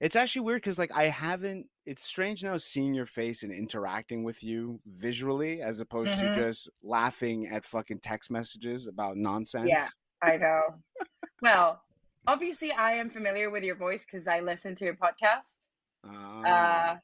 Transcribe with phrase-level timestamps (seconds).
[0.00, 1.66] It's actually weird because like I haven't.
[1.86, 6.34] It's strange now seeing your face and interacting with you visually as opposed Mhm.
[6.34, 9.68] to just laughing at fucking text messages about nonsense.
[9.68, 9.88] Yeah,
[10.22, 10.60] I know.
[11.42, 11.82] well,
[12.26, 15.56] obviously, I am familiar with your voice because I listen to your podcast.
[16.04, 16.42] Oh.
[16.46, 16.96] Uh,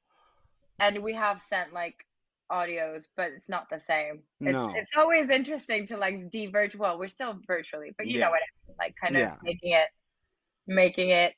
[0.79, 2.03] and we have sent like
[2.51, 4.23] audios, but it's not the same.
[4.41, 4.73] It's No.
[4.75, 6.81] it's always interesting to like de-virtual.
[6.81, 8.27] Well, we're still virtually, but you Yeah.
[8.27, 8.77] know what I mean.
[8.79, 9.37] Like kind of Yeah.
[9.43, 9.89] making it
[10.69, 11.35] making it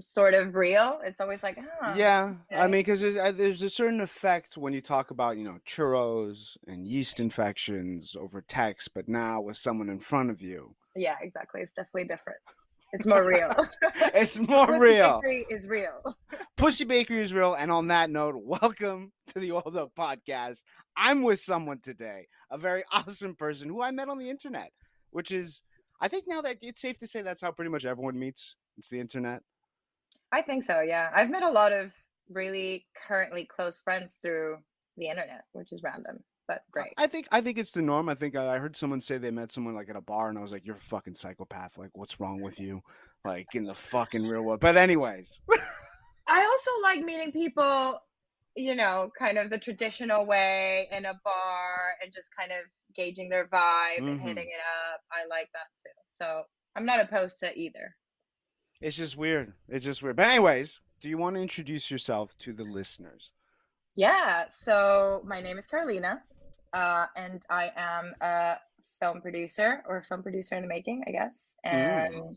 [0.00, 1.00] sort of real.
[1.04, 4.72] It's always like, oh, yeah, I mean, because there's, uh, there's a certain effect when
[4.72, 9.88] you talk about, you know, churros and yeast infections over text, but now with someone
[9.88, 11.60] in front of you, yeah, exactly.
[11.60, 12.38] It's definitely different.
[12.92, 13.52] It's more real.
[14.14, 15.20] it's more Pussy real.
[15.20, 16.16] Bakery is real.
[16.56, 17.54] Pussy Bakery is real.
[17.54, 20.62] And on that note, welcome to the Old Up Podcast.
[20.96, 24.70] I'm with someone today, a very awesome person who I met on the internet,
[25.10, 25.60] which is,
[26.00, 28.54] I think now that it's safe to say that's how pretty much everyone meets.
[28.78, 29.42] It's the internet.
[30.34, 31.10] I think so, yeah.
[31.14, 31.92] I've met a lot of
[32.28, 34.56] really currently close friends through
[34.96, 36.92] the internet, which is random, but great.
[36.98, 38.08] I think I think it's the norm.
[38.08, 40.36] I think I, I heard someone say they met someone like at a bar, and
[40.36, 41.78] I was like, "You're a fucking psychopath.
[41.78, 42.82] Like, what's wrong with you?
[43.24, 45.40] Like in the fucking real world." But anyways,
[46.28, 48.00] I also like meeting people,
[48.56, 52.66] you know, kind of the traditional way in a bar and just kind of
[52.96, 54.28] gauging their vibe and Mhm.
[54.28, 55.00] hitting it up.
[55.12, 55.94] I like that too.
[56.08, 56.42] So
[56.74, 57.94] I'm not opposed to either.
[58.84, 59.54] It's just weird.
[59.66, 60.16] It's just weird.
[60.16, 63.30] But anyways, do you want to introduce yourself to the listeners?
[63.96, 66.22] Yeah, so my name is Carolina,
[66.74, 68.58] uh, and I am a
[69.00, 71.56] film producer or film producer in the making, I guess.
[71.64, 72.36] And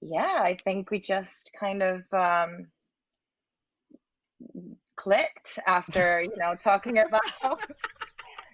[0.00, 2.66] yeah, I think we just kind of um,
[4.96, 7.22] clicked after, you know, talking about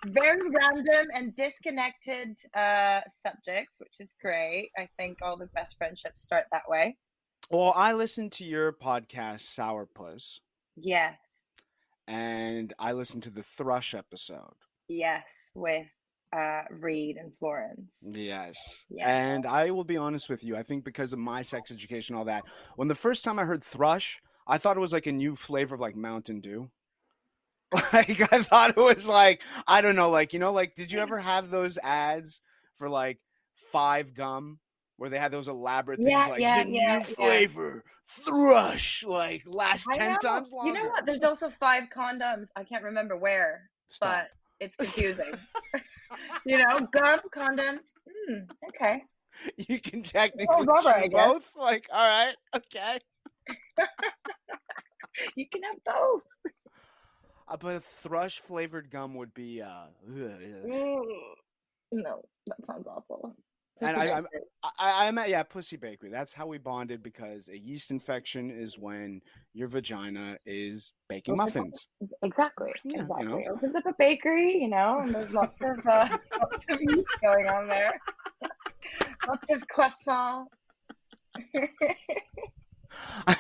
[0.07, 4.71] very random and disconnected uh, subjects, which is great.
[4.79, 6.97] I think all the best friendships start that way.
[7.51, 10.39] Well, I listened to your podcast, Sourpuss,
[10.77, 11.17] Yes,
[12.07, 14.55] and I listened to the Thrush episode.
[14.89, 15.87] yes, with
[16.37, 17.91] uh, Reed and Florence.
[18.03, 18.57] Yes.
[18.89, 19.09] Yeah.
[19.09, 20.57] And I will be honest with you.
[20.57, 22.45] I think because of my sex education, all that,
[22.77, 25.75] when the first time I heard thrush, I thought it was like a new flavor
[25.75, 26.71] of like Mountain Dew.
[27.93, 30.99] Like I thought it was like I don't know, like you know, like did you
[30.99, 32.41] ever have those ads
[32.77, 33.19] for like
[33.73, 34.59] five gum
[34.97, 37.03] where they had those elaborate things Yeah, like yeah, the yeah, new yeah.
[37.03, 40.19] flavor thrush, like last I ten know.
[40.19, 40.69] times longer.
[40.69, 41.07] You know what?
[41.07, 42.49] There's also five condoms.
[42.57, 44.17] I can't remember where, Stop.
[44.17, 44.29] but
[44.59, 45.33] it's confusing.
[46.47, 47.93] you know, gum, condoms.
[48.09, 48.39] Hmm,
[48.69, 49.03] okay.
[49.57, 51.49] you can technically rubber, I both.
[51.57, 52.99] Like, all right, okay.
[55.37, 56.23] You can have both.
[57.49, 59.87] Uh, but a thrush flavored gum would be uh.
[60.09, 61.03] Mm.
[61.93, 63.35] No, that sounds awful.
[63.83, 64.27] And Pussy I- I'm-
[64.63, 66.11] I, I- I'm at yeah, Pussy Bakery.
[66.11, 69.21] That's how we bonded because a yeast infection is when
[69.55, 71.89] your vagina is baking Opens up- muffins.
[72.23, 72.73] exactly.
[72.85, 73.27] Yeah, you exactly.
[73.27, 73.53] know.
[73.55, 76.09] Opens up a bakery, you know, and there's lots of uh,
[76.41, 77.93] lots of yeast going on there.
[79.29, 80.49] lots of croissant.
[83.27, 83.37] I,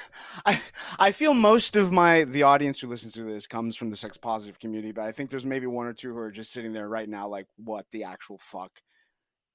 [1.00, 3.96] I I feel most of my the audience who listens to this comes from the
[3.96, 6.72] sex positive community, but I think there's maybe one or two who are just sitting
[6.72, 8.70] there right now, like, what the actual fuck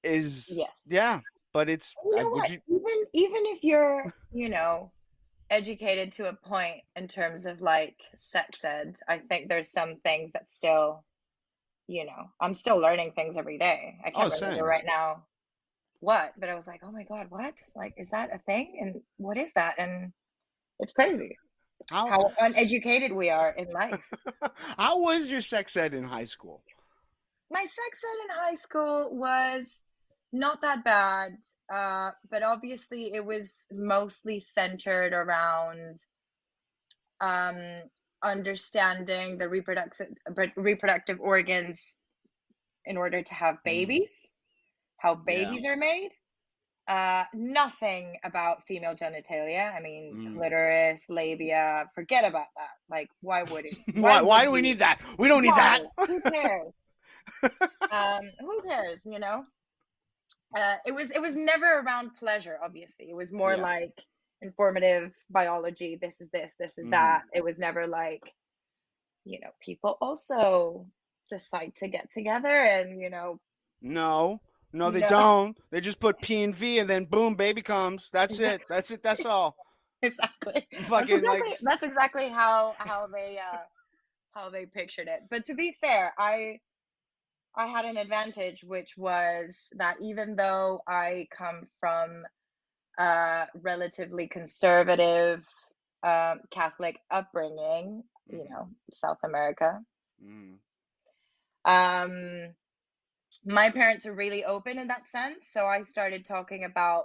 [0.02, 0.48] is?
[0.52, 0.70] Yes.
[0.86, 1.20] Yeah,
[1.52, 4.92] but it's You I- know would you- Even even if you're, you know,
[5.50, 10.32] educated to a point in terms of like sex ed, I think there's some things
[10.32, 11.04] that still,
[11.86, 13.96] you know, I'm still learning things every day.
[14.04, 14.42] I Oh, can't same.
[14.48, 15.24] remember right now
[16.00, 17.54] what, but I was like, oh my God, what?
[17.76, 18.78] Like, is that a thing?
[18.80, 19.78] And what is that?
[19.78, 20.12] And
[20.80, 21.36] it's crazy
[21.90, 24.02] how how uneducated we are in life.
[24.78, 26.62] how was your sex ed in high school?
[27.50, 29.82] My sex ed in high school was
[30.32, 31.36] not that bad,
[31.72, 35.96] uh, but obviously it was mostly centered around
[37.20, 37.82] um,
[38.22, 40.08] understanding the reproductive
[40.56, 41.80] reproductive organs
[42.84, 44.30] in order to have babies,
[44.98, 45.18] how Mm.
[45.18, 45.24] Yeah.
[45.24, 46.10] babies are made.
[46.88, 49.74] Uh, nothing about female genitalia.
[49.74, 50.34] I mean, Mm.
[50.36, 51.90] clitoris, labia.
[51.94, 52.70] Forget about that.
[52.88, 53.76] Like, why would it?
[53.96, 55.00] Why, why would do we need that?
[55.18, 55.82] We don't need that.
[56.06, 56.72] Who cares?
[57.90, 59.02] um, who cares?
[59.04, 59.44] You know,
[60.56, 62.56] uh, it was it was never around pleasure.
[62.62, 63.62] Obviously, it was more Yeah.
[63.62, 64.04] like
[64.42, 65.96] informative biology.
[66.00, 66.54] This is this.
[66.56, 66.90] This is Mhm.
[66.92, 67.22] that.
[67.34, 68.22] It was never like,
[69.24, 70.86] you know, people also
[71.30, 73.40] decide to get together and you know,
[73.82, 74.40] No,
[74.72, 75.08] no, they No.
[75.08, 75.58] don't.
[75.70, 78.10] They just put P and V, and then boom, baby comes.
[78.10, 78.64] That's it.
[78.68, 79.02] That's it.
[79.02, 79.56] That's all.
[80.02, 80.66] exactly.
[80.72, 83.64] That's Fucking like exactly, that's exactly how how they uh
[84.34, 85.22] how they pictured it.
[85.30, 86.60] But to be fair, I
[87.56, 92.24] I had an advantage, which was that even though I come from
[92.98, 95.46] a relatively conservative
[96.02, 98.50] um, Catholic upbringing, you Mhm.
[98.50, 99.80] know, South America.
[100.22, 100.58] Mm.
[101.64, 102.54] Um,
[103.46, 107.04] my parents are really open in that sense, so I started talking about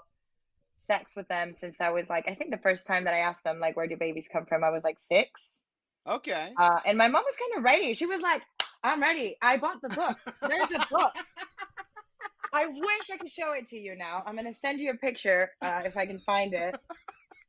[0.76, 3.44] sex with them since I was like, I think the first time that I asked
[3.44, 4.64] them like, where do babies come from?
[4.64, 5.64] I was like six.
[6.08, 6.52] Okay.
[6.58, 7.94] Uh, and my mom was kind of ready.
[7.94, 8.42] She was like,
[8.84, 9.38] I'm ready.
[9.42, 10.18] I bought the book.
[10.42, 11.14] There's a book.
[12.54, 14.24] I wish I could show it to you now.
[14.26, 16.76] I'm gonna send you a picture uh, if I can find it.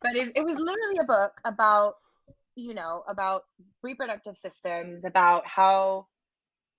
[0.02, 1.94] But it, it was literally a book about,
[2.54, 3.44] you know, about
[3.82, 6.06] reproductive systems, about how,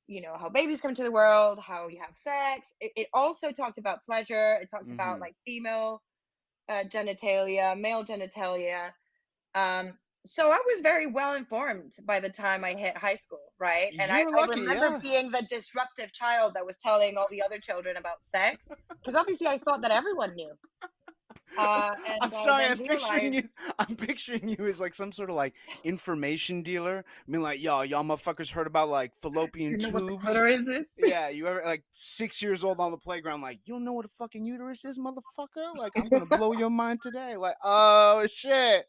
[0.08, 2.74] you know, how babies come to the world, how you have sex.
[2.80, 4.60] It, it also talked about pleasure.
[4.62, 5.22] It talked about Mhm.
[5.22, 6.02] like female
[6.70, 8.94] uh, genitalia, male genitalia.
[9.56, 13.94] Um, so I was very well informed by the time I hit high school, right?
[14.00, 15.00] And I, were I remember yeah.
[15.02, 18.70] being the disruptive child that was telling all the other children about sex,
[19.02, 20.54] because obviously I thought that everyone knew.
[21.58, 23.50] Uh, and I'm sorry, then I'm picturing realized- you.
[23.80, 25.54] I'm picturing you as like some sort of like
[25.84, 27.04] information dealer.
[27.08, 30.68] I mean, like, y'all, y'all motherfuckers heard about like fallopian you know what the tubes?
[30.68, 30.86] is?
[30.98, 34.06] Yeah, you ever like six years old on the playground, like, you don't know what
[34.06, 35.76] a fucking uterus is, motherfucker?
[35.78, 37.36] Like, I'm gonna blow your mind today.
[37.38, 38.88] Like, oh shit.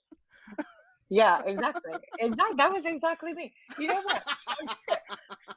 [1.11, 1.93] Yeah, exactly.
[2.19, 2.57] Exactly.
[2.57, 3.53] That was exactly me.
[3.79, 4.23] You know what?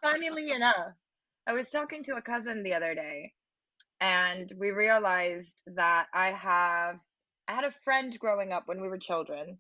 [0.04, 0.92] Funnily enough,
[1.48, 3.34] I was talking to a cousin the other day,
[4.02, 7.00] and we realized that I have
[7.48, 9.60] I had a friend growing up when we were children.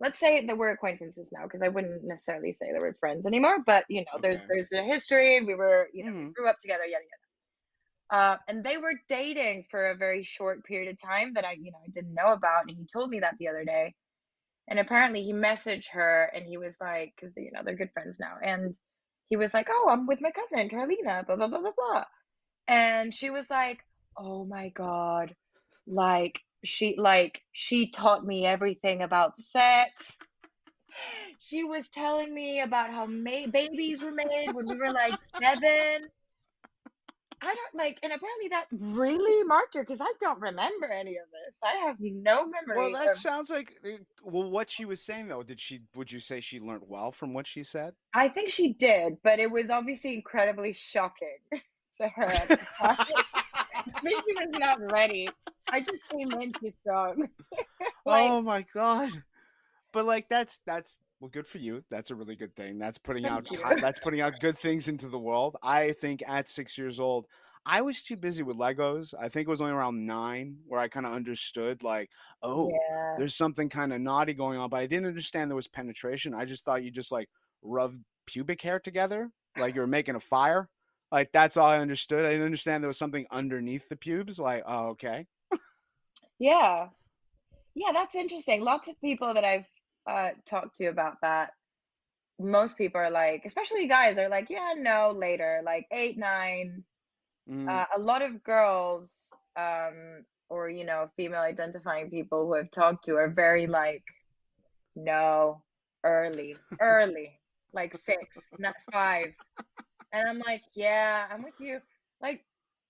[0.00, 3.58] Let's say that we're acquaintances now, because I wouldn't necessarily say that we're friends anymore.
[3.64, 4.48] But you know, there's Okay.
[4.48, 5.42] there's a history.
[5.44, 6.34] We were you know Mhm.
[6.36, 8.22] grew up together, yada yada.
[8.22, 11.72] Uh, and they were dating for a very short period of time that I you
[11.72, 13.94] know I didn't know about, and he told me that the other day.
[14.68, 18.18] And apparently he messaged her and he was like, because you know they're good friends
[18.20, 18.74] now, and
[19.30, 22.04] he was like, "Oh, I'm with my cousin Carolina, blah blah blah blah blah,"
[22.68, 23.84] and she was like,
[24.16, 25.34] "Oh my God,
[25.86, 30.12] like she like she taught me everything about sex.
[31.38, 36.08] She was telling me about how ma- babies were made when we were like seven.
[37.44, 41.24] I don't like, and apparently that really marked her because I don't remember any of
[41.32, 41.58] this.
[41.64, 42.76] I have no memory.
[42.76, 45.42] Well, that sounds like uh, well, what she was saying though.
[45.42, 45.80] Did she?
[45.96, 47.94] Would you say she learned well from what she said?
[48.14, 51.38] I think she did, but it was obviously incredibly shocking
[51.98, 52.96] to her at the time.
[53.74, 55.28] I think she was not ready.
[55.70, 57.28] I just came in too strong.
[58.06, 59.10] like, oh my god!
[59.92, 61.84] But like, that's that's well, good for you.
[61.90, 62.78] That's a really good thing.
[62.78, 63.46] That's putting out
[63.80, 65.56] that's putting out good things into the world.
[65.62, 67.26] I think at six years old,
[67.64, 69.14] I was too busy with Legos.
[69.18, 72.10] I think it was only around nine where I kind of understood like,
[72.42, 73.14] oh, yeah.
[73.18, 76.34] there's something kind of naughty going on, but I didn't understand there was penetration.
[76.34, 77.28] I just thought you just like
[77.62, 77.94] rub
[78.26, 80.68] pubic hair together, like you were making a fire.
[81.12, 82.24] Like that's all I understood.
[82.24, 84.38] I didn't understand there was something underneath the pubes.
[84.38, 85.26] Like, oh, okay.
[86.38, 86.88] Yeah.
[87.74, 88.62] Yeah, that's interesting.
[88.64, 89.68] Lots of people that I've
[90.06, 91.50] uh, talked to about that,
[92.40, 96.82] most people are like, especially guys, are like, yeah, no, later, like eight, nine.
[97.48, 102.70] Mm, Uh, a lot of girls, um, or you know, female identifying people who I've
[102.70, 104.04] talked to are very like,
[104.96, 105.62] no,
[106.04, 107.38] early, early,
[107.72, 109.32] like six, not five.
[110.12, 111.80] And I'm like, yeah, I'm with you.
[112.20, 112.44] Like,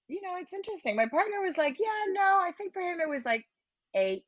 [0.09, 0.97] you know, it's interesting.
[0.97, 3.45] My partner was like, yeah, no, I think for him it was like
[3.95, 4.27] eight.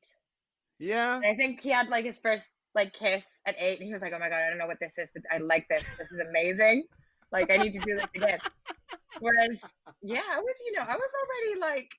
[0.79, 1.15] yeah.
[1.17, 4.01] And I think he had like his first like kiss at eight, and he was
[4.01, 5.83] like, "Oh my god, I don't know what this is, but I like this.
[5.97, 6.83] This is amazing.
[7.31, 8.39] Like I need to do this again."
[9.19, 9.61] Whereas,
[10.01, 11.89] yeah, I was, you know, I was already like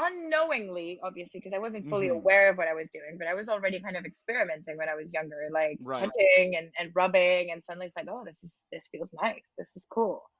[0.00, 2.10] unknowingly, obviously, because I wasn't fully Mhm.
[2.10, 4.94] aware of what I was doing, but I was already kind of experimenting when I
[4.94, 5.98] was younger, like Right.
[5.98, 9.52] touching and, and rubbing, and suddenly it's like, oh, this is this feels nice.
[9.58, 10.30] This is cool.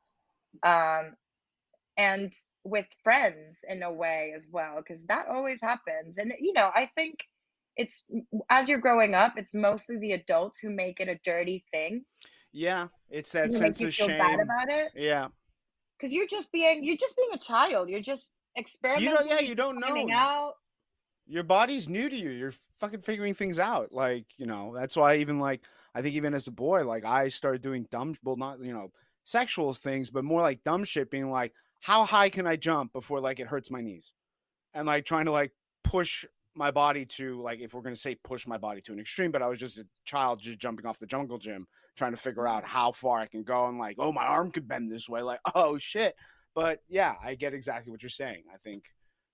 [0.65, 1.17] Um,
[1.97, 2.33] and
[2.65, 6.19] with friends in a way as well, because that always happens.
[6.19, 7.21] And you know, I think
[7.77, 8.05] it's
[8.50, 12.05] as you're growing up, it's mostly the adults who make it a dirty thing,
[12.53, 12.88] Yeah.
[13.11, 14.38] It's that sense of shame.
[14.41, 15.29] about it, Yeah.
[15.99, 17.88] because you're just being you're just being a child.
[17.88, 19.15] You're just You experimenting.
[19.15, 19.29] don't.
[19.29, 19.41] Yeah.
[19.41, 20.15] You don't know.
[20.15, 20.55] out.
[21.27, 22.31] Your body's new to you.
[22.31, 23.93] You're fucking figuring things out.
[23.93, 24.75] Like you know.
[24.75, 25.62] That's why even like
[25.95, 28.15] I think even as a boy, like I started doing dumb.
[28.23, 28.91] Well, not you know
[29.25, 31.11] sexual things, but more like dumb shit.
[31.11, 34.12] Being like, how high can I jump before like it hurts my knees,
[34.75, 35.53] and like trying to like
[35.85, 36.25] push
[36.55, 39.43] my body to like if we're gonna say push my body to an extreme, but
[39.43, 41.67] I was just a child just jumping off the jungle gym
[41.99, 44.69] trying to figure out how far I can go and like, oh my arm could
[44.69, 46.15] bend this way, like, oh shit.
[46.59, 48.43] But yeah, I get exactly what you're saying.
[48.53, 48.83] I think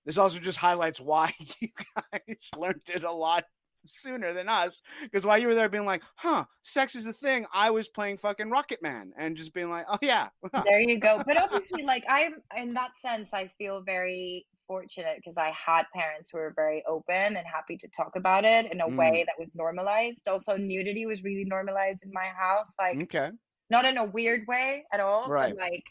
[0.05, 3.45] this also just highlights why you guys learned it a lot
[3.87, 4.79] sooner than us.
[5.01, 8.17] Because while you were there being like, huh, sex is a thing, I was playing
[8.17, 10.27] fucking Rocket Man and just being like, oh yeah.
[10.65, 11.23] There you go.
[11.25, 16.29] But obviously, like I'm in that sense, I feel very fortunate because I had parents
[16.31, 19.35] who were very open and happy to talk about it in a Mm, way that
[19.39, 20.27] was normalized.
[20.27, 23.31] Also, nudity was really normalized in my house, like okay.
[23.71, 25.55] not in a weird way at all, Right.
[25.55, 25.83] but like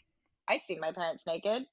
[0.47, 1.65] I'd seen my parents naked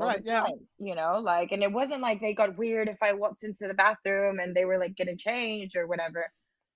[0.00, 0.22] Right.
[0.24, 0.42] Yeah.
[0.42, 3.66] time, you know, like, and it wasn't like they got weird if I walked into
[3.68, 6.26] the bathroom and they were like getting changed or whatever.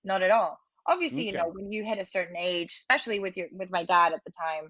[0.04, 0.58] Not at all.
[0.86, 4.12] Obviously, you know, when you hit a certain age, especially with your with my dad
[4.12, 4.68] at the time,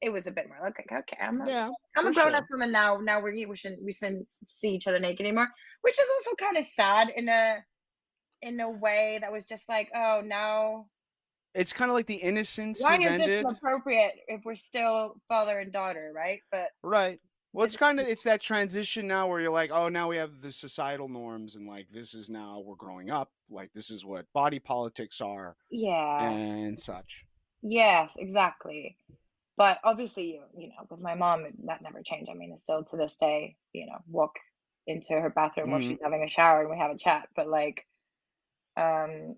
[0.00, 1.70] it was a bit more like, okay, okay, I'm a, Yeah.
[1.96, 2.56] I'm a grown up sure.
[2.56, 2.98] woman now.
[2.98, 5.48] Now we we shouldn't we shouldn't see each other naked anymore,
[5.80, 7.56] which is also kind of sad in a
[8.42, 10.86] in a way that was just like, oh, now
[11.58, 15.72] It's kind of like the innocence why is this appropriate if we're still father and
[15.72, 16.40] daughter, right?
[16.50, 17.20] But Right.
[17.52, 20.38] Well, it's kind of it's that transition now where you're like, oh, now we have
[20.40, 23.30] the societal norms, and like this is now we're growing up.
[23.50, 27.26] Like this is what body politics are yeah, and such.
[27.62, 28.96] yes, exactly.
[29.56, 32.30] But obviously, you you know, with my mom, that never changed.
[32.30, 34.36] I mean, it's still to this day, you know, walk
[34.86, 37.28] into her bathroom while hmm she's having a shower and we have a chat.
[37.36, 37.86] But like,
[38.76, 39.36] um,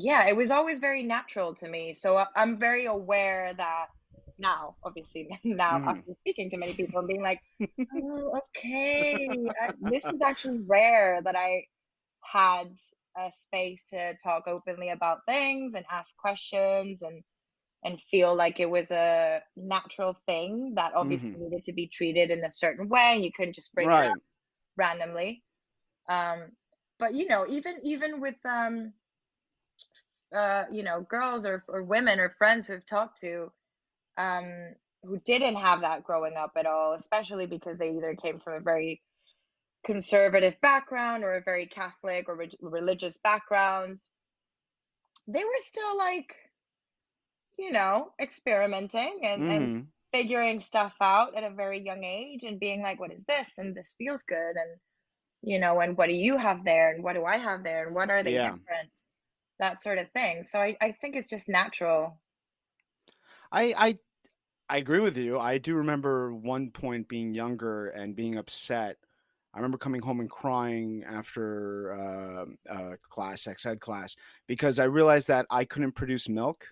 [0.00, 1.94] yeah, it was always very natural to me.
[1.94, 3.88] So I- I'm very aware that
[4.38, 7.40] now, obviously, now hmm after speaking to many people and being like,
[7.94, 11.64] oh, okay, I, this is actually rare that I
[12.24, 12.68] had
[13.16, 17.22] a space to talk openly about things and ask questions and
[17.84, 22.30] and feel like it was a natural thing that obviously hmm needed to be treated
[22.30, 24.18] in a certain way and you couldn't just bring it up
[24.76, 25.44] randomly.
[26.08, 26.52] Um,
[26.98, 28.94] but you know, even even with um
[30.36, 33.52] uh you know girls or or women or friends who have talked to
[34.18, 38.54] um who didn't have that growing up at all, especially because they either came from
[38.54, 39.02] a very
[39.84, 43.98] conservative background or a very Catholic or reg- religious background,
[45.28, 46.36] they were still like,
[47.58, 52.60] you know, experimenting and and hmm figuring stuff out at a very young age and
[52.60, 53.58] being like, what is this?
[53.58, 54.56] And this feels good.
[54.56, 54.80] And,
[55.42, 56.92] you know, and what do you have there?
[56.94, 57.86] And what do I have there?
[57.86, 58.38] And what are they Yeah.
[58.38, 58.90] different?
[59.58, 60.44] That sort of thing.
[60.44, 62.20] So I, I think it's just natural.
[63.50, 63.98] I I
[64.68, 65.38] I agree with you.
[65.38, 68.96] I do remember one point being younger and being upset.
[69.54, 74.14] I remember coming home and crying after uh, uh, class, sex ed class,
[74.46, 76.68] because I realized that I couldn't produce milk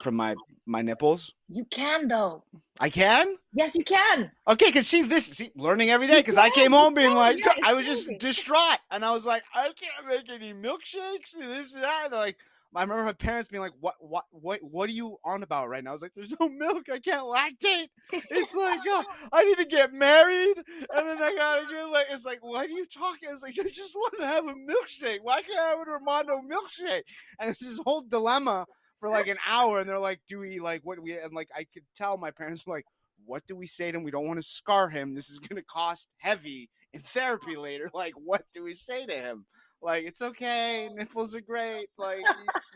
[0.00, 0.34] from my
[0.66, 1.32] my nipples.
[1.48, 2.44] You can though.
[2.78, 3.36] I can.
[3.52, 4.30] Yes, you can.
[4.48, 6.16] Okay, because see this, see, learning every day.
[6.16, 7.16] You Because I came home being can.
[7.16, 11.34] like, Yeah, I was just distraught, and I was like, I can't make any milkshakes.
[11.34, 12.04] and This and that.
[12.06, 12.36] And like,
[12.74, 15.82] I remember my parents being like, what, what, what, what are you on about right
[15.82, 15.90] now?
[15.90, 16.88] I was like, there's no milk.
[16.88, 17.88] I can't lactate.
[18.12, 22.24] It's like, oh, I need to get married, and then I gotta get like, it's
[22.24, 23.28] like, "Why are you talking?
[23.32, 25.18] It's like, I just want to have a milkshake.
[25.22, 27.02] Why can't I have a Armando milkshake?
[27.40, 28.66] And it's this whole dilemma
[29.00, 31.18] for like an hour, and they're like, do we like what we?
[31.18, 32.86] And like, I could tell my parents were like
[33.26, 34.04] what do we say to him?
[34.04, 35.14] We don't want to scar him.
[35.14, 37.90] This is going to cost heavy in therapy later.
[38.00, 39.44] Like, what do we say to him?
[39.82, 40.88] Like, it's okay.
[40.94, 41.88] Nipples are great.
[41.98, 42.22] Like,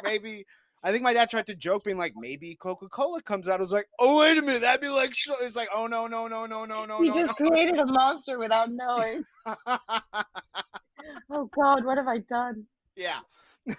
[0.03, 0.45] maybe.
[0.83, 3.59] I think my dad tried to joke, being like, maybe Coca Cola comes out.
[3.59, 4.61] I was like, oh, wait a minute.
[4.61, 5.35] That'd be like, so.
[5.41, 8.71] It's like, oh, no, no, no, no, no, no, no, just created a monster without
[8.71, 9.25] knowing.
[11.31, 12.65] Oh God, what have I done?
[12.97, 13.21] yeah.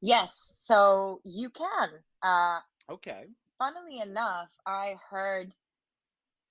[0.00, 1.88] Yes, so you can.
[2.22, 2.60] Uh,
[2.90, 3.26] Okay.
[3.58, 5.52] funnily enough, I heard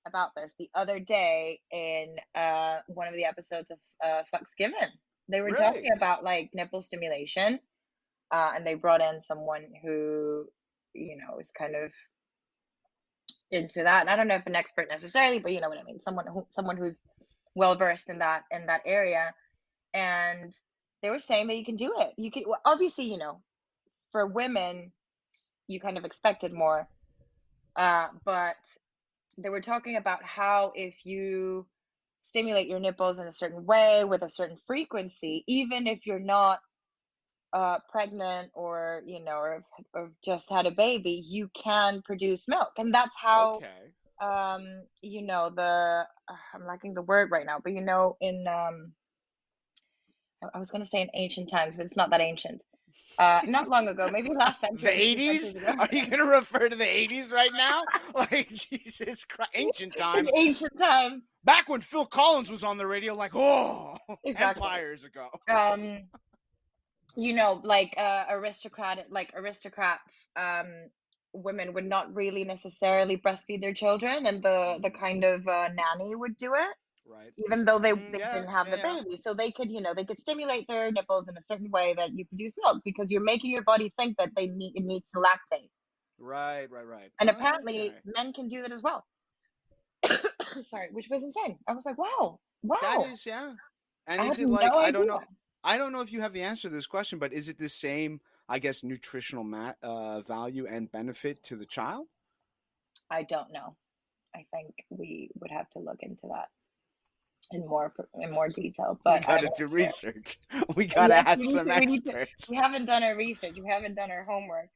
[0.06, 4.90] about this the other day in uh, one of the episodes of uh, Flux Given.
[5.30, 7.60] They were talking about like nipple stimulation,
[8.32, 10.46] uh, and they brought in someone who,
[10.94, 11.92] you know, is kind of
[13.52, 14.02] into that.
[14.02, 16.00] And I don't know if an expert necessarily, but you know what I mean.
[16.00, 17.04] Someone who, someone who's
[17.56, 19.34] well versed in that in that area,
[19.94, 20.54] and
[21.02, 22.14] they were saying that you can do it.
[22.18, 23.42] You can well, obviously, you know,
[24.18, 24.92] for women,
[25.68, 26.90] you kind of expected more,
[27.76, 28.56] uh, but
[29.38, 31.68] they were talking about how if you
[32.24, 36.62] stimulate your nipples in a certain way with a certain frequency, even if you're not
[37.54, 42.72] uh, pregnant or you know or, or just had a baby, you can produce milk,
[42.80, 43.94] and that's how Okay.
[44.20, 48.48] um, you know the uh, I'm lacking the word right now, but you know in
[48.48, 48.94] um,
[50.56, 52.64] I was gonna say in ancient times, but it's not that ancient.
[53.18, 55.80] Uh, not long ago, maybe last century, The 80s?
[55.80, 57.84] Are you going to refer to the 80s right now?
[58.16, 59.52] Like, Jesus Christ.
[59.54, 60.30] Ancient times.
[60.36, 64.64] ancient times, Back when Phil Collins was on the radio, like, oh, exactly.
[64.64, 65.30] empires ago.
[65.50, 66.04] Um,
[67.16, 70.68] you know, like uh, aristocrat, like aristocrats, um,
[71.34, 76.16] women would not really necessarily breastfeed their children, and the the kind of uh, nanny
[76.16, 76.76] would do it.
[77.10, 77.32] Right.
[77.38, 78.96] even though they, Mm, they yeah, didn't have yeah, the yeah.
[78.96, 79.18] baby.
[79.18, 82.12] So they could, you know, they could stimulate their nipples in a certain way that
[82.14, 85.20] you produce milk because you're making your body think that they need it needs to
[85.20, 85.70] lactate.
[86.20, 87.12] Right, right, right.
[87.20, 88.00] And apparently Okay.
[88.16, 89.06] men can do that as well.
[90.70, 91.58] Sorry, which was insane.
[91.68, 92.78] I was like, wow, wow.
[92.82, 93.54] That is yeah.
[94.08, 95.22] And I is it like no I don't know.
[95.64, 97.68] I don't know if you have the answer to this question, but is it the
[97.68, 102.08] same, I guess, nutritional ma- uh, value and benefit to the child?
[103.10, 103.76] I don't know.
[104.36, 106.48] I think we would have to look into that
[107.52, 109.00] in more in more detail.
[109.04, 109.68] But we gotta do share.
[109.68, 110.40] research.
[110.76, 112.50] We gotta Yes, ask some we experts.
[112.50, 113.56] We haven't done our research.
[113.62, 114.70] We haven't done our homework.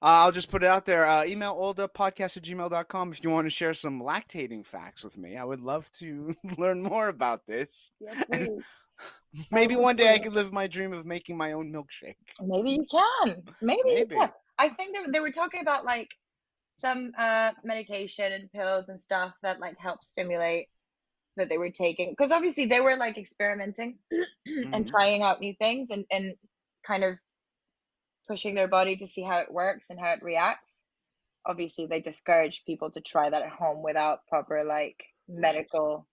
[0.00, 1.06] Uh, I'll just put it out there.
[1.06, 5.36] Uh, email oldapodcast at gmail.com if you want to share some lactating facts with me.
[5.36, 7.90] I would love to learn more about this.
[8.00, 8.62] Yes, And
[9.50, 12.16] maybe one day I could live my dream of making my own milkshake.
[12.40, 13.42] Maybe you can.
[13.60, 14.14] Maybe, Maybe.
[14.14, 14.30] you can.
[14.58, 16.14] I think they, they were talking about like
[16.76, 20.68] some uh medication and pills and stuff that like help stimulate
[21.38, 23.98] that they were taking because obviously they were like experimenting
[24.72, 24.88] and Mhm.
[24.88, 26.34] trying out new things and and
[26.86, 27.18] kind of
[28.28, 30.82] pushing their body to see how it works and how it reacts.
[31.46, 36.06] Obviously, they discourage people to try that at home without proper like medical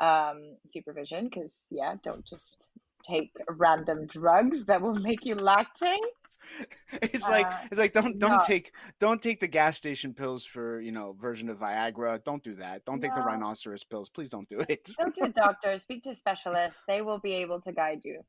[0.00, 2.70] um supervision because yeah, don't just
[3.04, 5.98] take random drugs that will make you lactate.
[7.02, 8.42] It's like Uh, it's like don't don't no.
[8.46, 12.22] take don't take the gas station pills for you know version of Viagra.
[12.24, 12.84] Don't do that.
[12.84, 14.08] Don't take the rhinoceros pills.
[14.08, 14.90] Please don't do it.
[14.98, 16.80] Go to a doctor, speak to a specialist.
[16.88, 18.20] They will be able to guide you.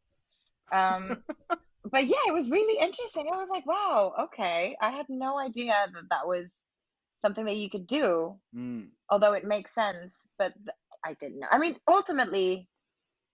[0.72, 1.24] Um,
[1.92, 3.28] but yeah, it was really interesting.
[3.32, 4.76] I was like, wow, okay.
[4.82, 6.66] I had no idea that that was
[7.16, 8.90] something that you could do, Mm.
[9.10, 11.48] although it makes sense, but th- I didn't know.
[11.52, 12.70] I mean, ultimately,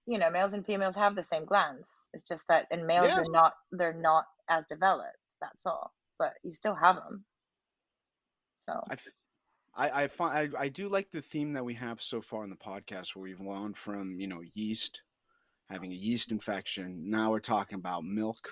[0.08, 2.08] you know, males and females have the same glands.
[2.14, 3.16] It's just that in males Yeah.
[3.18, 5.18] they're not they're not as developed.
[5.42, 5.94] That's all.
[6.18, 7.26] But you still have them.
[8.58, 8.82] So
[9.76, 12.50] I, I find I, I do like the theme that we have so far in
[12.50, 15.02] the podcast, where we've gone from you know yeast,
[15.70, 17.10] having a yeast infection.
[17.10, 18.50] Now we're talking about milk.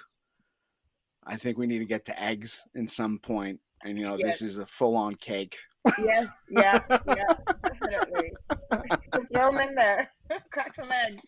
[1.25, 4.39] I think we need to get to eggs in some point, and you know Yes.
[4.39, 5.55] this is a full-on cake.
[6.03, 7.33] yes, yeah, yeah,
[7.63, 8.31] definitely.
[9.33, 10.11] Throw them in there.
[10.51, 11.21] Crack some eggs.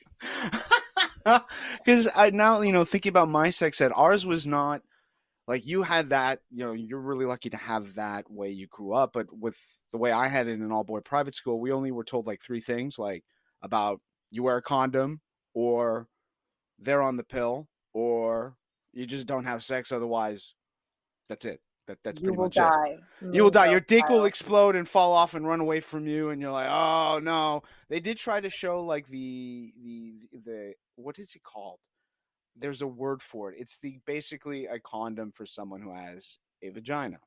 [1.85, 4.81] Because I now you know thinking about my sex ed, ours was not
[5.47, 6.39] like you had that.
[6.51, 9.13] You know, you're really lucky to have that way you grew up.
[9.13, 9.57] But with
[9.91, 12.27] the way I had it in an all boy private school, we only were told
[12.27, 13.23] like three things, like
[13.61, 15.21] about you wear a condom,
[15.53, 16.07] or
[16.79, 18.55] they're on the pill, or
[18.93, 19.91] you just don't have sex.
[19.91, 20.55] Otherwise,
[21.29, 21.61] that's it.
[21.87, 22.61] That that's you pretty will much it.
[22.61, 22.97] die.
[23.31, 23.69] You will die.
[23.69, 26.69] Your dick will explode and fall off and run away from you, and you're like,
[26.69, 27.61] oh no.
[27.89, 30.13] They did try to show like the the
[30.45, 31.79] the what is it called?
[32.57, 33.57] There's a word for it.
[33.59, 37.19] It's the basically a condom for someone who has a vagina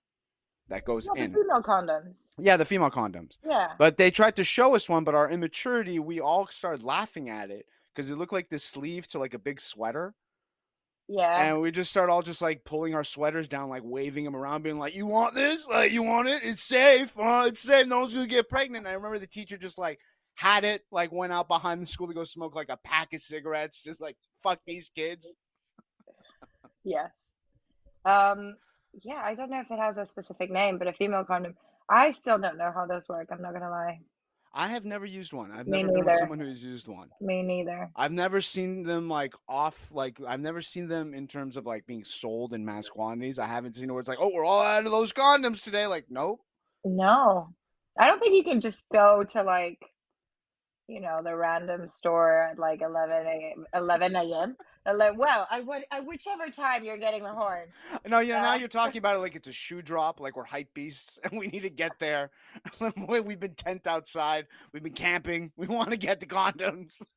[0.68, 1.34] that goes No, the in.
[1.34, 2.28] female condoms.
[2.38, 3.32] Yeah, the female condoms.
[3.46, 3.68] Yeah.
[3.78, 7.50] But they tried to show us one, but our immaturity, we all started laughing at
[7.50, 10.14] it because it looked like this sleeve to like a big sweater.
[11.08, 11.42] Yeah.
[11.42, 14.62] And we just start all just like pulling our sweaters down, like waving them around,
[14.62, 15.66] being like, "You want this?
[15.66, 16.42] Like, you want it?
[16.44, 17.18] It's safe.
[17.18, 17.86] Uh, it's safe.
[17.86, 19.98] No one's gonna get pregnant." And I remember the teacher just like
[20.34, 23.22] had it, like went out behind the school to go smoke like a pack of
[23.22, 25.34] cigarettes, just like fuck these kids.
[26.84, 27.08] Yeah.
[28.04, 28.56] Um,
[29.02, 31.54] yeah, I don't know if it has a specific name, but a female condom.
[31.88, 33.28] I still don't know how those work.
[33.32, 34.00] I'm not gonna lie.
[34.52, 35.52] I have never used one.
[35.52, 36.18] I've Me never neither.
[36.18, 37.08] someone who's used one.
[37.20, 37.90] Me neither.
[37.94, 41.86] I've never seen them like off, like I've never seen them in terms of like
[41.86, 43.38] being sold in mass quantities.
[43.38, 45.86] I haven't seen where it's like, oh, we're all out of those condoms today.
[45.86, 46.40] Like, nope.
[46.84, 47.50] No.
[47.98, 49.78] I don't think you can just go to like,
[50.88, 53.64] you know, the random store at like 11 a.m.
[53.74, 54.56] 11 a.m.
[54.88, 57.68] Uh, Ele- Well, I would, I, whichever time you're getting the horn.
[58.06, 60.44] No, you know, now you're talking about it like it's a shoe drop, like we're
[60.44, 62.30] hype beasts and we need to get there.
[62.96, 67.02] Boy, We've been tent outside, we've been camping, we want to get the condoms.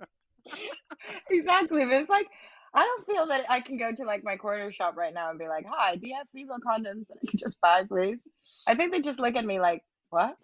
[1.29, 1.85] Exactly.
[1.85, 2.27] But it's like,
[2.73, 5.37] I don't feel that I can go to like my corner shop right now and
[5.37, 8.17] be like, hi, do you have female condoms that I can just buy, please?
[8.65, 10.35] I think they just look at me like, what?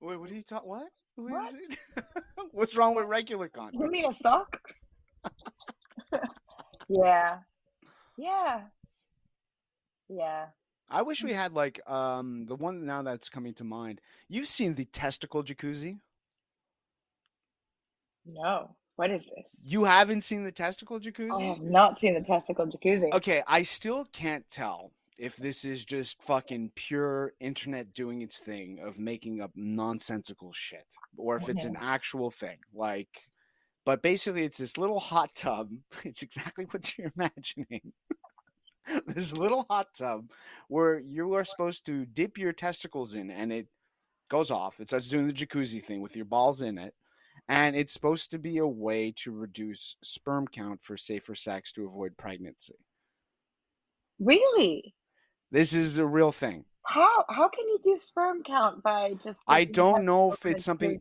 [0.00, 0.68] Wait, what are you talking?
[0.68, 0.88] What?
[1.16, 1.54] What?
[2.52, 3.74] What's wrong with regular condoms?
[3.80, 4.58] You mean a sock?
[6.88, 7.38] Yeah.
[8.16, 8.62] Yeah.
[10.08, 10.46] Yeah.
[10.90, 14.00] I wish we had like um the one now that's coming to mind.
[14.28, 15.98] You've seen the testicle jacuzzi?
[18.24, 18.70] No.
[18.96, 19.44] What is this?
[19.62, 21.42] You haven't seen the testicle jacuzzi?
[21.42, 23.12] I have not seen the testicle jacuzzi.
[23.12, 28.78] Okay, I still can't tell if this is just fucking pure internet doing its thing
[28.82, 32.58] of making up nonsensical shit or if it's an actual thing.
[32.74, 33.08] Like,
[33.86, 35.70] but basically, it's this little hot tub.
[36.04, 37.92] It's exactly what you're imagining.
[39.06, 40.30] this little hot tub
[40.68, 43.68] where you are supposed to dip your testicles in and it
[44.28, 44.80] goes off.
[44.80, 46.94] It starts doing the jacuzzi thing with your balls in it.
[47.48, 51.86] and it's supposed to be a way to reduce sperm count for safer sex to
[51.86, 52.74] avoid pregnancy.
[54.18, 54.94] Really?
[55.52, 56.64] This is a real thing.
[56.84, 59.42] How how can you do sperm count by just?
[59.48, 61.00] I don't know if it's something?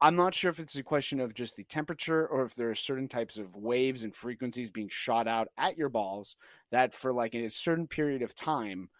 [0.00, 2.74] I'm not sure if it's a question of just the temperature or if there are
[2.74, 6.36] certain types of waves and frequencies being shot out at your balls
[6.70, 8.90] that for like a certain period of time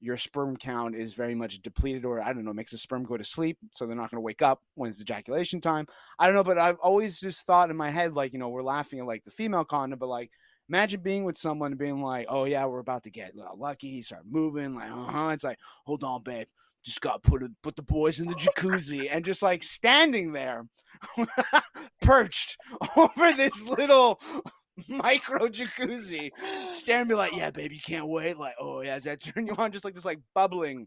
[0.00, 3.16] your sperm count is very much depleted or I don't know makes the sperm go
[3.16, 5.86] to sleep so they're not going to wake up when it's ejaculation time.
[6.18, 8.62] I don't know but I've always just thought in my head like you know we're
[8.62, 10.30] laughing at like the female condom but like
[10.68, 14.02] imagine being with someone and being like oh yeah we're about to get uh, lucky
[14.02, 16.46] start moving like uh-huh it's like hold on babe
[16.86, 20.64] just got put it, put the boys in the jacuzzi and just like standing there
[22.00, 22.56] perched
[22.96, 24.20] over this little
[24.88, 26.30] micro jacuzzi
[26.70, 28.38] staring me like yeah baby you can't wait.
[28.38, 29.72] Like oh yeah does that turn you on?
[29.72, 30.86] Just like this like bubbling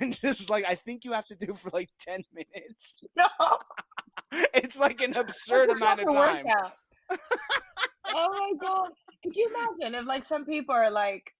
[0.00, 2.98] and just like i think you have to do for like 10 minutes.
[3.16, 3.28] No,
[4.52, 6.44] it's like an absurd amount of time.
[8.06, 8.90] oh my god!
[9.22, 9.48] Could you
[9.80, 11.32] imagine if like some people are like,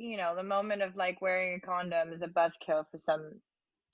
[0.00, 3.40] you know, the moment of like wearing a condom is a buzzkill for some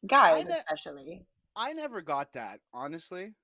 [0.07, 1.27] guys, ne- especially.
[1.57, 3.35] i never got that honestly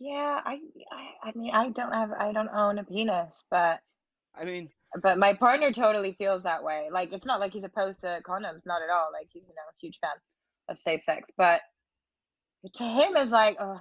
[0.00, 0.58] Yeah, I,
[0.92, 3.80] I, I mean, I don't have, I don't own a penis, but,
[4.36, 4.68] i mean
[5.02, 6.88] but my partner totally feels that way.
[6.90, 9.08] Like, it's not like he's opposed to condoms, not at all.
[9.12, 10.12] Like, he's, you know, a huge fan
[10.68, 11.60] of safe sex, but
[12.74, 13.80] to him is like, oh,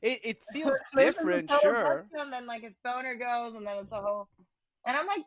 [0.00, 3.66] it, it feels This is a different sure And then like his boner goes, and
[3.66, 4.28] then it's a whole,
[4.86, 5.22] and I'm like,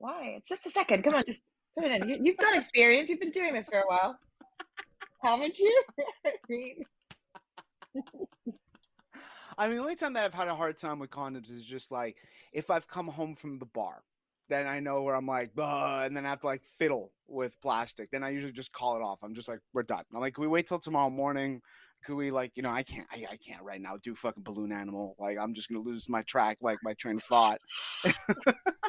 [0.00, 0.34] why?
[0.36, 1.04] It's just a second.
[1.04, 1.42] Come on, just
[1.78, 2.08] put it in.
[2.08, 3.08] You, you've got experience.
[3.08, 4.18] You've been doing this for a while,
[5.22, 5.82] haven't you?
[6.26, 6.84] I mean,
[9.58, 11.92] I mean, the only time that I've had a hard time with condoms is just
[11.92, 12.16] like
[12.52, 14.02] if I've come home from the bar,
[14.48, 18.10] then I know where I'm like, and then I have to like fiddle with plastic.
[18.10, 19.20] Then I usually just call it off.
[19.22, 20.04] I'm just like, we're done.
[20.14, 21.60] I'm like, can we wait till tomorrow morning?
[22.02, 24.72] Could we like, you know, I can't, I, I can't right now do fucking balloon
[24.72, 25.14] animal.
[25.18, 27.60] Like, I'm just gonna lose my track, like my train of thought.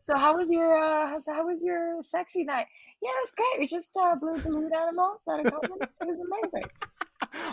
[0.00, 2.66] so how was your uh, how, so how was your sexy night?
[3.02, 3.60] Yeah, it was great.
[3.60, 5.16] We just uh, blew the balloon animal.
[5.28, 5.40] a.
[5.40, 6.70] It was amazing.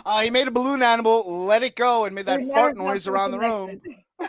[0.04, 3.08] Uh, he made a balloon animal, let it go, and made that We fart noise
[3.08, 3.80] around the room.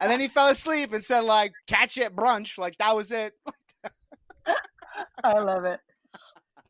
[0.00, 3.32] And then he fell asleep and said like, "Catch it brunch." Like that was it.
[5.24, 5.80] I love it.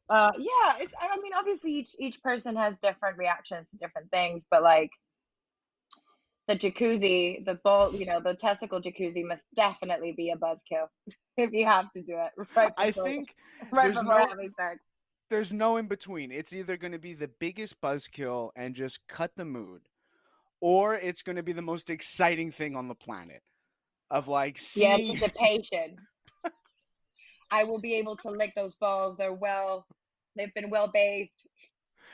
[0.09, 0.93] Uh, yeah, it's.
[1.01, 4.91] I I mean, obviously, each each person has different reactions to different things, but like
[6.49, 10.89] the jacuzzi, the bowl, you know, the testicle jacuzzi must definitely be a buzzkill
[11.37, 13.35] if you have to do it right I think
[13.73, 14.69] right there's before no-
[15.29, 16.31] there's no in between.
[16.31, 19.83] It's either going to be the biggest buzzkill and just cut the mood,
[20.61, 23.43] or it's going to be the most exciting thing on the planet.
[24.09, 25.97] Of like Yeah, seeing, anticipation.
[27.51, 29.17] I will be able to lick those balls.
[29.17, 29.85] They're well,
[30.37, 31.31] they've been well bathed.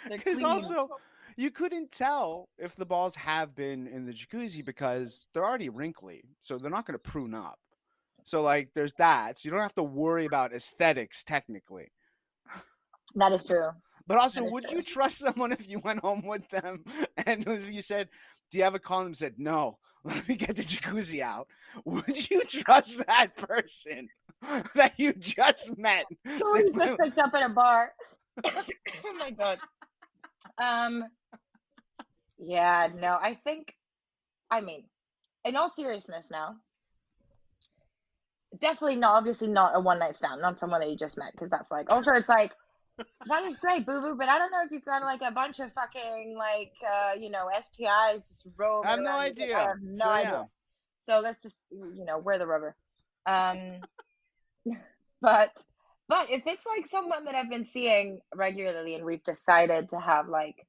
[0.08, 0.88] Because also
[1.36, 6.22] you couldn't tell if the balls have been in the jacuzzi because they're already wrinkly,
[6.40, 7.58] so they're not going to prune up.
[8.24, 9.38] So like, there's that.
[9.38, 11.90] So you don't have to worry about aesthetics technically.
[13.14, 13.68] that is true.
[14.08, 14.78] But also, would true.
[14.78, 16.84] you trust someone if you went home with them
[17.24, 18.08] and if you said,
[18.50, 21.46] "Do you have a condom?" Said, "No." Let me get the jacuzzi out.
[21.84, 24.08] Would you trust that person
[24.74, 26.06] that you just met?
[26.24, 27.92] Who you just picked up at a bar.
[28.44, 29.58] oh my god.
[30.58, 31.04] Um.
[32.44, 32.88] Yeah.
[32.94, 33.18] No.
[33.20, 33.74] I think.
[34.50, 34.84] I mean,
[35.44, 36.56] in all seriousness, now.
[38.58, 39.16] Definitely not.
[39.16, 40.42] Obviously, not a one night stand.
[40.42, 41.90] Not someone that you just met, because that's like.
[41.90, 42.52] Also, it's like.
[43.26, 44.16] That is great, boo boo.
[44.18, 47.30] But I don't know if you've got like a bunch of fucking like uh, you
[47.30, 48.82] know STIs just roll.
[48.84, 49.56] I have no idea.
[49.56, 50.30] I have no So, idea.
[50.30, 50.44] yeah.
[50.98, 52.76] So let's just you know wear the rubber.
[53.24, 53.80] Um,
[55.22, 55.52] but
[56.08, 60.28] but if it's like someone that I've been seeing regularly and we've decided to have
[60.28, 60.66] like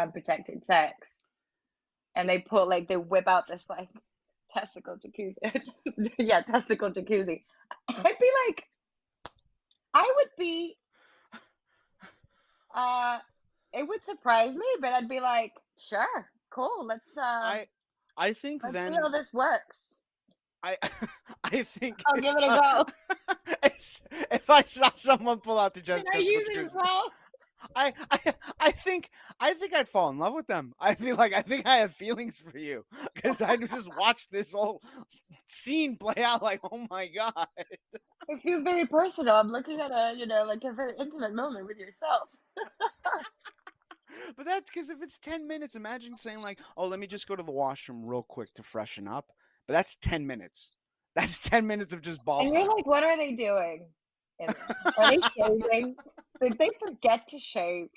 [0.00, 1.08] unprotected sex,
[2.14, 3.88] and they put like they whip out this like
[4.52, 5.62] testicle jacuzzi,
[6.18, 7.42] yeah, testicle jacuzzi,
[7.88, 8.64] I'd be like,
[9.94, 10.76] I would be,
[12.74, 13.18] uh,
[13.72, 17.66] it would surprise me, but I'd be like, sure, cool, let's uh, I
[18.16, 20.00] I think let's then see how this works.
[20.62, 20.76] I
[21.44, 22.86] I think I'll give it a go.
[23.62, 27.12] if, if I saw someone pull out the just Can I use it as well?
[27.74, 28.18] I, I
[28.60, 30.74] I think I think I'd fall in love with them.
[30.80, 34.52] I feel like I think I have feelings for you because I just watched this
[34.52, 34.82] whole
[35.46, 36.42] scene play out.
[36.42, 37.48] Like, oh my god!
[38.28, 39.34] It feels very personal.
[39.36, 42.36] I'm looking at a, you know, like a very intimate moment with yourself.
[44.36, 47.36] But that's because if it's ten minutes, imagine saying like, "Oh, let me just go
[47.36, 49.26] to the washroom real quick to freshen up."
[49.66, 50.76] But that's ten minutes.
[51.14, 53.86] That's ten minutes of just ball And you're like, what are they doing?
[54.40, 55.96] Are they shaving?
[56.40, 57.88] Did they forget to shave?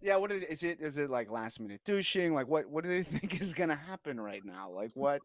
[0.00, 0.80] Yeah, what is, is it?
[0.80, 2.32] Is it like last minute douching?
[2.34, 2.66] Like what?
[2.66, 4.70] What do they think is gonna happen right now?
[4.70, 5.20] Like what?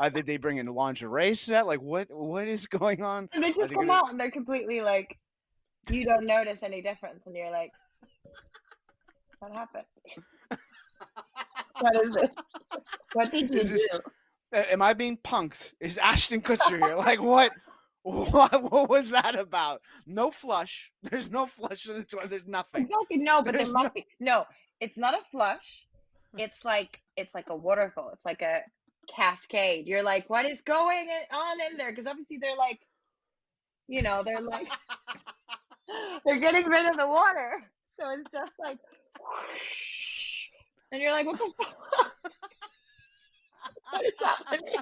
[0.00, 1.66] uh, did they bring in a lingerie set?
[1.66, 2.08] Like what?
[2.10, 3.28] What is going on?
[3.32, 5.18] And they just they come gonna- out and they're completely like,
[5.90, 7.72] you don't notice any difference, and you're like,
[9.40, 9.84] what happened?
[11.80, 12.30] What is it?
[13.14, 13.98] What did you Is this- do?
[14.52, 15.72] Am I being punked?
[15.80, 16.96] Is Ashton Kutcher here?
[16.96, 17.52] Like what?
[18.02, 18.62] What?
[18.72, 19.82] What was that about?
[20.06, 20.90] No flush.
[21.02, 22.30] There's no flush in the toilet.
[22.30, 22.84] There's nothing.
[22.84, 23.18] Exactly.
[23.18, 24.44] No, but There's there must no- be no.
[24.80, 25.86] It's not a flush.
[26.32, 26.40] Hmm.
[26.40, 28.10] It's like it's like a waterfall.
[28.14, 28.62] It's like a
[29.14, 29.86] cascade.
[29.86, 31.90] You're like, what is going on in there?
[31.90, 32.80] Because obviously they're like,
[33.88, 34.68] you know, they're like
[36.24, 37.52] they're getting rid of the water,
[37.98, 38.78] so it's just like,
[40.92, 42.32] and you're like, what the fuck?
[43.90, 44.74] what is happening?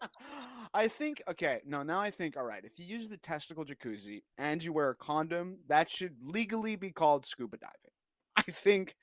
[0.74, 4.22] I think okay, no, now I think all right, if you use the testicle jacuzzi
[4.36, 7.74] and you wear a condom, that should legally be called scuba diving.
[8.36, 8.94] I think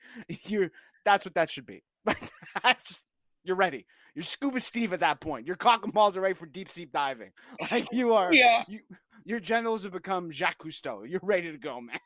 [0.44, 0.70] you're
[1.04, 1.82] that's what that should be.
[2.06, 2.30] Like
[2.62, 3.04] that's
[3.42, 3.84] you're ready.
[4.14, 5.46] You're scuba Steve at that point.
[5.46, 7.32] Your cock and balls are ready for deep sea diving.
[7.70, 8.64] Like you are Yeah.
[8.68, 8.80] you
[9.24, 11.02] your genitals have become Jacques Cousteau.
[11.08, 11.98] You're ready to go, man.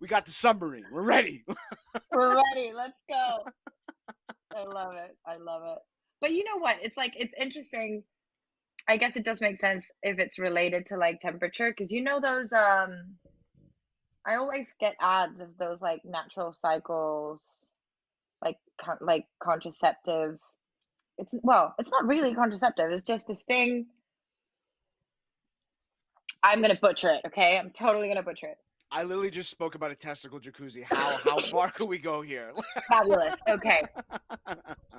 [0.00, 0.84] we got the submarine.
[0.92, 1.44] We're ready.
[2.10, 2.72] We're ready.
[2.74, 3.44] Let's go.
[4.56, 5.16] I love it.
[5.24, 5.78] I love it.
[6.22, 6.76] But you know what?
[6.80, 8.04] It's like it's interesting.
[8.88, 12.20] I guess it does make sense if it's related to like temperature because you know
[12.20, 13.16] those um
[14.24, 17.68] I always get ads of those like natural cycles
[18.42, 20.38] like con- like contraceptive
[21.18, 22.90] it's well, it's not really contraceptive.
[22.90, 23.86] It's just this thing
[26.42, 27.56] I'm going to butcher it, okay?
[27.58, 28.56] I'm totally going to butcher it.
[28.90, 30.82] I literally just spoke about a testicle jacuzzi.
[30.84, 32.52] How how far could we go here?
[32.88, 33.34] Fabulous.
[33.50, 33.82] Okay.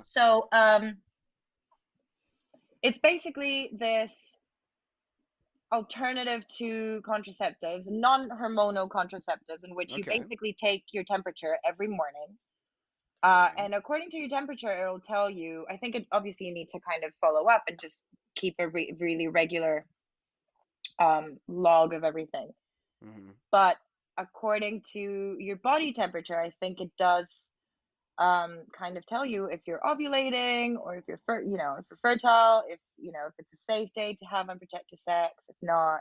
[0.02, 0.98] So, um,
[2.84, 4.36] it's basically this
[5.72, 12.38] alternative to contraceptives, non-hormonal contraceptives, in which you basically take your temperature every morning.
[13.24, 15.66] Uh, and according to your temperature, it'll tell you.
[15.70, 18.02] I think it obviously you need to kind of follow up and just
[18.36, 19.86] keep a re- really regular
[21.00, 22.50] um, log of everything
[23.04, 23.34] Mhm.
[23.50, 23.78] but
[24.16, 27.50] according to your body temperature, I think it does
[28.18, 31.84] um, kind of tell you if you're ovulating or if you're, fer- you know, if
[31.90, 35.56] you're fertile, if you know, if it's a safe day to have unprotected sex, if
[35.62, 36.00] not,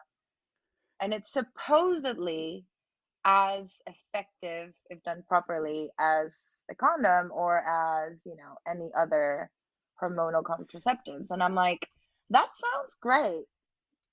[0.99, 2.65] and it's supposedly
[3.25, 9.49] as effective, if done properly, as a condom or as you know any other
[10.01, 11.31] hormonal contraceptives.
[11.31, 11.87] And I'm like,
[12.29, 13.45] that sounds great.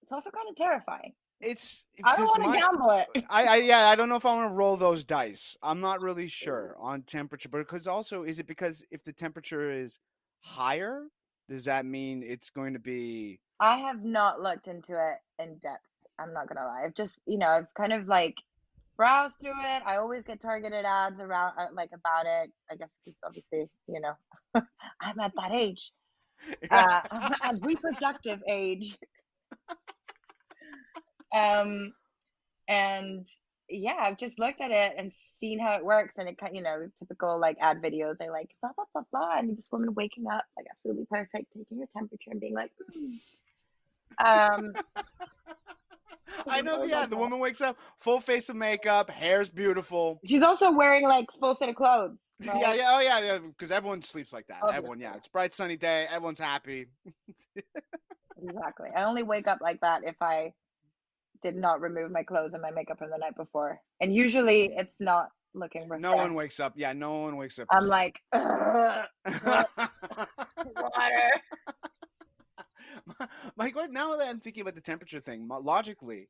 [0.03, 1.13] It's also kind of terrifying.
[1.41, 3.25] It's I don't want to gamble it.
[3.31, 5.57] I, I yeah, I don't know if I want to roll those dice.
[5.63, 9.71] I'm not really sure on temperature, but because also is it because if the temperature
[9.71, 9.99] is
[10.41, 11.07] higher,
[11.49, 15.85] does that mean it's going to be I have not looked into it in depth.
[16.19, 16.83] I'm not gonna lie.
[16.85, 18.37] I've just, you know, I've kind of like
[18.97, 19.83] browsed through it.
[19.87, 22.51] I always get targeted ads around, uh, like about it.
[22.71, 24.13] I guess because obviously, you know,
[24.55, 25.93] I'm at that age,
[26.71, 28.99] uh, I'm at reproductive age.
[31.35, 31.93] Um,
[32.69, 33.27] and
[33.69, 36.57] yeah, I've just looked at it and seen how it works, and it kind, of,
[36.57, 39.95] you know, typical like ad videos are like blah blah blah blah, and this woman
[39.95, 44.73] waking up like absolutely perfect, taking her temperature and being like, "Hmm." um.
[46.47, 47.01] I know, yeah.
[47.01, 47.21] like The that.
[47.21, 50.21] woman wakes up, full face of makeup, hair's beautiful.
[50.25, 52.21] She's also wearing like full set of clothes.
[52.41, 52.77] Yeah, right?
[52.79, 53.39] yeah, oh yeah, yeah.
[53.39, 54.61] Because everyone sleeps like that.
[54.73, 55.09] Everyone, yeah.
[55.09, 55.19] Obviously.
[55.19, 56.07] It's bright sunny day.
[56.09, 56.87] Everyone's happy.
[58.43, 58.89] Exactly.
[58.97, 60.55] I only wake up like that if I
[61.43, 63.81] did not remove my clothes and my makeup from the night before.
[64.01, 66.03] And usually it's not looking refreshed.
[66.03, 66.75] No one wakes up.
[66.77, 67.67] Yeah, no one wakes up.
[67.71, 69.07] I'm like, "Ugh,
[70.77, 71.31] water.
[73.57, 73.93] What?
[73.93, 76.29] Now that I'm thinking about the temperature thing, logically,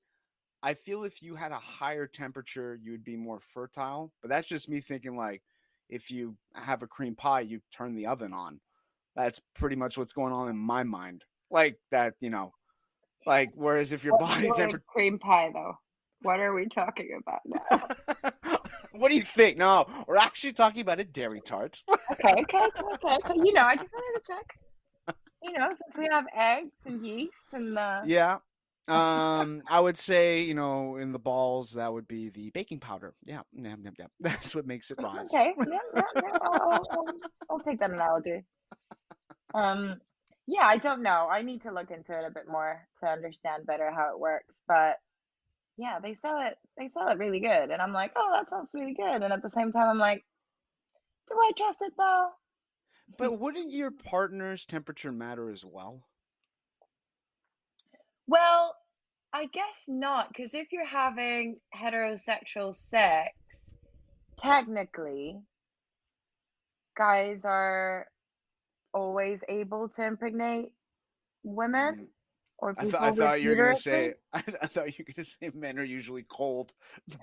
[0.63, 4.13] I feel if you had a higher temperature, you would be more fertile.
[4.21, 5.17] But that's just me thinking.
[5.17, 5.43] Like,
[5.89, 8.61] if you have a cream pie, you turn the oven on.
[9.17, 11.25] That's pretty much what's going on in my mind.
[11.51, 12.53] Like that, you know.
[13.27, 14.83] Like whereas if your What body temperature.
[14.87, 15.75] cream pie though?
[16.23, 18.61] What are we talking about now?
[18.93, 19.57] what do you think?
[19.57, 21.81] No, we're actually talking about a dairy tart.
[22.13, 22.59] Okay, okay,
[22.95, 23.35] okay, okay.
[23.37, 25.17] You know, I just wanted to check.
[25.43, 28.39] You know, since we have eggs and yeast and the Yeah.
[28.89, 33.15] Um, I would say, you know, in the balls, that would be the baking powder.
[33.25, 34.07] Yeah, yeah, yeah, yeah.
[34.21, 35.29] That's what makes it rise.
[35.33, 36.39] Okay, yeah, yeah, yeah.
[36.43, 37.07] I'll, I'll, I'll,
[37.51, 38.43] I'll take that analogy.
[39.55, 40.01] Um,
[40.51, 41.29] yeah, I don't know.
[41.31, 44.63] I need to look into it a bit more to understand better how it works.
[44.67, 44.97] But
[45.77, 46.57] yeah, they sell it.
[46.77, 49.23] They sell it really good, and I'm like, oh, that sounds really good.
[49.23, 50.25] And at the same time, I'm like,
[51.29, 52.31] do I trust it though?
[53.17, 56.03] But wouldn't your partner's temperature matter as well?
[58.27, 58.75] Well,
[59.33, 63.31] I guess not, because if you're having heterosexual sex,
[64.37, 65.41] technically
[66.97, 68.09] guys are
[68.93, 70.73] always able to impregnate
[71.43, 72.07] women Mm.
[72.59, 74.15] or I, people th- I thought you were gonna say.
[74.33, 76.73] I, I thought you were gonna say men are usually cold.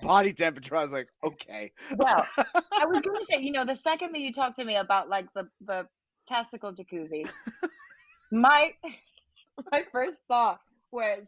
[0.02, 0.76] Body temperature.
[0.76, 1.72] I was like, okay.
[1.96, 5.08] Well, I was gonna say, you know, the second that you talked to me about
[5.08, 5.86] like the the
[6.26, 7.28] testicle jacuzzi,
[8.32, 8.74] my
[9.72, 10.60] my first thought
[10.92, 11.20] was,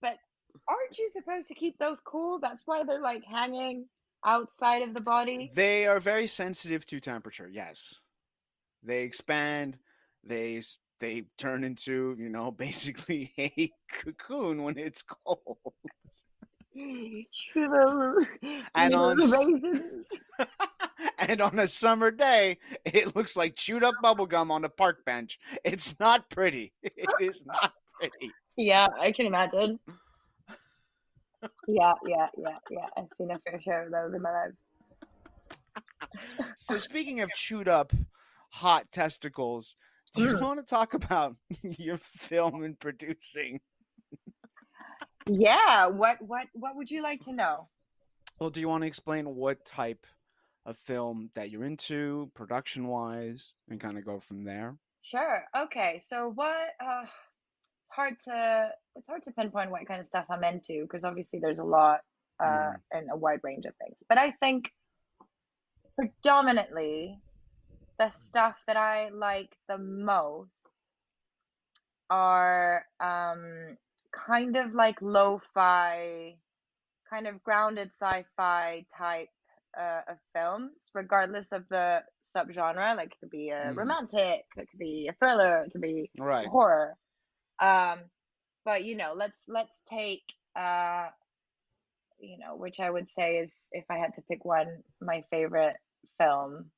[0.00, 0.18] but
[0.68, 2.38] aren't you supposed to keep those cool?
[2.38, 3.86] That's why they're like hanging
[4.24, 5.50] outside of the body.
[5.54, 7.48] They are very sensitive to temperature.
[7.52, 7.94] Yes,
[8.82, 9.78] they expand.
[10.26, 10.60] They
[11.00, 15.58] they turn into you know basically a cocoon when it's cold.
[18.74, 19.30] And on little s-
[19.64, 20.06] raisins.
[21.18, 25.38] and on a summer day, it looks like chewed up bubblegum on a park bench.
[25.64, 26.72] It's not pretty.
[26.82, 28.32] It is not pretty.
[28.56, 29.78] Yeah, I can imagine.
[31.66, 32.86] Yeah, yeah, yeah, yeah.
[32.96, 34.52] I've seen a fair share of those in my life.
[36.56, 37.92] So speaking of chewed up
[38.50, 39.76] hot testicles,
[40.16, 40.40] do you Mm.
[40.40, 43.60] want to talk about your film and producing?
[45.28, 47.68] Yeah, what what what would you like to know?
[48.38, 50.06] Well, do you want to explain what type
[50.64, 54.76] of film that you're into, production wise, and kind of go from there?
[55.02, 55.44] Sure.
[55.56, 55.98] Okay.
[55.98, 57.04] So what uh
[57.80, 61.38] it's hard to it's hard to pinpoint what kind of stuff I'm into because obviously
[61.38, 62.00] there's a lot
[62.40, 62.80] uh Mhm.
[62.92, 63.96] and a wide range of things.
[64.08, 64.72] But I think
[65.96, 67.20] predominantly
[67.98, 70.72] the stuff that I like the most
[72.10, 73.76] are um
[74.12, 76.36] kind of like lo-fi,
[77.08, 79.28] kind of grounded sci-fi type
[79.78, 82.96] uh, of films, regardless of the subgenre.
[82.96, 83.74] Like it could be a Mhm.
[83.74, 86.50] romantic, it could be a thriller, it could be Right.
[86.50, 86.96] horror.
[87.60, 88.00] Um,
[88.64, 90.24] but you know, let's let's take
[90.56, 91.08] uh,
[92.18, 95.76] you know, which I would say is if I had to pick one, my favorite
[96.18, 96.70] film.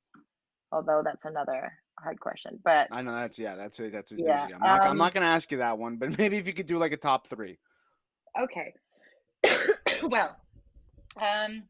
[0.71, 4.47] Although that's another hard question, but I know that's yeah, that's a that's a Yeah,
[4.47, 4.53] doozy.
[4.53, 6.67] I'm not I'm um, not gonna ask you that one, but maybe if you could
[6.67, 7.57] do like a top three.
[8.39, 8.73] okay.
[10.03, 10.35] well,
[11.19, 11.63] um,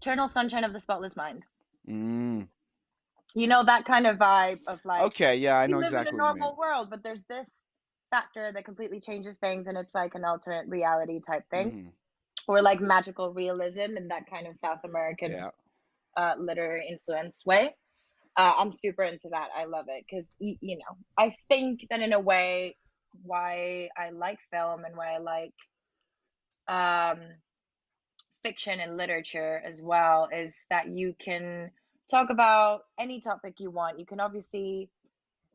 [0.00, 1.44] Eternal Sunshine of the Spotless Mind.
[1.88, 2.48] Mm.
[3.34, 6.20] You know that kind of vibe of like Okay, yeah, I know live exactly in
[6.20, 6.38] a what you mean.
[6.40, 7.50] normal world, but there's this
[8.10, 11.92] factor that completely changes things, and it's like an alternate reality type thing, Mhm.
[12.46, 15.50] or like magical realism in that kind of South American Yeah.
[16.16, 17.74] uh, literary influence way.
[18.36, 19.48] Uh, I'm super into that.
[19.56, 22.76] I love it because you know I think that in a way
[23.22, 25.52] why I like film and why I like
[26.68, 27.18] um,
[28.42, 31.70] fiction and literature as well is that you can
[32.10, 33.98] talk about any topic you want.
[33.98, 34.90] You can obviously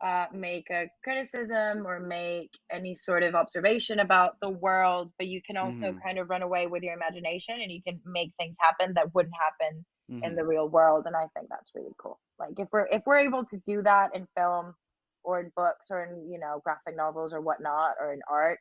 [0.02, 5.42] uh, make a criticism or make any sort of observation about the world, but you
[5.46, 6.04] can also Mhm.
[6.06, 9.36] kind of run away with your imagination and you can make things happen that wouldn't
[9.40, 10.36] happen in Mhm.
[10.36, 11.06] the real world.
[11.06, 12.20] And I think that's really cool.
[12.40, 14.76] Like if we're if we're able to do that in film
[15.24, 18.60] or in books or in you know graphic novels or whatnot or in art,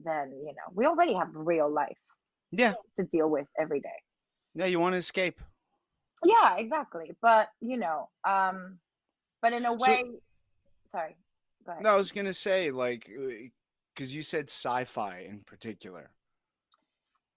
[0.00, 1.98] then you know we already have real life
[2.50, 4.02] Yeah, to deal with every day.
[4.54, 5.40] yeah, you want to escape.
[6.24, 7.16] Yeah, exactly.
[7.22, 8.80] But you know, um,
[9.40, 10.02] but in a So- way,
[10.84, 11.16] sorry,
[11.64, 11.82] go ahead.
[11.84, 13.06] No, I was gonna say like
[13.94, 16.10] because you said sci-fi in particular.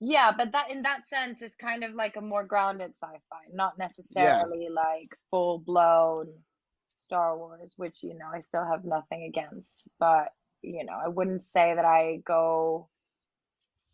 [0.06, 3.78] Yeah, but that in that sense is kind of like a more grounded sci-fi, not
[3.78, 6.28] necessarily like full blown
[6.98, 11.42] Star Wars, which you know I still have nothing against, but you know I wouldn't
[11.42, 12.90] say that I go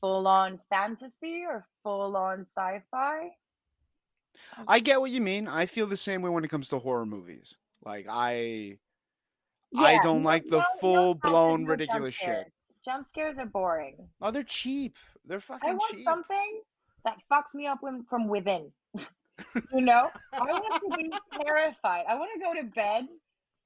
[0.02, 3.30] full on fantasy or full on sci-fi.
[4.67, 5.48] I get what you mean.
[5.48, 7.54] I feel the same way when it comes to horror movies.
[7.86, 8.80] Like I
[9.72, 12.52] Yeah, I don't no, like the no, no full blown no jump ridiculous shit.
[12.84, 13.98] Jump scares are boring.
[14.22, 14.95] Oh, they're cheap.
[15.29, 16.03] They're I want cheap.
[16.03, 16.61] something
[17.05, 18.71] that fucks me up when, from within.
[18.95, 21.13] you know, I want to be
[21.45, 22.05] terrified.
[22.09, 23.05] I want to go to bed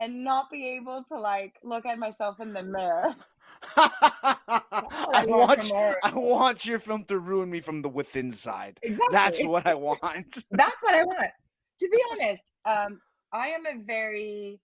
[0.02, 3.16] and not be able to like look at myself in the mirror.
[3.78, 5.72] I want
[6.04, 8.78] I want your film to ruin me from the within side.
[8.84, 9.08] Exactly.
[9.14, 10.44] That's what I want.
[10.52, 11.32] That's what I want.
[11.80, 13.00] To be honest, um,
[13.32, 14.60] I am a very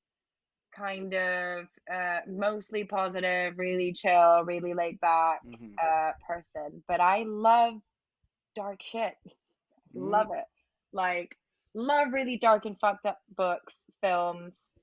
[0.79, 5.75] kind of uh, mostly positive, really chill, really laid back Mhm.
[5.81, 7.81] uh, person, but I love
[8.55, 9.15] dark shit.
[9.93, 10.11] Mm.
[10.11, 10.45] Love it.
[10.93, 11.37] Like,
[11.73, 14.73] love really dark and fucked up books, films,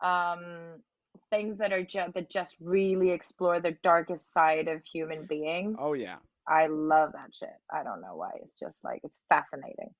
[0.00, 0.82] um,
[1.30, 5.76] things that are just that just really explore the darkest side of human beings.
[5.80, 6.18] Oh yeah.
[6.46, 7.56] I love that shit.
[7.72, 8.32] I don't know why.
[8.42, 9.94] It's just like it's fascinating.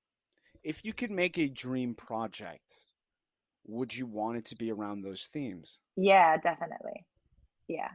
[0.63, 2.77] If you could make a dream project,
[3.67, 5.79] would you want it to be around those themes?
[5.95, 7.05] Yeah, definitely.
[7.67, 7.89] Yeah.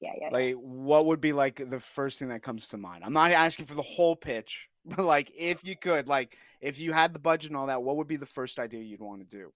[0.00, 0.34] Yeah, yeah, yeah.
[0.34, 3.04] Like what would be like the first thing that comes to mind?
[3.04, 4.68] I'm not asking for the whole pitch.
[4.88, 7.96] But like, if you could, like, if you had the budget and all that, what
[7.96, 9.52] would be the first idea you'd want to do?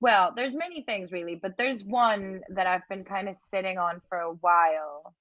[0.00, 4.00] Well, there's many things really, but there's one that I've been kind of sitting on
[4.08, 5.14] for a while.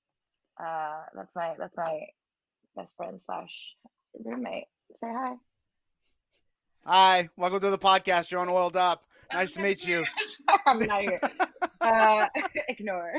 [0.59, 1.99] Uh, that's my that's my
[2.75, 3.75] best friend slash
[4.25, 4.65] roommate.
[4.95, 5.33] Say hi.
[6.85, 8.31] Hi, welcome to the podcast.
[8.31, 9.03] You're on Oiled Up.
[9.31, 10.03] Nice to meet you.
[10.65, 11.19] I'm not here.
[11.79, 12.27] Uh,
[12.69, 13.13] ignore.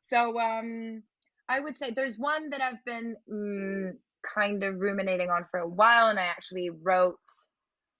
[0.00, 1.00] so, um,
[1.48, 3.92] I would say there's one that I've been mm,
[4.34, 7.20] kind of ruminating on for a while, and I actually wrote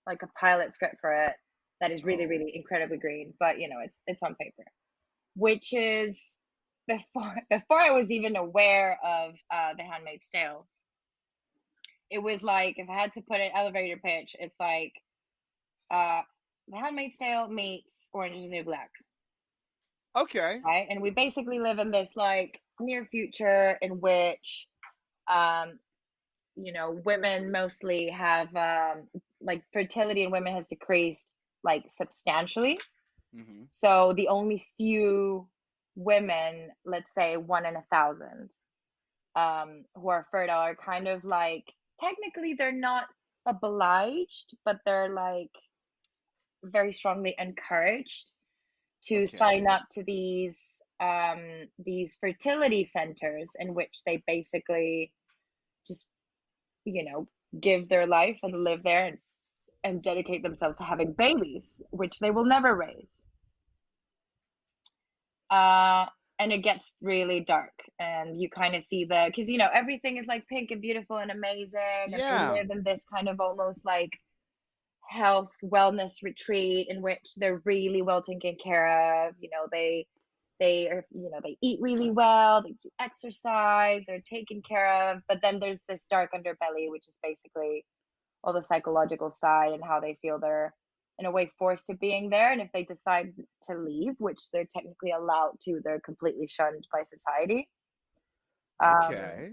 [0.09, 1.33] like a pilot script for it
[1.81, 2.29] that is really, Oh.
[2.29, 3.35] really incredibly green.
[3.39, 4.65] But you know, it's it's on paper,
[5.37, 6.21] which is
[6.89, 10.67] before before I was even aware of uh, The Handmaid's Tale.
[12.11, 14.93] It was like if I had to put an elevator pitch, it's like
[15.91, 16.23] uh,
[16.69, 18.91] The Handmaid's Tale meets Orange is the New Black,
[20.17, 20.63] Okay.
[20.65, 20.87] right?
[20.89, 24.67] And we basically live in this like near future in which,
[25.31, 25.79] um,
[26.57, 29.09] you know, women mostly have um,
[29.41, 31.31] like fertility in women has decreased
[31.65, 32.81] like substantially.
[33.33, 35.49] hmm So the only few
[35.97, 38.51] women, let's say one in a thousand,
[39.37, 41.65] um, who are fertile are kind of like
[42.01, 43.07] technically they're not
[43.47, 45.51] obliged, but they're like
[46.65, 48.33] very strongly encouraged
[49.05, 49.27] to Okay.
[49.27, 55.13] sign up to these um these fertility centers in which they basically
[55.87, 56.07] just
[56.85, 57.27] you know
[57.61, 59.19] give their life and live there and,
[59.85, 63.27] and dedicate themselves to having babies which they will never raise
[65.51, 66.07] uh
[66.41, 70.17] and it gets really dark and you kind of see the because you know everything
[70.17, 72.49] is like pink and beautiful and amazing and Yeah.
[72.55, 74.11] live in this kind of almost like
[75.09, 80.07] health wellness retreat in which they're really well taken care of you know they
[80.61, 85.23] they are you know they eat really well they do exercise they're taken care of
[85.29, 87.85] but then there's this dark underbelly which is basically
[88.43, 90.75] all the psychological side and how they feel they're
[91.21, 94.67] in a way forced to being there and if they decide to leave which they're
[94.77, 97.69] technically allowed to they're completely shunned by society
[98.85, 99.53] um, Okay.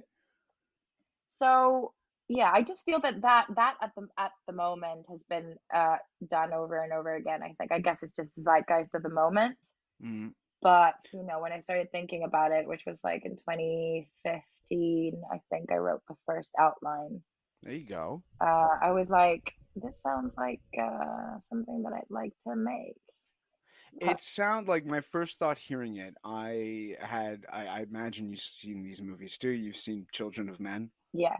[1.27, 1.93] so
[2.29, 5.97] yeah i just feel that that that at the at the moment has been uh
[6.29, 9.09] done over and over again i think i guess it's just the zeitgeist of the
[9.09, 9.57] moment
[10.03, 10.31] Mm.
[10.61, 15.39] but you know when i started thinking about it which was like in 2015 i
[15.49, 17.21] think i wrote the first outline
[17.63, 18.23] There you go.
[18.41, 19.53] uh i was like
[19.83, 22.95] this sounds like uh something that i'd like to make
[24.01, 26.13] It sounded like my first thought hearing it.
[26.23, 29.49] I had, I, I imagine you've seen these movies too.
[29.49, 30.91] You've seen Children of Men.
[31.13, 31.39] yes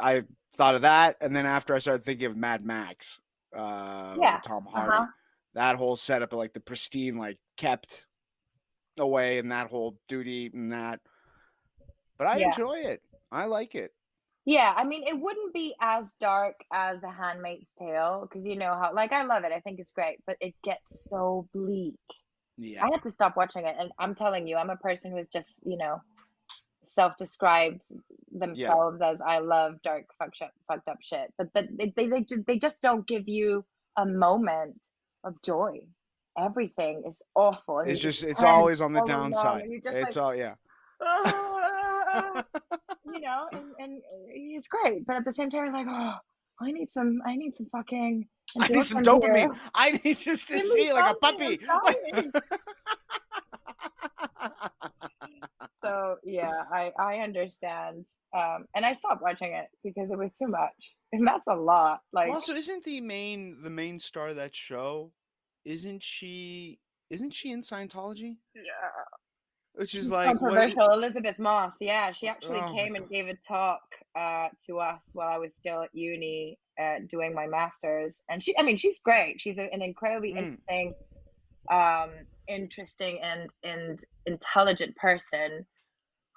[0.00, 0.22] I
[0.56, 3.18] thought of that, and then after I started thinking of Mad Max,
[3.56, 5.06] uh, Yeah, Tom Hardy, uh-huh.
[5.54, 8.06] that whole setup of like the pristine, like kept
[8.98, 11.00] away, and that whole duty and that.
[12.18, 12.46] But I Yeah.
[12.48, 13.02] enjoy it.
[13.30, 13.92] I like it.
[14.44, 18.74] Yeah, I mean, it wouldn't be as dark as The Handmaid's Tale because you know
[18.74, 19.52] how, like, I love it.
[19.52, 21.94] I think it's great, but it gets so bleak.
[22.58, 22.84] Yeah.
[22.84, 25.60] I had to stop watching it, and I'm telling you, I'm a person who's just,
[25.64, 26.02] you know,
[26.84, 27.84] self-described
[28.32, 31.32] themselves as I love dark, fucked up, fucked up shit.
[31.38, 33.64] But that they, they they they just don't give you
[33.96, 34.88] a moment
[35.22, 35.82] of joy.
[36.36, 37.78] Everything is awful.
[37.80, 39.64] It's just, it's always on the downside.
[39.68, 40.54] It's like, all, yeah.
[43.12, 46.14] You know, and, and it's great, but at the same time, you're like, oh,
[46.60, 48.26] I need some, I need some fucking.
[48.58, 49.58] I need some endorphins here." dopamine.
[49.74, 51.58] I need just to Give see like a puppy.
[55.84, 58.06] So yeah, I I understand,
[58.36, 62.02] um, and I stopped watching it because it was too much, and that's a lot.
[62.12, 65.10] Like, also, isn't the main the main star of that show?
[65.64, 66.78] Isn't she?
[67.10, 68.36] Isn't she in Scientology?
[68.54, 68.62] yeah,
[69.74, 70.90] Which is like what- controversial.
[70.92, 73.80] Elisabeth Moss, yeah, she actually Oh came and gave a talk
[74.14, 78.56] uh, to us while I was still at uni uh, doing my masters, and she,
[78.58, 79.40] I mean, she's great.
[79.40, 80.38] She's a, an incredibly Mm.
[80.38, 80.94] interesting,
[81.70, 82.10] um,
[82.48, 85.64] interesting and and intelligent person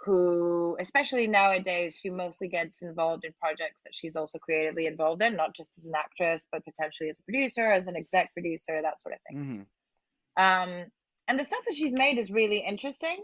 [0.03, 5.35] who, especially nowadays, she mostly gets involved in projects that she's also creatively involved in,
[5.35, 9.01] not just as an actress, but potentially as a producer, as an exec producer, that
[9.01, 9.67] sort of thing.
[10.37, 10.83] Mhm.
[10.83, 10.91] Um,
[11.27, 13.23] and the stuff that she's made is really interesting.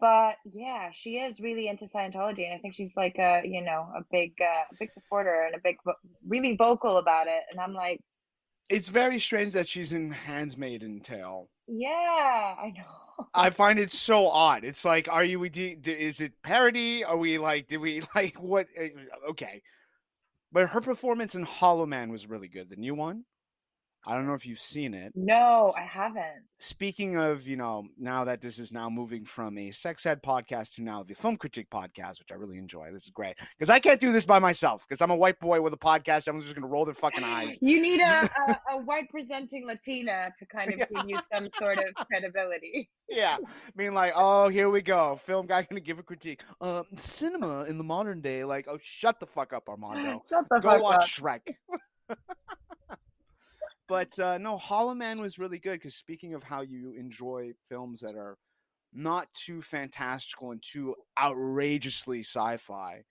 [0.00, 3.88] But yeah, she is really into Scientology, and I think she's like a you know
[3.96, 5.76] a big uh, big supporter and a big
[6.26, 7.42] really vocal about it.
[7.50, 8.00] And I'm like,
[8.70, 11.50] It's very strange that she's in Handmaid's Tale.
[11.66, 13.26] yeah, I know.
[13.34, 14.64] I find it so odd.
[14.64, 15.44] It's like, are you?
[15.44, 17.04] Is it parody?
[17.04, 17.68] Are we like?
[17.68, 18.66] Did we like what?
[18.76, 18.90] eh,
[19.30, 19.62] Okay,
[20.52, 22.68] but her performance in Hollow Man was really good.
[22.68, 23.24] The new one.
[24.06, 25.12] I don't know if you've seen it.
[25.14, 26.44] No, I haven't.
[26.58, 30.74] Speaking of, you know, now that this is now moving from a sex ed podcast
[30.76, 32.90] to now the film critique podcast, which I really enjoy.
[32.92, 35.60] This is great because I can't do this by myself because I'm a white boy
[35.60, 36.28] with a podcast.
[36.28, 37.58] Everyone's just gonna roll their fucking eyes.
[37.60, 40.86] You need a, a, a white presenting Latina to kind of Yeah.
[40.96, 42.88] give you some sort of credibility.
[43.08, 43.46] yeah, I
[43.76, 46.40] mean, like, oh, here we go, film guy gonna give a critique.
[46.60, 50.22] Uh, cinema in the modern day, like, oh, shut the fuck up, Armando.
[50.28, 51.02] Shut the Go fuck watch up.
[51.04, 52.16] Shrek.
[53.90, 57.98] But uh, no, Hollow Man was really good because speaking of how you enjoy films
[58.00, 58.38] that are
[58.92, 63.02] not too fantastical and too outrageously sci-fi.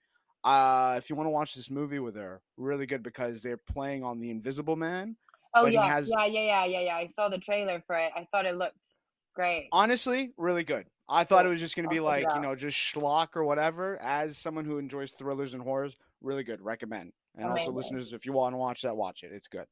[0.42, 4.02] Uh, if you want to watch this movie with her, really good because they're playing
[4.02, 5.16] on the Invisible Man.
[5.54, 6.96] Oh yeah, has- yeah, yeah, yeah, yeah, yeah.
[6.96, 8.10] I saw the trailer for it.
[8.16, 8.94] I thought it looked
[9.34, 9.68] great.
[9.72, 10.86] Honestly, really good.
[11.10, 13.44] I thought it was just going to be like it you know just schlock or
[13.44, 14.00] whatever.
[14.00, 16.62] As someone who enjoys thrillers and horrors, really good.
[16.62, 17.12] Recommend.
[17.36, 19.32] And also, listeners, if you want to watch that, watch it.
[19.32, 19.66] It's good.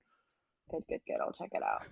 [0.70, 1.18] Good, good, good.
[1.20, 1.82] I'll check it out.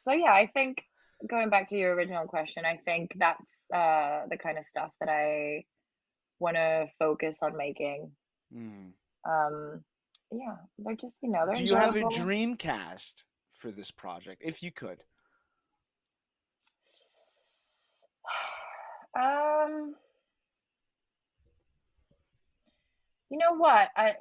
[0.00, 0.82] So yeah, I think
[1.28, 5.08] going back to your original question, I think that's uh the kind of stuff that
[5.08, 5.64] I
[6.38, 8.10] want to focus on making.
[8.54, 8.92] Mm.
[9.28, 9.84] Um,
[10.30, 14.42] yeah, they're just you know they're Do you have a dream cast for this project,
[14.44, 14.98] if you could?
[19.12, 19.96] Um,
[23.30, 23.88] you know what?
[23.96, 24.14] I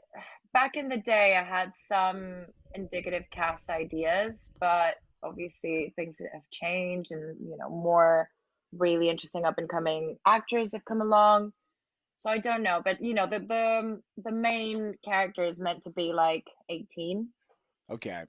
[0.53, 2.45] back in the day I had some
[2.76, 8.30] indicative cast ideas, but obviously things have changed and you know more
[8.72, 11.51] really interesting up and coming actors have come along.
[12.16, 15.89] So I don't know, but you know the the the main character is meant to
[15.89, 17.28] be like 18.
[17.91, 18.24] Okay.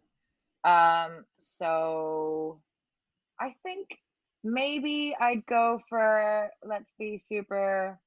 [0.65, 2.61] Um, so
[3.39, 3.89] I think
[4.43, 7.99] maybe I'd go for let's be super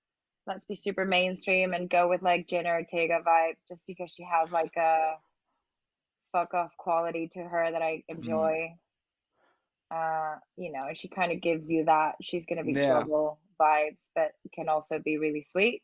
[0.46, 4.52] let's be super mainstream and go with like Jenna Ortega vibes just because she has
[4.52, 5.14] like a
[6.32, 8.76] fuck off quality to her that I enjoy.
[9.92, 12.92] Uh, you know, and she kind of gives you that she's gonna be Yeah.
[12.92, 15.82] trouble vibes, but can also be really sweet.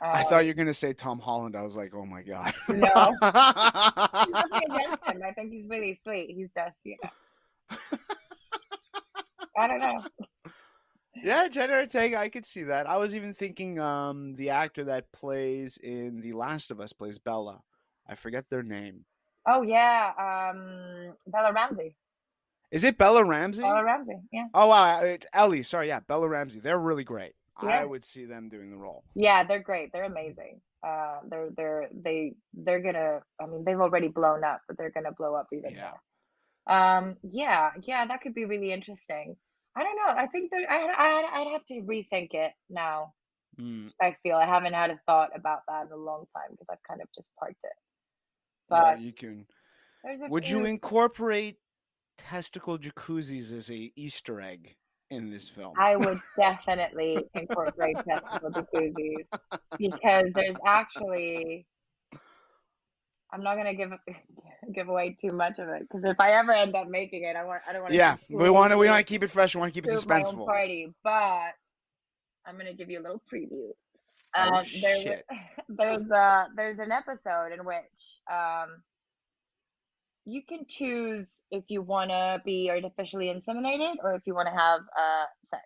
[0.00, 1.56] I Um, thought you were gonna say Tom Holland.
[1.56, 2.54] I was like, oh my god.
[2.68, 3.16] No.
[3.22, 6.30] I think he's really sweet.
[6.34, 7.10] He's just, you know,
[9.58, 10.04] I don't know.
[11.22, 12.18] Yeah, Jenna Ortega.
[12.18, 12.88] I could see that.
[12.88, 17.18] I was even thinking, um, the actor that plays in The Last of Us plays
[17.18, 17.60] Bella.
[18.08, 19.04] I forget their name.
[19.46, 21.94] Oh yeah, um, Bella Ramsey.
[22.70, 23.62] Is it Bella Ramsey?
[23.62, 24.18] Bella Ramsey.
[24.32, 24.46] Yeah.
[24.54, 25.62] Oh wow, it's Ellie.
[25.62, 26.58] Sorry, yeah, Bella Ramsey.
[26.60, 27.32] They're really great.
[27.62, 27.80] Yeah.
[27.80, 29.02] I would see them doing the role.
[29.14, 29.92] Yeah, they're great.
[29.92, 30.60] They're amazing.
[30.86, 33.20] Uh, they're they're they they're gonna.
[33.40, 35.90] I mean, they've already blown up, but they're gonna blow up even Yeah.
[35.90, 36.00] more.
[36.68, 39.36] Um, yeah, yeah, that could be really interesting.
[39.76, 40.14] I don't know.
[40.22, 43.12] I think that I I I'd have to rethink it now.
[43.60, 46.66] Mm, I feel I haven't had a thought about that in a long time because
[46.70, 47.72] I've kind of just parked it.
[48.70, 49.46] yeah, But you can.
[50.28, 51.58] Would you incorporate
[52.18, 54.76] testicle jacuzzis as a Easter egg
[55.10, 55.74] in this film?
[55.78, 59.26] I would definitely incorporate testicle jacuzzis
[59.78, 61.66] because there's actually.
[63.32, 63.90] I'm not gonna give
[64.74, 67.44] give away too much of it because if I ever end up making it, I
[67.44, 67.98] want I don't want to.
[67.98, 69.54] yeah, we want to we want to keep it fresh.
[69.54, 70.46] We want to keep it my own suspenseful.
[70.46, 71.52] party, but
[72.46, 73.70] I'm gonna give you a little preview.
[74.34, 75.24] Oh, Um, there, shit.
[75.68, 78.82] there's a there's an episode in which um,
[80.24, 84.54] you can choose if you want to be artificially inseminated or if you want to
[84.54, 85.62] have uh, sex.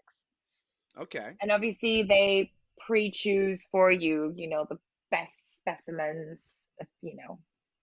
[1.01, 1.31] Okay.
[1.41, 2.53] And obviously, they
[2.87, 4.77] pre-choose for you, you know, the
[5.11, 7.39] best specimens, of, you know.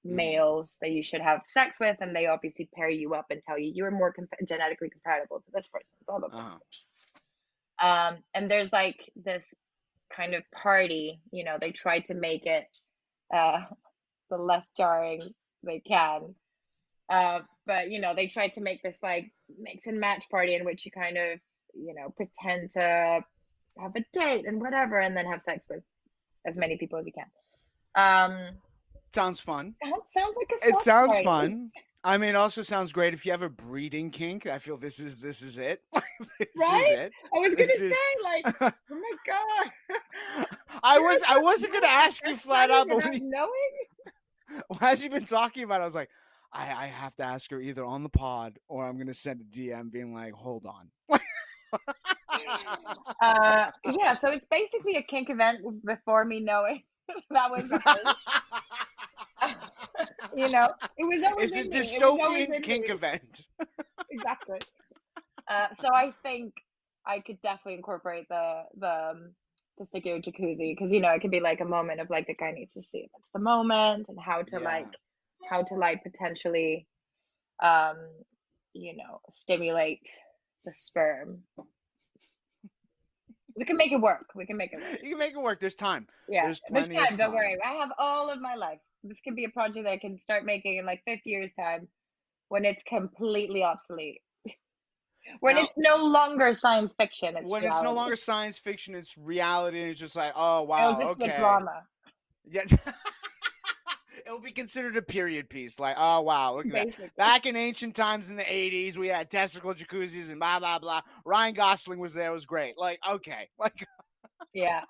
[0.07, 3.57] Males that you should have sex with, and they obviously pair you up and tell
[3.59, 5.93] you you're more comp- genetically compatible to this person.
[6.07, 6.39] Blah blah blah.
[6.39, 6.57] Uh-huh.
[7.79, 9.45] Um, and there's like this
[10.15, 12.65] kind of party, you know, they try to make it
[13.33, 13.61] uh,
[14.29, 15.21] the less jarring
[15.63, 16.35] they can.
[17.09, 20.65] Uh, but you know, they try to make this like mix and match party in
[20.65, 21.39] which you kind of,
[21.73, 23.23] you know, pretend to
[23.79, 25.83] have a date and whatever, and then have sex with
[26.45, 27.25] as many people as you can.
[27.95, 28.55] Um,
[29.17, 29.73] Sounds fun.
[29.83, 31.23] sounds sounds like a It sounds party.
[31.23, 31.71] fun.
[32.03, 34.45] I mean, it also sounds great if you have a breeding kink.
[34.45, 35.81] I feel this is this is it.
[36.39, 36.83] this Right?
[36.91, 37.13] is it.
[37.35, 39.71] I was gonna This is- say like, oh my god.
[40.83, 44.61] I was I wasn't gonna ask you flat out, but when you, knowing.
[44.81, 46.09] as you've been talking about, it, I was like,
[46.53, 49.45] I I have to ask her either on the pod or I'm gonna send a
[49.45, 50.91] DM being like, hold on.
[53.21, 56.83] Uh, yeah, so it's basically a kink event before me knowing
[57.31, 57.63] that was.
[60.35, 61.77] you know, it was always it's a me.
[61.77, 63.41] It dystopian kink event.
[64.09, 64.59] Exactly.
[65.49, 66.53] Uh, so I think
[67.05, 69.33] I could definitely incorporate the the um,
[69.79, 72.51] testicular jacuzzi because you know it could be like a moment of like the guy
[72.51, 74.65] needs to see if it's the moment and how to Yeah.
[74.65, 74.87] like
[75.49, 76.87] how to like potentially
[77.61, 77.97] um,
[78.73, 80.07] you know, stimulate
[80.65, 81.43] the sperm.
[83.55, 84.27] We can make it work.
[84.35, 85.01] We can make it work.
[85.01, 85.59] You can make it work.
[85.59, 86.07] There's time.
[86.29, 87.15] Yeah, There's there's, of time.
[87.17, 87.57] Don't worry.
[87.63, 88.79] I have all of my life.
[89.07, 91.87] This can be a project that I can start making in like 50 years' time,
[92.49, 94.21] when it's completely obsolete.
[95.39, 97.35] when Now- it's no longer science fiction.
[97.37, 97.95] It's when it's no reality.
[97.95, 101.83] longer science fiction, it's reality, and it's just like, oh wow, okay, drama.
[102.49, 102.63] yeah.
[104.25, 105.79] It'll be considered a period piece.
[105.79, 107.15] Like, oh wow, look at that.
[107.15, 111.01] Back in ancient times in the 80s, we had testicle jacuzzis and blah blah blah.
[111.25, 112.77] Ryan Gosling was there, it was great.
[112.77, 113.47] Like, okay.
[113.59, 113.85] Like
[114.53, 114.81] Yeah,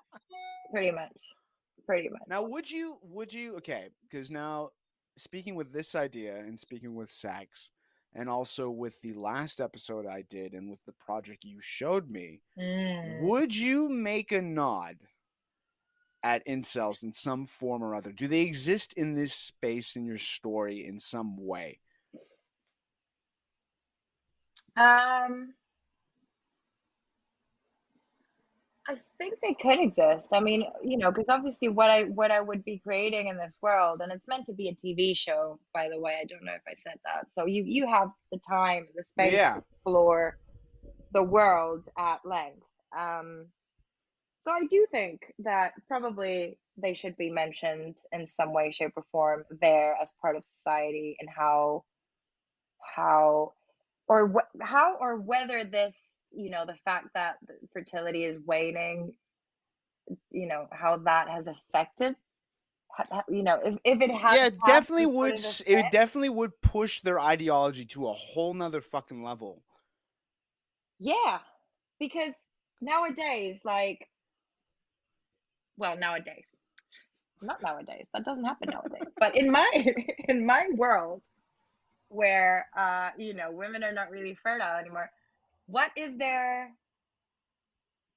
[0.72, 1.12] pretty much.
[1.88, 2.20] Pretty much.
[2.28, 4.70] now would you would you okay, because now
[5.16, 7.70] speaking with this idea and speaking with sex
[8.14, 12.42] and also with the last episode I did and with the project you showed me,
[12.58, 13.22] Mm.
[13.22, 14.96] would you make a nod
[16.22, 18.12] at incels in some form or other?
[18.12, 21.80] Do they exist in this space in your story in some way?
[24.76, 25.54] Um,
[28.88, 30.32] I think they could exist.
[30.32, 33.58] I mean, you know, because obviously what I what I would be creating in this
[33.60, 36.16] world, and it's meant to be a TV show, by the way.
[36.20, 37.30] I don't know if I said that.
[37.32, 39.54] So you you have the time, the space Yeah.
[39.54, 40.38] to explore
[41.12, 42.64] the world at length.
[42.96, 43.46] Um,
[44.40, 49.04] so I do think that probably they should be mentioned in some way, shape, or
[49.12, 51.84] form there as part of society and how
[52.96, 53.52] how
[54.08, 57.36] or wh- how or whether this you know the fact that
[57.72, 59.12] fertility is waning
[60.30, 62.16] you know how that has affected
[63.28, 65.38] you know if, if it has yeah, it definitely would.
[65.66, 69.62] It definitely would push their ideology to a whole nother fucking level.
[70.98, 71.38] yeah
[72.00, 72.34] because
[72.80, 74.08] nowadays like
[75.76, 76.46] well nowadays
[77.40, 79.70] not nowadays that doesn't happen nowadays but in my
[80.28, 81.22] in my world
[82.08, 85.10] where uh you know women are not really fertile anymore
[85.68, 86.72] what is their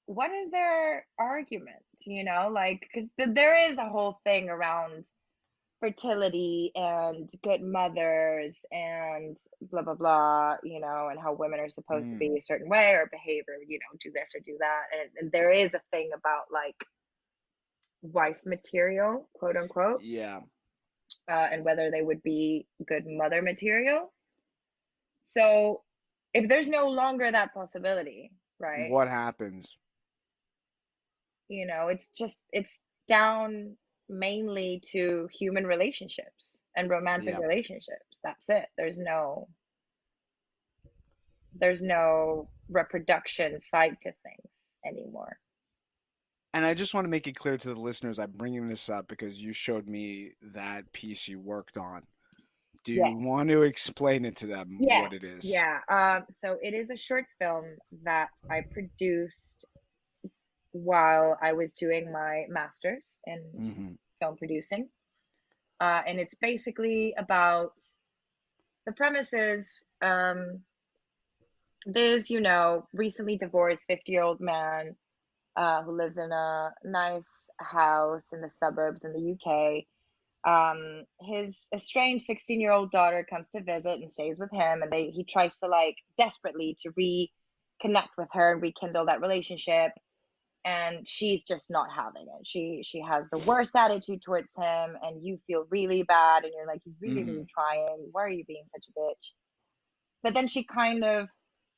[0.08, 5.06] what is their argument you know like because th- there is a whole thing around
[5.80, 9.38] fertility and good mothers and
[9.72, 12.20] blah blah blah you know and how women are supposed to Mm.
[12.20, 15.10] be a certain way or behave or you know do this or do that and,
[15.20, 16.76] and there is a thing about like
[18.04, 20.42] wife material quote unquote Yeah.
[21.30, 24.12] uh, and whether they would be good mother material.
[25.24, 25.84] So,
[26.34, 28.92] if there's no longer that possibility, right?
[28.92, 29.78] What happens?
[31.50, 33.76] You know, it's just it's down
[34.08, 37.46] mainly to human relationships and romantic Yeah.
[37.46, 38.20] relationships.
[38.24, 38.68] That's it.
[38.78, 39.50] There's no
[41.54, 44.52] there's no reproduction side to things
[44.86, 45.38] anymore.
[46.54, 49.08] And I just want to make it clear to the listeners, I'm bringing this up
[49.08, 52.04] because you showed me that piece you worked on.
[52.84, 53.10] Do Yeah.
[53.10, 55.46] you want to explain it to them Yeah, what it is?
[55.46, 57.66] Yeah, um, so it is a short film
[58.04, 59.66] that I produced
[60.72, 64.90] while I was doing my master's in hmm film producing.
[65.80, 67.74] Uh, and it's basically about
[68.86, 70.62] the premise is um,
[71.86, 74.96] this, you know, recently divorced 50 year old man
[75.56, 79.86] uh, who lives in a nice house in the suburbs in the UK.
[80.44, 84.92] Um, his estranged 16 year old daughter comes to visit and stays with him, and
[84.92, 89.92] they he tries to like desperately to reconnect with her and rekindle that relationship
[90.64, 92.46] and she's just not having it.
[92.46, 96.68] She she has the worst attitude towards him, and you feel really bad, and you're
[96.68, 98.10] like, he's really really trying.
[98.12, 99.32] Why are you being such a bitch?
[100.24, 101.28] But then she kind of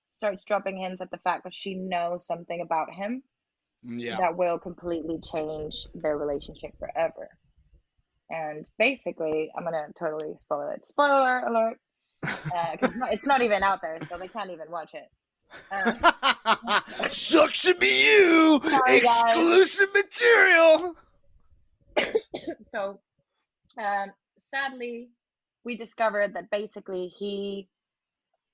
[0.10, 3.24] starts dropping hints at the fact that she knows something about him
[3.84, 4.18] Yeah.
[4.18, 7.30] that will completely change their relationship forever.
[8.34, 10.86] And basically, I'm gonna totally spoil it.
[10.86, 11.78] Spoiler alert!
[12.22, 15.10] Because it's, not, it's not even out there, so they can't even watch it.
[15.72, 18.60] Uh, Sucks to be you.
[18.64, 18.98] Sorry.
[18.98, 20.96] Exclusive material.
[22.72, 23.00] so
[23.78, 24.12] um,
[24.54, 25.10] sadly
[25.64, 27.68] we discovered that basically he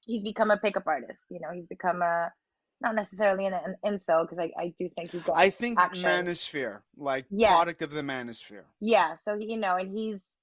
[0.05, 2.31] he's become a pickup artist you know he's become a
[2.81, 6.03] not necessarily an, an incel because I, I do think he's got I think action.
[6.03, 7.51] manosphere, like Yeah.
[7.55, 8.63] product of the manosphere.
[8.79, 10.37] yeah so you know and he's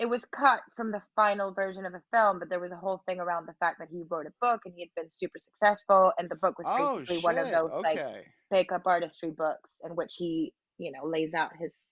[0.00, 3.02] it was cut from the final version of the film but there was a whole
[3.06, 6.12] thing around the fact that he wrote a book and he had been super successful
[6.18, 7.24] and the book was Oh basically shit.
[7.24, 8.02] one of those like
[8.50, 11.90] makeup artistry books in which he you know lays out his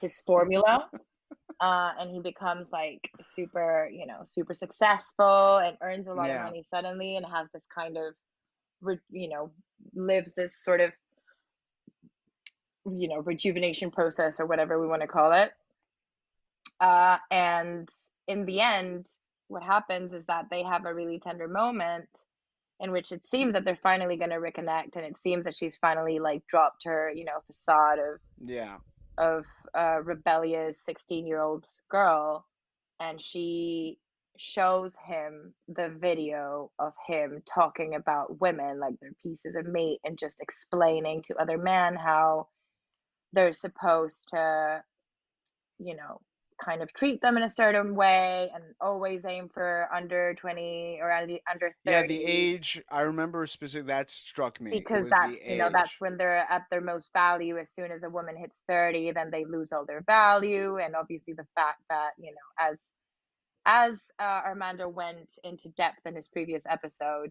[0.00, 0.88] his formula
[1.60, 6.38] uh, and he becomes like super you know super successful and earns a lot Yeah.
[6.40, 8.14] of money suddenly and has this kind of
[9.10, 9.50] you know
[9.94, 10.92] lives this sort of
[12.86, 15.52] you know rejuvenation process or whatever we want to call it
[16.80, 17.88] uh, and
[18.26, 19.06] in the end
[19.48, 22.08] what happens is that they have a really tender moment
[22.80, 25.76] in which it seems that they're finally going to reconnect and it seems that she's
[25.78, 28.76] finally like dropped her you know facade of Yeah.
[29.16, 32.46] of a rebellious 16 year old girl
[33.00, 33.98] and she
[34.38, 40.18] shows him the video of him talking about women like they're pieces of meat and
[40.18, 42.48] just explaining to other men how
[43.32, 44.82] they're supposed to
[45.78, 46.20] you know
[46.62, 51.10] kind of treat them in a certain way and always aim for under 20 or
[51.10, 54.72] under under 30 Yeah, the age I remember specifically that struck me.
[54.72, 58.10] Because that's you know that's when they're at their most value as soon as a
[58.10, 62.32] woman hits 30 then they lose all their value and obviously the fact that you
[62.32, 62.76] know as
[63.68, 67.30] as uh, armando went into depth in his previous episode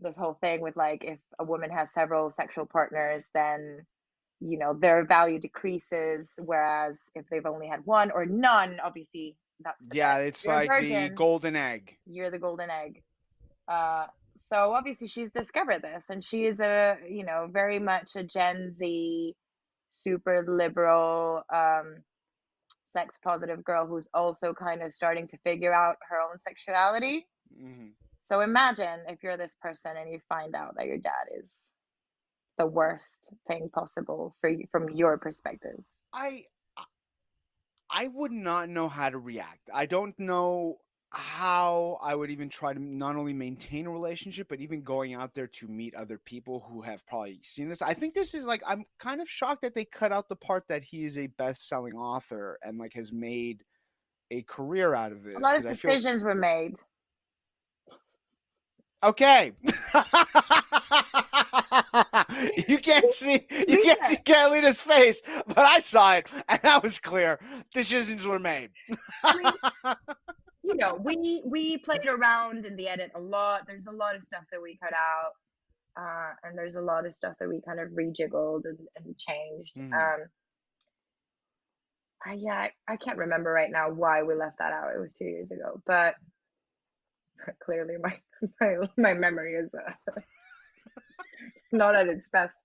[0.00, 3.86] this whole thing with like if a woman has several sexual partners then
[4.40, 9.86] you know their value decreases whereas if they've only had one or none obviously that's
[9.86, 10.22] the Yeah, best.
[10.26, 11.98] it's You're like the golden egg.
[12.06, 13.02] you're the golden egg.
[13.68, 14.06] Uh,
[14.36, 18.72] so obviously she's discovered this, and she is a you know very much a Gen
[18.72, 19.36] Z,
[19.88, 22.02] super liberal, um,
[22.92, 27.26] sex positive girl who's also kind of starting to figure out her own sexuality.
[27.56, 27.88] hmm
[28.20, 31.58] So imagine if you're this person and you find out that your dad is
[32.58, 35.78] the worst thing possible for you from your perspective.
[36.12, 36.44] I
[37.90, 39.68] I would not know how to react.
[39.72, 40.78] I don't know
[41.14, 45.34] how I would even try to not only maintain a relationship, but even going out
[45.34, 47.82] there to meet other people who have probably seen this.
[47.82, 50.64] I think this is like I'm kind of shocked that they cut out the part
[50.68, 53.62] that he is a best-selling author and like has made
[54.30, 55.36] a career out of this.
[55.36, 56.76] A lot of feel decisions were made.
[59.04, 59.52] Okay.
[62.68, 66.98] you can't see you can't see Carolina's face, but I saw it and that was
[66.98, 67.38] clear.
[67.74, 68.70] Decisions were made.
[70.62, 73.66] You know, we we played around in the edit a lot.
[73.66, 75.32] There's a lot of stuff that we cut out,
[76.00, 79.76] uh, and there's a lot of stuff that we kind of rejiggled and, and changed.
[79.78, 79.92] Mhm.
[79.92, 80.28] Um,
[82.24, 84.94] I, yeah, I, I can't remember right now why we left that out.
[84.94, 86.14] It was two years ago, but
[87.64, 88.20] clearly my
[88.60, 90.12] my my memory is uh,
[91.72, 92.56] not at its best.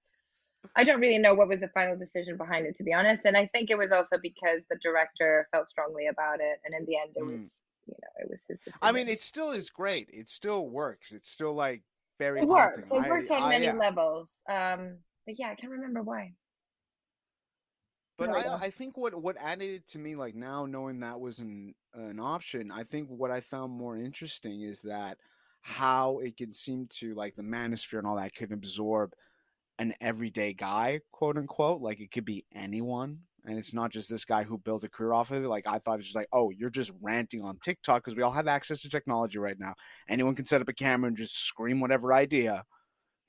[0.76, 3.24] I don't really know what was the final decision behind it, to be honest.
[3.26, 6.86] And I think it was also because the director felt strongly about it, and in
[6.86, 7.32] the end, it Mm.
[7.34, 8.80] was you know it was his decision.
[8.82, 10.10] I mean, it still is great.
[10.12, 11.12] It still works.
[11.12, 11.84] It's still like
[12.20, 12.80] very it works.
[12.90, 13.06] haunting.
[13.06, 13.74] It works I, on I- many yeah.
[13.74, 14.44] levels.
[14.50, 16.34] Um, but yeah, I can't remember why.
[18.18, 18.56] But we I.
[18.56, 22.20] I think what what added it to me, like now knowing that was an an
[22.20, 25.18] option, I think what I found more interesting is that
[25.62, 29.14] how it can seem to like the manosphere and all that can absorb
[29.80, 31.82] an everyday guy, quote unquote.
[31.82, 35.14] Like it could be anyone, and it's not just this guy who built a career
[35.14, 35.48] off of it.
[35.48, 38.22] Like I thought it was just like, oh, you're just ranting on TikTok because we
[38.22, 39.74] all have access to technology right now.
[40.10, 42.64] Anyone can set up a camera and just scream whatever idea.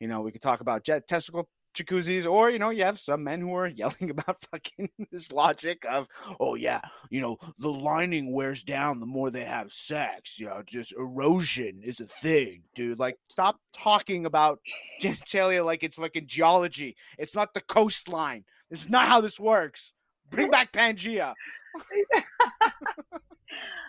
[0.00, 3.22] You know, we could talk about jet testicle jacuzzis, or you know, you have some
[3.22, 6.08] men who are yelling about fucking this logic of,
[6.40, 10.40] oh yeah, you know, the lining wears down the more they have sex.
[10.40, 12.98] You know, just erosion is a thing, dude.
[12.98, 14.58] Like, stop talking about
[15.00, 16.96] genitalia like it's like in geology.
[17.18, 18.44] It's not the coastline.
[18.68, 19.92] This is not how this works.
[20.30, 21.34] Bring back Pangea.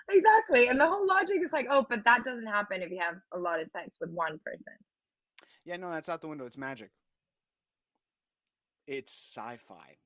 [0.10, 0.68] exactly.
[0.68, 3.40] And the whole logic is like, oh, but that doesn't happen if you have a
[3.40, 4.74] lot of sex with one person.
[5.66, 6.46] Yeah, no, that's out the window.
[6.46, 6.92] It's magic.
[8.88, 9.98] It's sci-fi.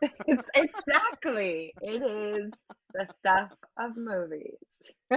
[0.28, 1.74] It's exactly.
[1.82, 2.52] It is
[2.94, 3.50] the stuff
[3.80, 4.54] of movies.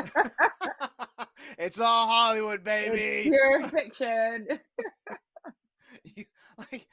[1.59, 3.29] it's all Hollywood, It's baby.
[3.29, 4.47] pure fiction.
[6.03, 6.25] You-
[6.57, 6.87] like,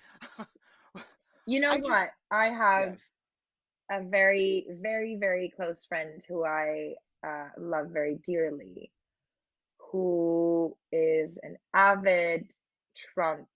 [1.48, 2.10] You know I just- what?
[2.30, 4.00] I have yes.
[4.02, 6.92] a very, very, very close friend who I
[7.26, 8.92] uh, love very dearly,
[9.78, 12.52] who is an avid
[12.94, 13.48] Trump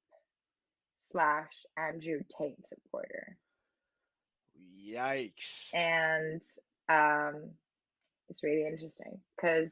[1.04, 3.36] slash Andrew Tate supporter.
[4.82, 5.68] Yikes.
[5.74, 6.40] And
[6.88, 7.50] um,
[8.30, 9.68] it's really interesting because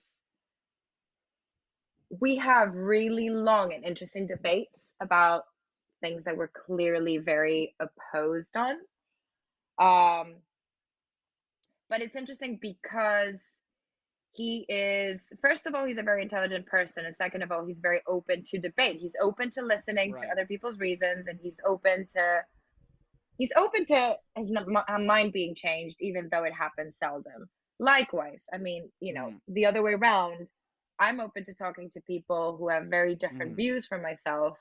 [2.20, 5.44] we have really long and interesting debates about
[6.00, 8.76] things that we're clearly very opposed on.
[9.78, 10.34] Um,
[11.88, 13.56] but it's interesting because
[14.32, 17.04] he is, first of all, he's a very intelligent person.
[17.04, 19.00] And second of all, he's very open to debate.
[19.00, 20.22] He's open to listening Right.
[20.22, 22.44] to other people's reasons and he's open to.
[23.38, 27.48] He's open to his mind being changed, even though it happens seldom.
[27.78, 29.40] Likewise, I mean, you know, Mm.
[29.48, 30.50] the other way around,
[30.98, 33.56] I'm open to talking to people who have very different Mhm.
[33.56, 34.58] views from myself,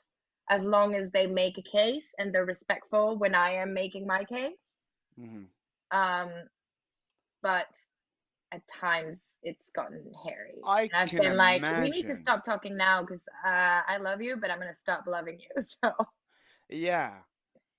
[0.50, 4.24] as long as they make a case and they're respectful when I am making my
[4.24, 4.76] case.
[5.16, 5.44] hmm
[5.90, 6.30] Um,
[7.42, 7.66] but
[8.52, 10.60] at times, it's gotten hairy.
[10.64, 13.98] I and I've can been like, we need to stop talking now because uh, I
[13.98, 15.62] love you, but I'm gonna stop loving you.
[15.62, 15.94] So
[16.68, 17.22] Yeah.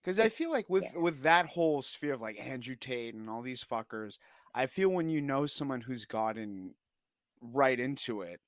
[0.03, 3.29] Because I feel like with yeah, with that whole sphere of like Andrew Tate and
[3.29, 4.17] all these fuckers,
[4.53, 6.75] I feel when you know someone who's gotten
[7.41, 8.41] right into it,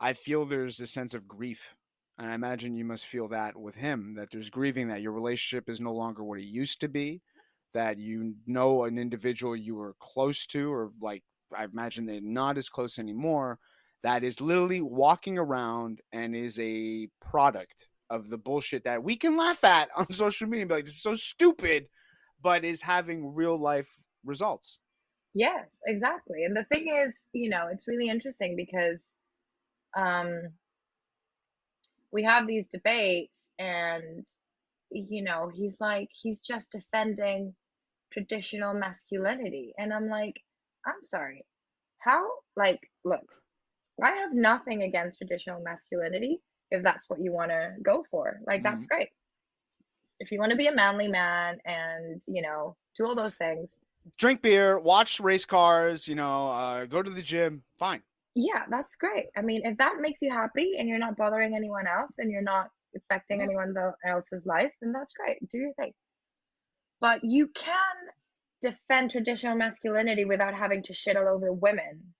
[0.00, 1.74] I feel there's a sense of grief.
[2.20, 5.70] And I imagine you must feel that with him, that there's grieving that your relationship
[5.70, 7.22] is no longer what it used to be,
[7.72, 11.22] that you know an individual you were close to, or like
[11.56, 13.58] I imagine they're not as close anymore,
[14.02, 19.38] that is literally walking around and is a product of the bullshit that we can
[19.38, 21.86] laugh at on social media and be like, this is so stupid,
[22.42, 23.88] but is having real life
[24.26, 24.78] results.
[25.32, 26.44] yes, exactly.
[26.44, 29.14] And the thing is, you know, it's really interesting because
[29.96, 30.50] um,
[32.12, 34.26] we have these debates, and
[34.90, 37.54] you know, he's like, he's just defending
[38.12, 40.40] traditional masculinity, and I'm like,
[40.86, 41.44] I'm sorry,
[41.98, 42.28] how?
[42.56, 43.26] Like, look.
[44.02, 46.40] I have nothing against traditional masculinity
[46.70, 48.40] if that's what you want to go for.
[48.46, 48.88] Like, that's Mhm.
[48.88, 49.10] great.
[50.20, 53.78] If you want to be a manly man and, you know, do all those things,
[54.16, 58.02] Drink beer, watch race cars, you know, uh, go to the gym, fine.
[58.34, 59.26] Yeah, that's great.
[59.36, 62.42] I mean, if that makes you happy and you're not bothering anyone else and you're
[62.42, 63.44] not affecting Yeah.
[63.44, 63.74] anyone
[64.06, 65.38] else's life, then that's great.
[65.48, 65.92] Do your thing.
[67.00, 67.74] But you can
[68.60, 72.14] defend traditional masculinity without having to shit all over women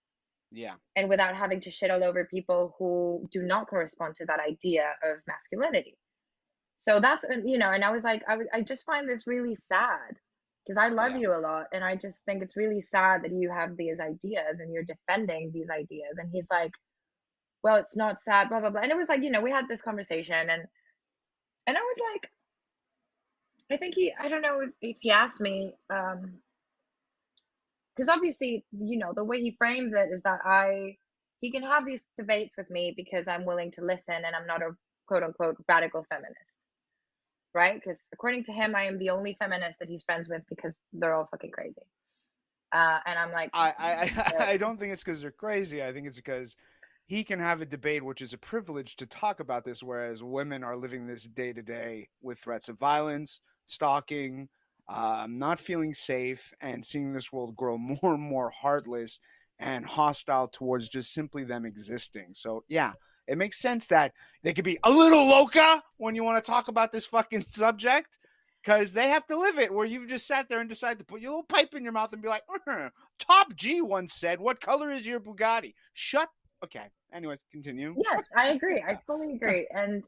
[0.50, 0.76] Yeah.
[0.96, 4.94] and without having to shit all over people who do not correspond to that idea
[5.02, 5.96] of masculinity.
[6.78, 9.26] So that's uh, you know, and I was like, I was, I just find this
[9.26, 10.16] really sad
[10.66, 11.18] because I love Yeah.
[11.18, 14.60] you a lot, and I just think it's really sad that you have these ideas
[14.60, 16.16] and you're defending these ideas.
[16.18, 16.72] And he's like,
[17.62, 18.82] well, it's not sad, blah blah blah.
[18.82, 20.62] And it was like, you know, we had this conversation, and
[21.66, 22.30] and I was like,
[23.72, 26.40] I think he, I don't know if, if he asked me, um,
[27.96, 30.96] because obviously, you know, the way he frames it is that I,
[31.40, 34.62] he can have these debates with me because I'm willing to listen and I'm not
[34.62, 34.70] a
[35.06, 36.60] quote unquote radical feminist,
[37.54, 37.74] right?
[37.74, 41.14] Because according to him, I am the only feminist that he's friends with because they're
[41.14, 41.82] all fucking crazy.
[42.72, 45.82] Uh, and I'm like, I, I, I, I don't think it's because they're crazy.
[45.82, 46.56] I think it's because
[47.06, 50.62] he can have a debate, which is a privilege to talk about this, whereas women
[50.62, 54.48] are living this day to day with threats of violence, stalking,
[54.88, 59.18] uh, not feeling safe, and seeing this world grow more and more heartless
[59.58, 62.28] and hostile towards just simply them existing.
[62.34, 62.92] So, yeah,
[63.26, 64.12] it makes sense that
[64.42, 68.18] they could be a little loca when you want to talk about this fucking subject
[68.62, 71.20] because they have to live it where you've just sat there and decided to put
[71.20, 74.60] your little pipe in your mouth and be like, "Uh-huh." Top G once said, What
[74.60, 75.74] color is your Bugatti?
[75.94, 76.28] Shut.
[76.64, 76.86] Okay.
[77.12, 77.94] Anyways, continue.
[77.96, 78.82] yes, I agree.
[78.86, 79.66] I fully agree.
[79.74, 80.06] And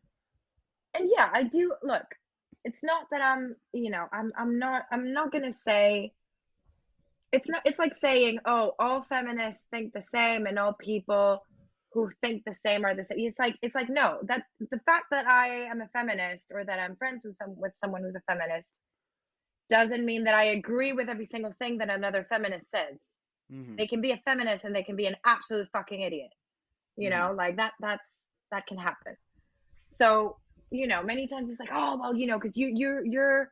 [0.99, 2.05] and yeah, I do look,
[2.65, 6.13] it's not that I'm, you know, I'm I'm not I'm not gonna say
[7.33, 11.43] it's not it's like saying, oh, all feminists think the same and all people
[11.93, 13.19] who think the same are the same.
[13.21, 16.79] It's like it's like no, that the fact that I am a feminist or that
[16.79, 18.79] I'm friends with some with someone who's a feminist
[19.69, 23.21] doesn't mean that I agree with every single thing that another feminist says.
[23.51, 23.77] Mhm.
[23.77, 26.33] They can be a feminist and they can be an absolute fucking idiot.
[26.97, 27.13] You Mhm.
[27.13, 28.05] know, like that that's
[28.51, 29.17] that can happen.
[29.87, 30.39] So,
[30.71, 33.51] you know, many times it's like, oh well, you know, because you you're you're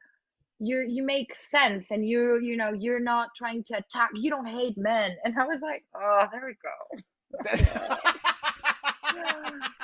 [0.58, 4.46] you're you make sense and you you know you're not trying to attack you don't
[4.46, 7.02] hate men and i was like oh there we go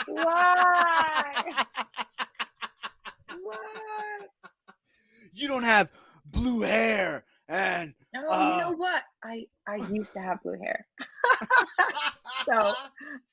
[0.06, 1.44] why
[3.42, 3.58] what
[5.32, 5.90] you don't have
[6.26, 7.94] blue hair and.
[8.14, 8.56] no you Uh.
[8.58, 10.86] know what i i used to have blue hair
[12.48, 12.74] So-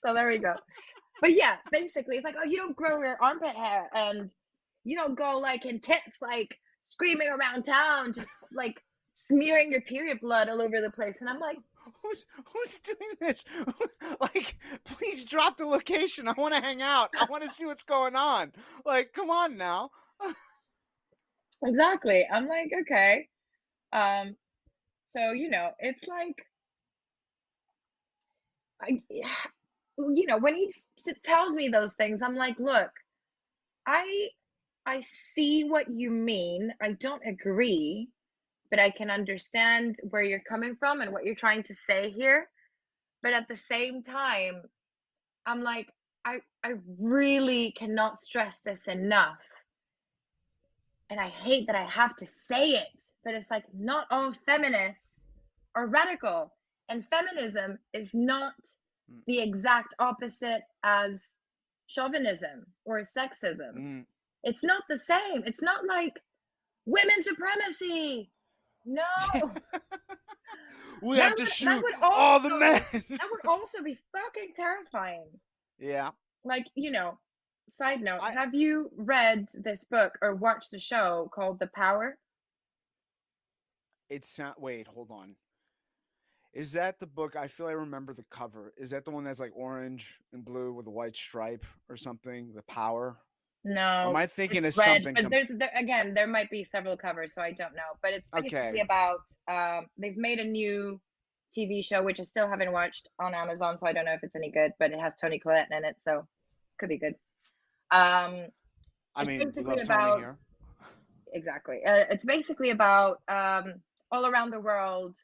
[0.05, 0.55] so there we go
[1.22, 4.30] but yeah basically it's like oh you don't grow your armpit hair and
[4.84, 8.82] you don't go like in intense like screaming around town just like
[9.14, 11.57] smearing your period blood all over the place and i'm like
[12.02, 13.46] who's who's doing this?
[14.22, 16.28] like, please drop the location.
[16.28, 17.10] I want to hang out.
[17.20, 18.52] I want to see what's going on.
[18.86, 19.92] Like, come on now.
[21.66, 23.28] exactly i'm like okay
[23.94, 24.36] um
[25.04, 26.46] so you know it's like
[28.82, 29.02] i
[29.98, 30.70] you know when he
[31.24, 32.90] tells me those things i'm like look
[33.88, 34.28] i
[34.86, 35.02] i
[35.36, 38.10] see what you mean i don't agree
[38.74, 42.49] but i can understand where you're coming from and what you're trying to say here
[43.21, 44.63] but at the same time
[45.45, 45.88] i'm like
[46.26, 49.38] i i really cannot stress this enough
[51.13, 55.28] and I hate that I have to say it, but it's like not all feminists
[55.76, 56.51] are radical,
[56.89, 58.55] and feminism is not
[59.11, 59.21] Mm.
[59.28, 61.34] the exact opposite as
[61.88, 63.76] chauvinism or sexism.
[63.78, 64.05] Mm.
[64.43, 65.43] It's not the same.
[65.45, 66.13] It's not like
[66.86, 68.32] women supremacy.
[68.86, 69.04] No.
[71.02, 72.82] We That have to would- that shoot would all the men.
[73.10, 75.26] That would also be fucking terrifying.
[75.78, 76.12] yeah.
[76.46, 77.20] Like, you know,
[77.70, 82.18] side note, I- have you read this book or watched the show called The Power?
[84.10, 84.62] It's not.
[84.62, 85.36] Wait, hold on.
[86.54, 87.36] Is that the book?
[87.36, 88.74] I feel I remember the cover.
[88.78, 92.54] Is that the one that's like orange and blue with a white stripe or something?
[92.56, 93.18] The Power.
[93.66, 94.09] No.
[94.09, 95.14] am I thinking of red, something?
[95.14, 97.91] but com- there's there, again there might be several covers, so I don't know.
[98.01, 98.80] But it's basically Okay.
[98.82, 100.99] about um, they've made a new
[101.57, 104.36] TV show which I still haven't watched on Amazon, so I don't know if it's
[104.36, 104.72] any good.
[104.80, 106.28] But it has Toni Collette in it, so
[106.80, 107.16] could be good.
[107.91, 108.47] Um,
[109.16, 110.38] I mean, basically about- here.
[111.34, 111.86] exactly.
[111.86, 113.76] Uh, it's basically about um,
[114.11, 115.16] all around the world,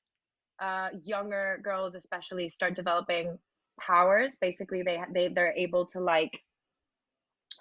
[0.60, 3.38] uh, younger girls especially start developing
[3.82, 4.38] powers.
[4.40, 6.40] Basically, they they they're able to like,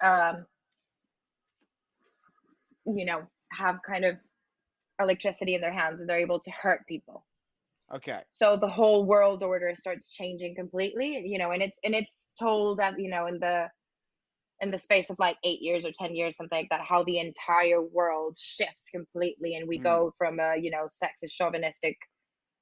[0.01, 0.45] um,
[2.97, 3.21] you know,
[3.51, 4.17] have kind of
[5.01, 7.25] electricity in their hands, and they're able to hurt people.
[7.93, 8.21] Okay.
[8.29, 11.23] So the whole world order starts changing completely.
[11.25, 12.09] You know, and it's and it's
[12.39, 13.67] told that you know in the
[14.61, 17.19] in the space of like eight years or 10 years, something like that, how the
[17.19, 19.55] entire world shifts completely.
[19.55, 19.83] And we Mm.
[19.83, 21.97] go from a, you know, sexist, chauvinistic,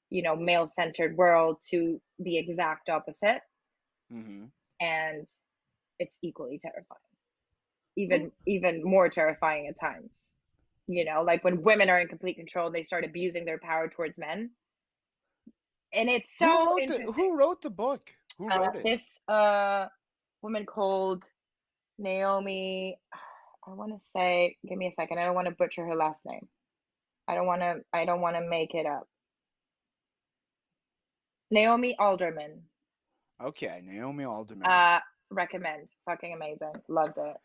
[0.10, 3.42] you know, male centered world to the exact opposite.
[4.14, 4.46] Mm-hmm.
[4.80, 5.28] And
[6.00, 7.02] it's equally terrifying.
[7.98, 10.32] Even, even more terrifying at times.
[10.88, 14.18] You know, like when women are in complete control, they start abusing their power towards
[14.18, 14.52] men.
[15.94, 18.10] And it's so who, wrote the, who wrote the book?
[18.38, 18.84] Who Uh, wrote it?
[18.86, 19.88] this uh
[20.42, 21.24] woman called
[21.98, 23.00] Naomi
[23.68, 26.26] I want to say give me a second I don't want to butcher her last
[26.26, 26.48] name
[27.28, 29.08] I don't want to I don't want to make it up
[31.52, 32.62] Naomi Alderman
[33.44, 34.68] Okay, Naomi Alderman.
[34.68, 35.00] uh
[35.32, 37.38] recommend fucking amazing loved it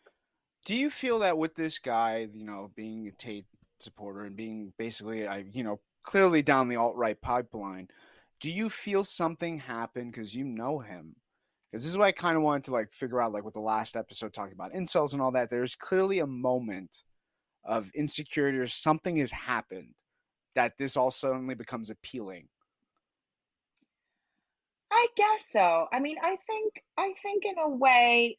[0.65, 3.45] Do you feel that with this guy, you know, being a Tate
[3.79, 7.89] supporter and being basically, I, you know, clearly down the alt right pipeline,
[8.39, 11.15] do you feel something happen because you know him?
[11.71, 13.59] Because this is what I kind of wanted to like figure out, like with the
[13.59, 15.49] last episode talking about incels and all that.
[15.49, 17.03] There's clearly a moment
[17.65, 19.95] of insecurity or something has happened
[20.55, 22.47] that this all suddenly becomes appealing.
[24.91, 28.37] I guess so I mean I think I think in a way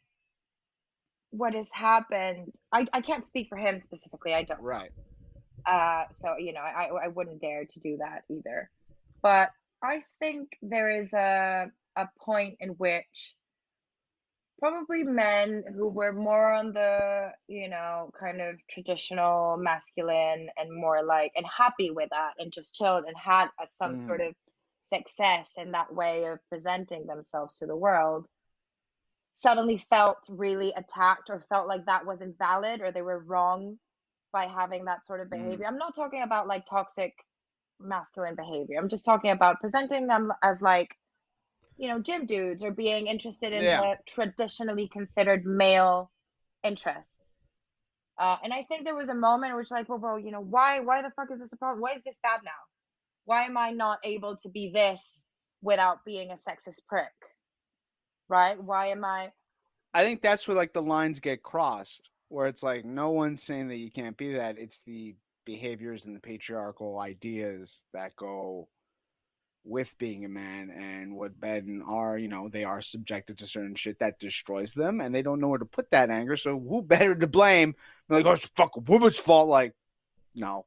[1.36, 4.60] what has happened I I can't speak for him specifically I don't.
[4.60, 4.90] Right.
[5.66, 8.70] Uh, so you know, I I wouldn't dare to do that either.
[9.22, 9.50] But
[9.82, 13.34] I think there is a a point in which
[14.58, 21.04] probably men who were more on the, you know, kind of traditional masculine and more
[21.04, 24.06] like and happy with that and just chilled and had a, some Mhm.
[24.06, 24.34] sort of
[24.82, 28.26] success in that way of presenting themselves to the world
[29.34, 33.78] suddenly felt really attacked or felt like that wasn't valid or they were wrong
[34.32, 35.30] by having that sort of Mm.
[35.30, 35.66] behavior.
[35.66, 37.14] I'm not talking about like toxic
[37.80, 38.78] masculine behavior.
[38.78, 40.96] I'm just talking about presenting them as like,
[41.76, 43.80] you know, gym dudes or being interested in Yeah.
[43.80, 46.10] the traditionally considered male
[46.62, 47.36] interests.
[48.16, 50.80] Uh, and I think there was a moment which like, well, bro, you know, why,
[50.80, 51.80] why the fuck is this a problem?
[51.80, 52.52] Why is this bad now?
[53.24, 55.24] Why am I not able to be this
[55.62, 57.12] without being a sexist prick?
[58.34, 58.60] Right?
[58.60, 59.30] Why am I?
[59.94, 63.68] I think that's where like the lines get crossed, where it's like no one's saying
[63.68, 64.58] that you can't be that.
[64.58, 65.14] It's the
[65.46, 68.66] behaviors and the patriarchal ideas that go
[69.62, 73.76] with being a man and what men are, you know, they are subjected to certain
[73.76, 76.34] shit that destroys them and they don't know where to put that anger.
[76.34, 77.76] So who better to blame?
[78.08, 79.48] They're like, oh, it's fucking woman's fault.
[79.48, 79.74] Like,
[80.34, 80.66] no.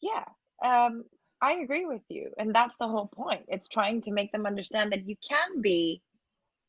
[0.00, 0.26] Yeah,
[0.64, 1.02] um,
[1.42, 2.30] I agree with you.
[2.38, 3.46] And that's the whole point.
[3.48, 6.02] It's trying to make them understand that you can be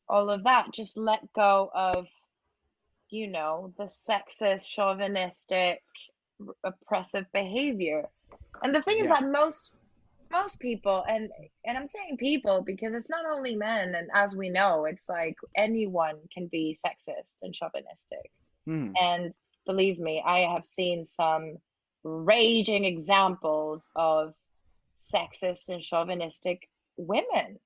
[0.08, 0.72] all of that.
[0.72, 2.06] Just let go of,
[3.10, 5.82] you know, the sexist, chauvinistic,
[6.64, 8.08] oppressive behavior.
[8.62, 9.76] And the thing is that most
[10.30, 11.28] most people and
[11.66, 15.36] and I'm saying people because it's not only men and as we know, it's like
[15.56, 18.30] anyone can be sexist and chauvinistic.
[18.64, 18.92] Hmm.
[19.00, 19.32] And
[19.66, 21.58] believe me, I have seen some
[22.02, 24.34] raging examples of
[24.96, 27.58] sexist and chauvinistic women,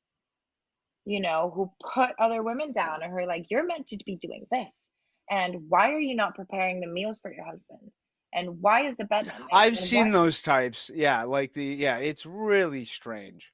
[1.06, 4.16] you know, who put other women down and who are like, you're meant to be
[4.16, 4.90] doing this.
[5.30, 7.80] And why are you not preparing the meals for your husband?
[8.34, 9.32] And why is the bed?
[9.52, 10.90] I've And seen why- those types.
[10.94, 13.52] Yeah, like the yeah, it's really strange.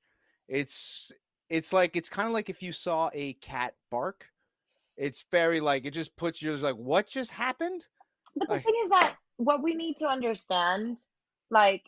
[0.48, 1.12] It's
[1.50, 4.26] it's like it's kind of like if you saw a cat bark.
[4.96, 7.84] It's very like it just puts you just like what just happened?
[8.34, 10.96] But the Like- thing is that what we need to understand,
[11.50, 11.84] like,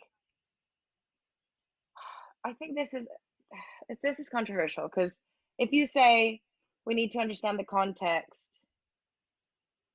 [2.45, 3.07] I think this is
[4.03, 5.19] this is controversial because
[5.57, 6.41] if you say
[6.85, 8.59] we need to understand the context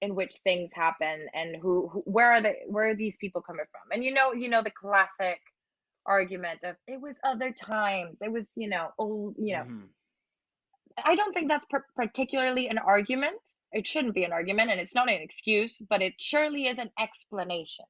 [0.01, 3.67] in which things happen and who, who where are the where are these people coming
[3.71, 5.41] from, and you know you know the classic
[6.07, 8.19] argument of it was other times.
[8.23, 9.65] It was you know old you know.
[9.65, 9.89] Mhm.
[11.05, 13.41] i don't think that's par- particularly an argument.
[13.73, 16.91] It shouldn't be an argument and it's not an excuse but it surely is an
[16.99, 17.85] explanation.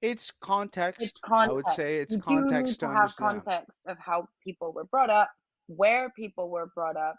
[0.00, 1.00] It's context.
[1.02, 3.42] it's I would say it's you do need context to to have understand.
[3.44, 5.30] context of how people were brought up
[5.68, 7.16] where people were brought up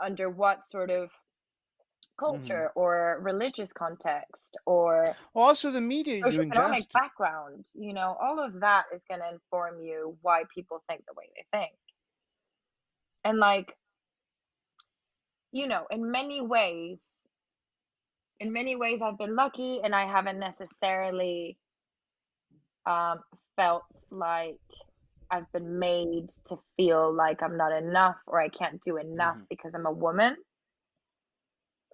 [0.00, 1.10] under what sort of
[2.26, 6.88] hmm culture or religious context or Well, also the media you ingest.
[6.92, 11.14] background you know all of that is going to inform you why people think the
[11.14, 11.72] way they think
[13.24, 13.76] and like
[15.52, 17.26] you know in many ways
[18.40, 21.58] in many ways i've been lucky and i haven't necessarily
[22.86, 23.20] um,
[23.56, 24.58] felt like
[25.32, 29.44] i've been made to feel like i'm not enough or i can't do enough hmm
[29.50, 30.36] because i'm a woman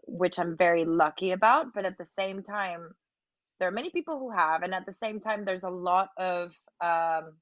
[0.07, 2.91] which i'm very lucky about but at the same time
[3.61, 6.49] there are many people who have and at the same time there's a lot of
[6.83, 7.35] um,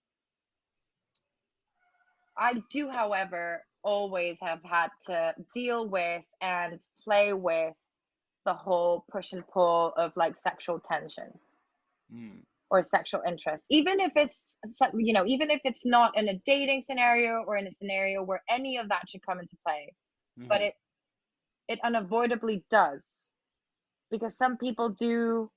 [2.38, 7.74] i do however always have had to deal with and play with
[8.46, 11.32] the whole push and pull of like sexual tension
[12.12, 12.42] Mm.
[12.70, 14.56] Or sexual interest even if it's
[14.94, 18.42] you know even if it's not in a dating scenario or in a scenario where
[18.50, 19.92] any of that should come into play
[20.36, 20.74] but hmm it
[21.68, 23.28] it unavoidably does
[24.10, 25.50] because some people do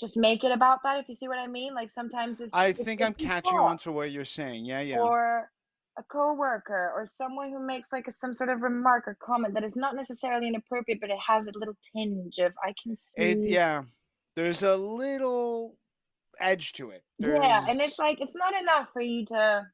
[0.00, 2.68] just make it about that if you see what i mean like sometimes it's I
[2.68, 4.64] it's, think I'm catching on to what you're saying.
[4.64, 4.98] Yeah, yeah.
[4.98, 5.50] or
[5.98, 9.64] a coworker or someone who makes like a, some sort of remark or comment that
[9.64, 13.42] is not necessarily inappropriate but it has a little tinge of i can see It
[13.42, 13.82] see yeah.
[14.34, 15.78] There's a little
[16.40, 17.02] edge to it.
[17.18, 19.66] yeah and it's like it's not enough for you to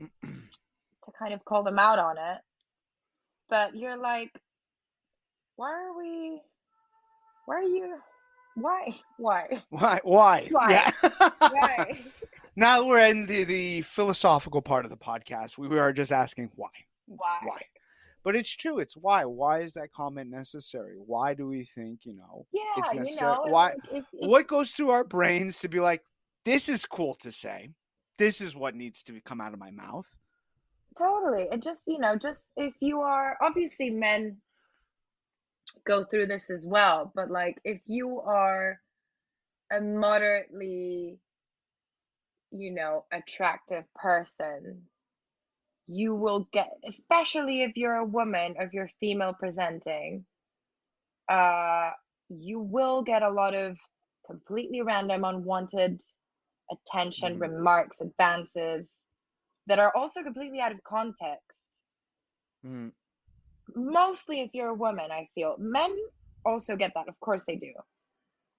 [0.00, 2.38] to kind of call them out on it
[3.48, 4.30] but you're like
[5.56, 6.40] why are we
[7.46, 7.96] why are you
[8.56, 10.48] why why why why?
[10.50, 10.92] why Yeah.
[11.38, 11.98] why
[12.56, 15.58] now we're in the, the philosophical part of the podcast.
[15.58, 16.68] We are just asking why.
[17.06, 17.60] why Why?
[18.26, 18.80] But it's true.
[18.80, 19.24] It's why.
[19.24, 20.96] Why is that comment necessary?
[20.98, 23.30] Why do we think, you know, yeah it's you necessary?
[23.32, 26.02] know Why it's, it's what goes through our brains to be like,
[26.44, 27.70] this is cool to say.
[28.18, 30.08] This is what needs to come out of my mouth.
[30.98, 34.38] totally and just you know just if you are obviously men
[35.86, 38.80] go through this as well but like if you are
[39.72, 41.20] a moderately
[42.50, 44.82] you know attractive person
[45.88, 50.24] you will get especially if you're a woman if you're female presenting
[51.28, 51.90] uh
[52.28, 53.76] you will get a lot of
[54.26, 56.00] completely random unwanted
[56.72, 59.04] attention hmm remarks advances
[59.66, 61.70] that are also completely out of context.
[62.64, 62.88] Hmm
[63.74, 65.56] mostly if you're a woman i feel.
[65.58, 65.96] Men
[66.44, 67.08] also get that.
[67.08, 67.72] Of course they do.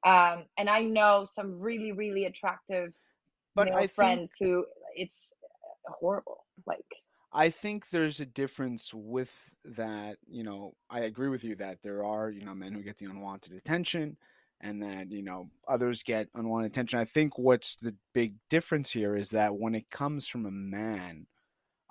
[0.10, 2.94] Um and i know some really really attractive
[3.56, 4.66] But I male think friends who
[4.96, 5.34] it's
[5.88, 6.46] horrible.
[6.66, 6.86] Like
[7.38, 10.18] I think there's a difference with that.
[10.28, 13.06] You know, I agree with you that there are, you know, men who get the
[13.06, 14.18] unwanted attention
[14.60, 16.98] and that, you know, others get unwanted attention.
[16.98, 21.28] I think what's the big difference here is that when it comes from a man,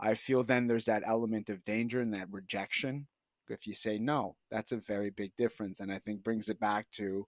[0.01, 3.07] I feel then there's that element of danger and that rejection.
[3.49, 5.79] If you say no, that's a very big difference.
[5.79, 7.25] And I think brings it back to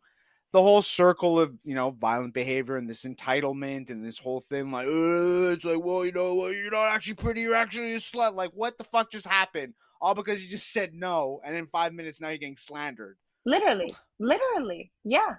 [0.52, 4.70] the whole circle of you know violent behavior and this entitlement and this whole thing
[4.70, 8.34] like "Uh, it's like well you know you're not actually pretty you're actually a slut.
[8.34, 9.74] Like what the fuck just happened?
[10.00, 13.18] All because you just said no and in five minutes now you're getting slandered.
[13.44, 15.36] Literally literally yeah.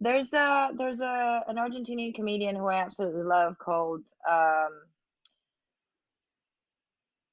[0.00, 4.70] There's a there's a an argentinian comedian who i absolutely love called um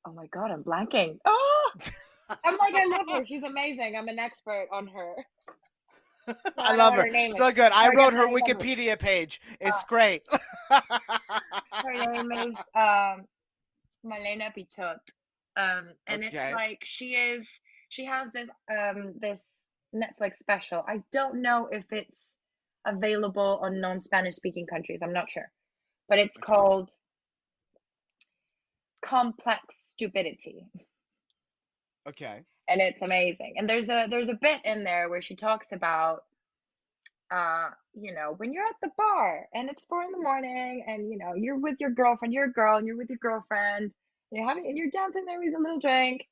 [0.08, 1.18] oh my god i'm blanking.
[1.26, 1.72] Oh
[2.44, 3.26] i'm like i love her.
[3.26, 3.96] She's amazing.
[3.96, 5.16] I'm an expert on her
[6.58, 10.24] i love her her so good i I wrote her wikipedia page it's Uh, great
[11.84, 13.28] her name is um
[14.04, 15.00] Malena Pichot.
[15.58, 16.24] Um and Okay.
[16.24, 17.48] it's like she is
[17.90, 19.44] she has this um this
[19.94, 20.84] Netflix special.
[20.88, 22.36] I don't know if it's
[22.86, 25.02] available on non-Spanish speaking countries.
[25.04, 25.52] I'm not sure.
[26.08, 26.38] But it's Okay.
[26.38, 26.92] called
[29.04, 30.66] Complex Stupidity.
[32.08, 33.56] okay and it's amazing.
[33.58, 36.24] And there's a there's a bit in there where she talks about
[37.32, 41.10] uh you know when you're at the bar and it's four in the morning and
[41.10, 43.94] you know you're with your girlfriend you're a girl and you're with your girlfriend and
[44.32, 46.28] you're having and you're dancing there with a little drink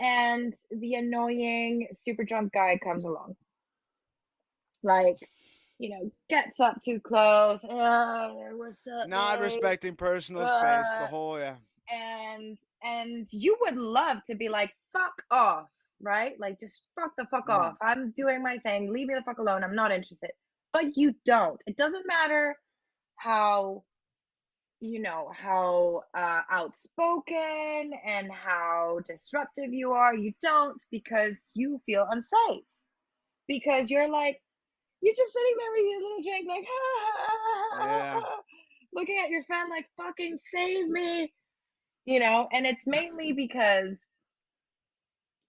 [0.00, 3.36] and the annoying super drunk guy comes along
[4.82, 5.18] like
[5.78, 11.06] you know gets up too close oh, what's up not babe?" respecting personal space the
[11.06, 11.56] Uh, whole yeah
[11.90, 15.68] and and you would love to be like fuck off
[16.02, 16.38] right?
[16.40, 17.54] Like just fuck the fuck Mhm.
[17.54, 17.76] off.
[17.82, 18.92] I'm doing my thing.
[18.92, 19.62] Leave me the fuck alone.
[19.64, 20.32] I'm not interested.
[20.72, 21.62] But you don't.
[21.66, 22.56] It doesn't matter
[23.16, 23.84] how
[24.80, 30.14] you know how uh, outspoken and how disruptive you are.
[30.14, 32.64] You don't because you feel unsafe.
[33.46, 34.40] Because you're like
[35.02, 36.66] you're just sitting there with your little drink like
[37.86, 38.20] Yeah.
[38.92, 41.32] looking at your friend like fucking save me
[42.06, 42.48] you know?
[42.52, 43.98] And it's mainly because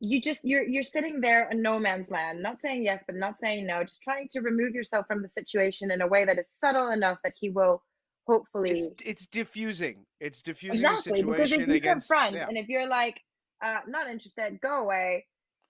[0.01, 3.37] you just you're you're sitting there in no man's land not saying yes but not
[3.37, 6.55] saying no just trying to remove yourself from the situation in a way that is
[6.59, 7.83] subtle enough that he will
[8.27, 10.05] hopefully it's diffusing.
[10.19, 12.47] It's diffusing exactly the because if situation you against confront yeah.
[12.47, 13.21] and if you're like
[13.63, 15.25] uh not interested go away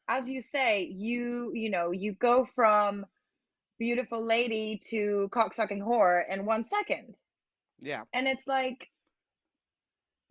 [0.07, 3.05] as you say you you know you go from
[3.79, 7.15] beautiful lady to cocksucking whore in one second
[7.81, 8.03] Yeah.
[8.13, 8.87] and it's like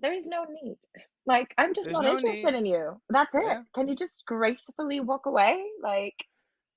[0.03, 0.77] there's no need
[1.27, 2.59] like i'm just There's not no interested need.
[2.59, 3.63] in you that's it Yeah.
[3.75, 6.15] can you just gracefully walk away like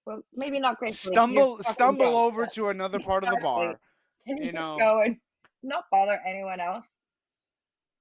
[0.06, 1.16] well maybe not gracefully.
[1.16, 3.80] Stumble stumble over to another part of the bar.
[4.28, 4.78] can you You know.
[4.80, 5.18] go and
[5.64, 6.86] not bother anyone else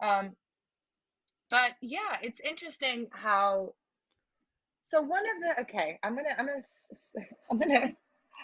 [0.02, 0.30] um
[1.50, 3.72] but yeah it's interesting how
[4.82, 6.60] so one of the okay i'm gonna i'm gonna
[7.50, 7.92] i'm gonna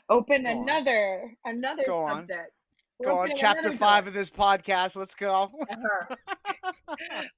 [0.09, 0.63] open Go on.
[0.63, 2.01] another another subject.
[2.05, 2.27] on.
[2.99, 4.97] We're Go on, chapter five of this podcast.
[4.97, 5.51] Let's go.
[5.71, 6.17] uh-huh.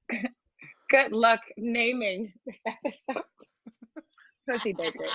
[0.89, 3.23] good luck naming this episode
[4.49, 5.07] pussy bakery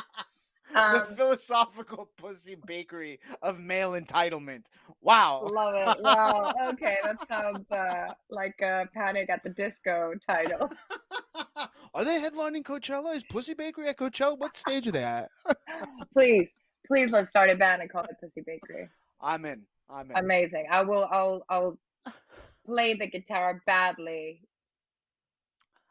[0.72, 4.64] the um philosophical pussy bakery of male entitlement.
[5.02, 5.46] Wow.
[5.52, 10.70] love it wow okay that sounds uh like a panic at the disco title
[11.94, 13.14] Are they headlining Coachella?
[13.14, 14.38] Is Pussy Bakery at Coachella?
[14.38, 15.30] What stage are they at?
[16.12, 16.52] please
[16.86, 18.88] please let's start a band and call it pussy bakery
[19.20, 19.62] I'm in.
[19.90, 20.16] I'm in.
[20.16, 21.78] amazing i will i'll i'll
[22.66, 24.42] play the guitar badly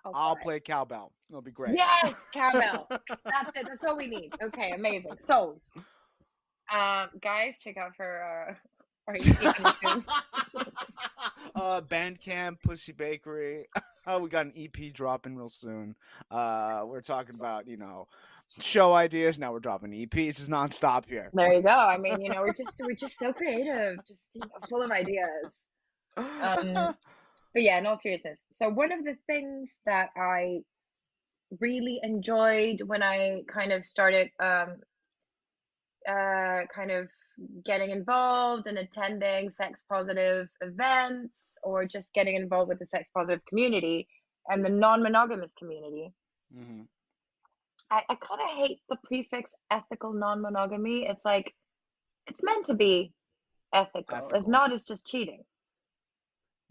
[0.04, 1.14] I'll I'll play cowbell.
[1.30, 1.76] It'll be great.
[1.76, 5.60] yes cowbell that's it that's all we need okay amazing so
[6.72, 8.54] um guys check out for uh
[9.06, 9.22] coming
[11.56, 13.66] uh, Bandcamp, Pussy Bakery.
[14.08, 15.96] oh, we got an EP dropping real soon.
[16.32, 18.08] Uh, we're talking about you know
[18.60, 19.38] show ideas.
[19.40, 21.30] Now we're dropping EPs just nonstop here.
[21.34, 24.42] there you go i mean you know we're just we're just so creative just you
[24.42, 25.64] know, full of ideas
[26.18, 26.96] um,
[27.54, 28.40] but yeah, in all seriousness.
[28.52, 30.60] So one of the things that I
[31.60, 34.78] really enjoyed when I kind of started um
[36.10, 37.08] uh kind of
[37.64, 41.34] getting involved and attending sex positive events
[41.64, 44.08] or just getting involved with the sex positive community
[44.50, 46.12] and the non-monogamous community.
[46.54, 46.82] hmm
[47.92, 51.06] I, I kind of hate the prefix ethical non-monogamy.
[51.08, 51.54] It's like
[52.28, 53.14] it's meant to be
[53.74, 54.32] ethical.
[54.34, 55.44] If not, it's just cheating,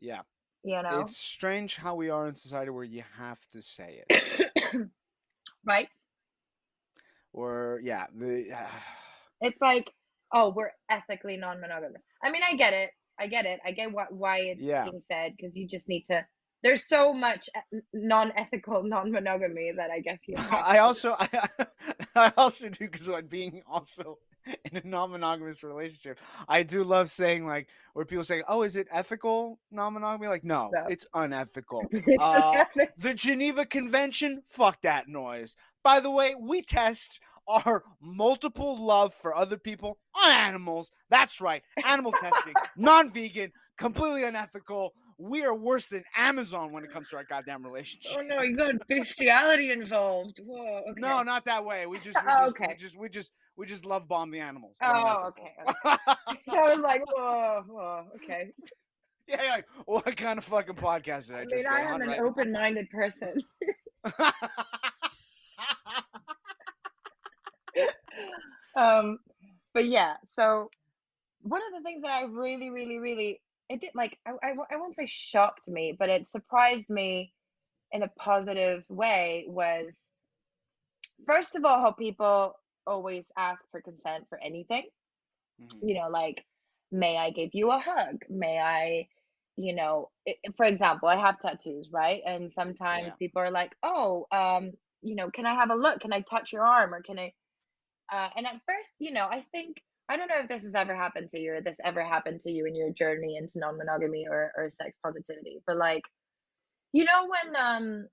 [0.01, 0.23] Yeah,
[0.65, 1.01] you know?
[1.01, 4.51] it's strange how we are in society where you have to say it.
[5.65, 5.89] right?
[7.33, 8.53] Or yeah, the
[9.41, 9.91] It's like,
[10.33, 12.03] oh, we're ethically non-monogamous.
[12.23, 12.91] I mean, I get it.
[13.19, 13.61] I get it.
[13.65, 14.85] I get what why it's Yeah.
[14.85, 16.25] being said because you just need to.
[16.65, 17.51] There's so much
[17.93, 20.35] non-ethical non-monogamy that I guess you.
[20.39, 21.29] I also I,
[22.17, 24.19] I also do because like being also
[24.71, 26.19] in a non-monogamous relationship,
[26.49, 30.71] I do love saying like where people say, "Oh, is it ethical non-monogamy?" Like, no,
[30.73, 30.87] No.
[30.87, 31.83] it's unethical.
[32.19, 32.65] Uh,
[32.97, 35.57] the Geneva Convention, fuck that noise.
[35.83, 40.91] By the way, we test our multiple love for other people on animals.
[41.11, 44.95] That's right, animal testing, non-vegan, completely unethical.
[45.19, 48.13] We are worse than Amazon when it comes to our goddamn relationship.
[48.19, 50.41] oh no, you got bestiality involved.
[50.45, 50.83] Whoa.
[50.91, 51.01] Okay.
[51.01, 51.87] No, not that way.
[51.87, 54.75] We just, we Oh, just, we just, we just, we just love bomb the animals.
[54.83, 55.53] Oh, okay.
[55.87, 55.97] okay.
[56.51, 58.51] I was like, whoa, whoa, okay.
[59.29, 59.51] yeah, yeah.
[59.51, 62.21] Like, what kind of fucking podcast did I, I just mean, I am an right
[62.21, 63.35] open-minded person.
[68.77, 69.19] um
[69.73, 70.69] but yeah so
[71.43, 74.77] one of the things that i really really really it did like I, I, I
[74.77, 77.33] won't say shocked me but it surprised me
[77.93, 80.07] in a positive way was
[81.27, 82.55] first of all how people
[82.87, 84.85] always ask for consent for anything
[85.59, 85.83] Mhm.
[85.83, 86.45] you know like
[86.93, 89.09] may i give you a hug may i
[89.57, 93.17] you know i- for example i have tattoos right and sometimes Yeah.
[93.19, 94.73] people are like oh um
[95.03, 97.33] you know can i have a look can i touch your arm or can i
[98.13, 100.95] uh, and at first you know i think i don't know if this has ever
[100.95, 104.53] happened to you or this ever happened to you in your journey into non-monogamy or,
[104.57, 106.05] or sex positivity but like
[106.93, 108.07] you know when um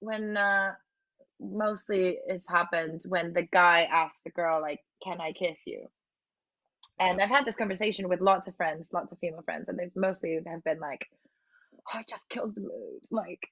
[0.00, 0.72] when uh
[1.40, 5.86] mostly it's happened when the guy asks the girl like can i kiss you
[7.00, 9.94] and I've had this conversation with lots of friends, lots of female friends, and they've
[9.96, 11.08] mostly have been like,
[11.92, 13.00] oh, it just kills the mood.
[13.10, 13.48] Like,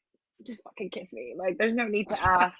[0.46, 1.34] just fucking kiss me.
[1.36, 2.58] Like, there's no need to ask.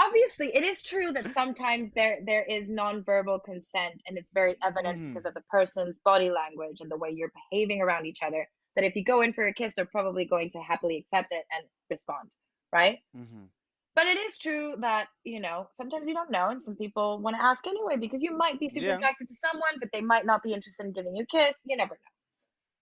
[0.00, 5.00] Obviously it is true that sometimes there there is nonverbal consent and it's very evident
[5.00, 5.12] Mhm.
[5.12, 8.84] because of the person's body language and the way you're behaving around each other that
[8.84, 11.64] if you go in for a kiss they're probably going to happily accept it and
[11.90, 12.30] respond
[12.72, 13.46] right hmm
[13.94, 17.36] but it is true that you know sometimes you don't know and some people want
[17.36, 18.96] to ask anyway because you might be super Yeah.
[18.96, 21.76] attracted to someone but they might not be interested in giving you a kiss you
[21.76, 22.12] never know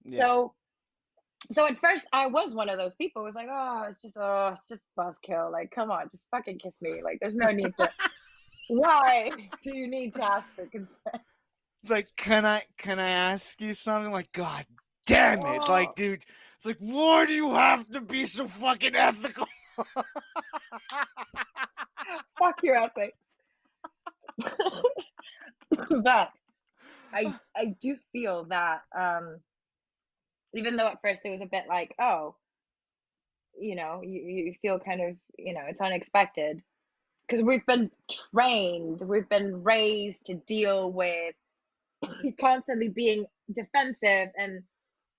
[0.04, 0.24] Yeah.
[0.24, 0.54] so
[1.50, 4.16] so at first I was one of those people who was like, oh, it's just
[4.18, 5.50] oh, it's just buzzkill.
[5.52, 7.02] Like, come on, just fucking kiss me.
[7.02, 7.90] Like, there's no need to
[8.68, 9.30] why
[9.62, 11.22] do you need to ask for consent?
[11.82, 14.12] It's like, can I can I ask you something?
[14.12, 14.64] Like, God
[15.06, 15.62] damn it!
[15.66, 15.72] Oh.
[15.72, 16.24] Like, dude,
[16.56, 19.46] it's like, why do you have to be so fucking ethical?
[22.38, 23.18] Fuck your ethics.
[26.02, 26.30] but
[27.12, 29.40] I I do feel that um
[30.54, 32.36] even though at first it was a bit like, oh,
[33.58, 36.62] you know, you, you feel kind of, you know, it's unexpected.
[37.26, 37.90] Because we've been
[38.32, 41.34] trained, we've been raised to deal with
[42.40, 44.62] constantly being defensive and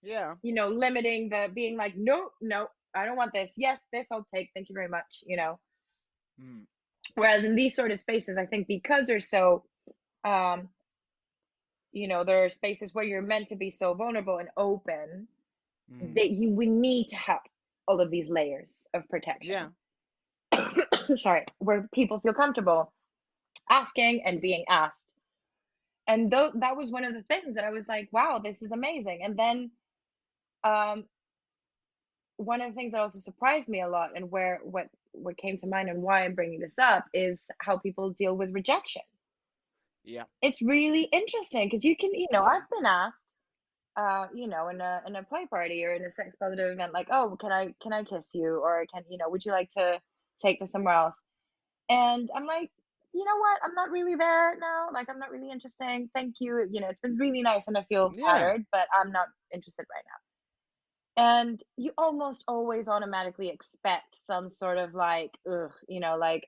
[0.03, 0.36] yeah.
[0.44, 4.28] you know limiting the being like no no i don't want this yes this i'll
[4.34, 5.60] take thank you very much you know
[6.41, 6.66] Mm.
[7.14, 9.64] whereas in these sort of spaces i think because they're so
[10.26, 10.68] um
[11.95, 15.27] you know there are spaces where you're meant to be so vulnerable and open
[15.91, 16.15] Mm.
[16.15, 17.41] that you we need to have
[17.88, 19.51] all of these layers of protection.
[19.51, 19.69] Yeah.
[21.17, 22.93] sorry where people feel comfortable
[23.69, 25.05] asking and being asked
[26.07, 28.72] and though that was one of the things that i was like wow this is
[28.72, 29.72] amazing and then
[30.63, 31.05] um
[32.38, 35.57] one of the things that also surprised me a lot and where what what came
[35.57, 39.03] to mind and why i'm bringing this up is how people deal with rejection
[40.06, 40.23] Yeah.
[40.41, 43.34] it's really interesting because you can you know i've been asked
[43.98, 46.94] uh you know in a in a play party or in a sex positive event
[46.94, 48.60] like oh can i can i kiss you?
[48.64, 49.99] or can you know would you like to
[50.41, 51.23] take this somewhere else?
[51.90, 52.69] And i'm like
[53.14, 53.61] you know what?
[53.64, 54.90] I'm not really there now.
[54.94, 56.10] Like i'm not really interesting.
[56.14, 56.68] Thank you.
[56.69, 58.26] You know it's been really nice and i feel Yeah.
[58.26, 60.19] flattered but i'm not interested right now.
[61.18, 66.48] And you almost always automatically expect some sort of like ugh, you know like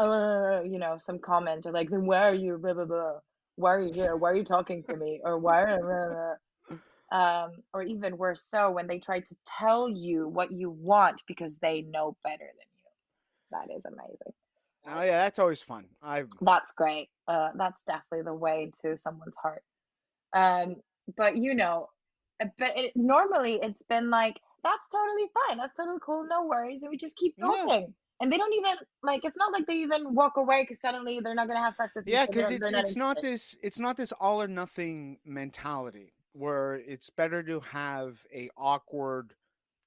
[0.00, 3.18] uh you know some comment or like then where are you blah blah blah
[3.60, 4.16] why are you here?
[4.16, 5.20] Why are you talking to me?
[5.22, 9.88] or why are blah, blah, um or even worse so when they try to tell
[9.88, 12.88] you what you want because they know better than you.
[13.50, 14.32] That is amazing.
[14.86, 15.86] Oh yeah, that's always fun.
[16.02, 17.08] I that's great.
[17.28, 19.62] Uh that's definitely the way to someone's heart.
[20.32, 20.76] Um
[21.16, 21.88] but you know
[22.40, 25.58] uh, but it, normally it's been like that's totally fine.
[25.58, 26.26] That's totally cool.
[26.28, 26.82] No worries.
[26.82, 30.14] And we just keep talking and they don't even like it's not like they even
[30.14, 32.96] walk away because suddenly they're not gonna have sex with yeah, because it's not it's
[32.96, 38.48] not this it's not this all or nothing mentality where it's better to have a
[38.56, 39.34] awkward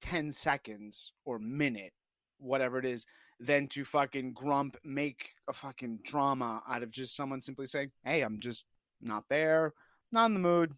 [0.01, 1.93] ten seconds or minute,
[2.37, 3.05] whatever it is,
[3.39, 8.21] than to fucking grump make a fucking drama out of just someone simply saying, "Hey,
[8.21, 8.65] I'm just
[9.01, 9.73] not there,
[10.11, 10.73] not in the mood."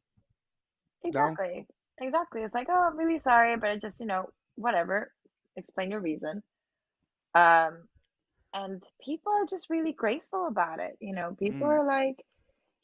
[1.04, 1.66] Exactly.
[2.02, 2.42] Exactly.
[2.42, 5.12] It's like, oh, I'm really sorry, but I just, you know, whatever.
[5.56, 6.44] Explain your reason.
[7.36, 7.88] Um,
[8.54, 10.98] and people are just really graceful about it.
[11.02, 11.70] You know, people Mm.
[11.70, 12.26] are like,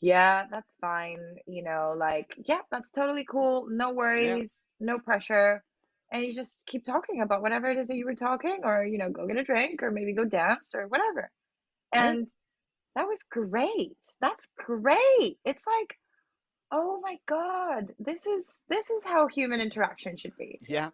[0.02, 1.38] yeah, that's fine.
[1.48, 3.68] You know, like, yeah, that's totally cool.
[3.70, 5.64] No worries, no pressure.
[6.12, 8.98] And you just keep talking about whatever it is that you were talking, or, you
[8.98, 11.32] know, go get a drink, or maybe go dance, or whatever.
[11.98, 12.16] Yeah.
[12.16, 12.28] And
[12.96, 13.98] that was great.
[14.22, 15.38] That's great.
[15.46, 15.98] It's like,
[16.72, 20.60] oh my God, this is this is how human interaction should be.
[20.68, 20.90] Yeah.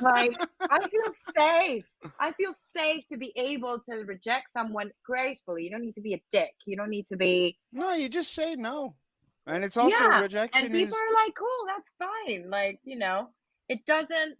[0.00, 0.36] Like,
[0.70, 1.84] I feel safe.
[2.18, 5.64] I feel safe to be able to reject someone gracefully.
[5.64, 6.54] You don't need to be a dick.
[6.66, 8.94] You don't need to be no, you just say no,
[9.46, 12.50] and it's also Yeah, rejection and people is are like, cool, that's fine.
[12.50, 13.28] Like, you know,
[13.68, 14.36] it doesn't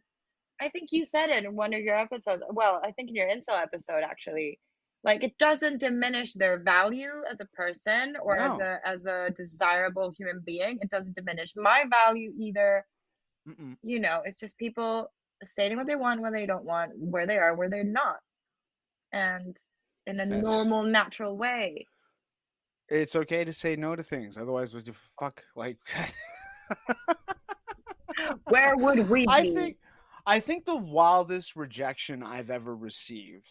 [0.60, 2.42] I think you said it in one of your episodes.
[2.50, 4.58] Well, I think in your incel episode actually.
[5.02, 10.12] Like it doesn't diminish their value as a person or as a as a desirable
[10.16, 10.78] human being.
[10.82, 12.84] It doesn't diminish my value either.
[13.48, 13.76] Mm-mm.
[13.82, 15.10] You know, it's just people
[15.42, 18.18] stating what they want, what they don't want, where they are, where they're not.
[19.12, 19.56] And
[20.06, 21.86] in a That's- normal, natural way.
[22.90, 24.36] it's okay to say no to things.
[24.36, 25.78] Otherwise, would you fuck like?
[28.44, 29.28] Where would we be?
[29.28, 29.76] I think
[30.26, 33.48] I think the wildest rejection I've ever received.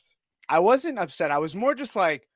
[0.49, 1.31] I wasn't upset.
[1.31, 2.27] I was more just like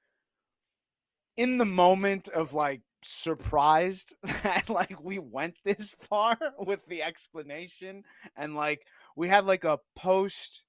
[1.35, 4.13] in the moment of like surprised
[4.43, 8.03] that like we went this far with the explanation
[8.37, 8.85] and like
[9.17, 10.63] we had like a post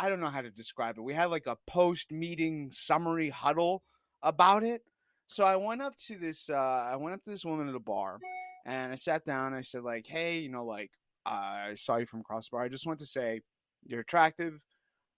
[0.00, 1.02] I don't know how to describe it.
[1.02, 3.82] We had like a post meeting summary huddle
[4.22, 4.82] about it.
[5.26, 6.54] So I went up to this uh
[6.92, 8.18] I went up to this woman at a bar
[8.66, 10.90] and I sat down I said like, "Hey, you know like
[11.26, 12.62] I saw you from Crossbar.
[12.62, 13.40] I just want to say
[13.86, 14.60] you're attractive.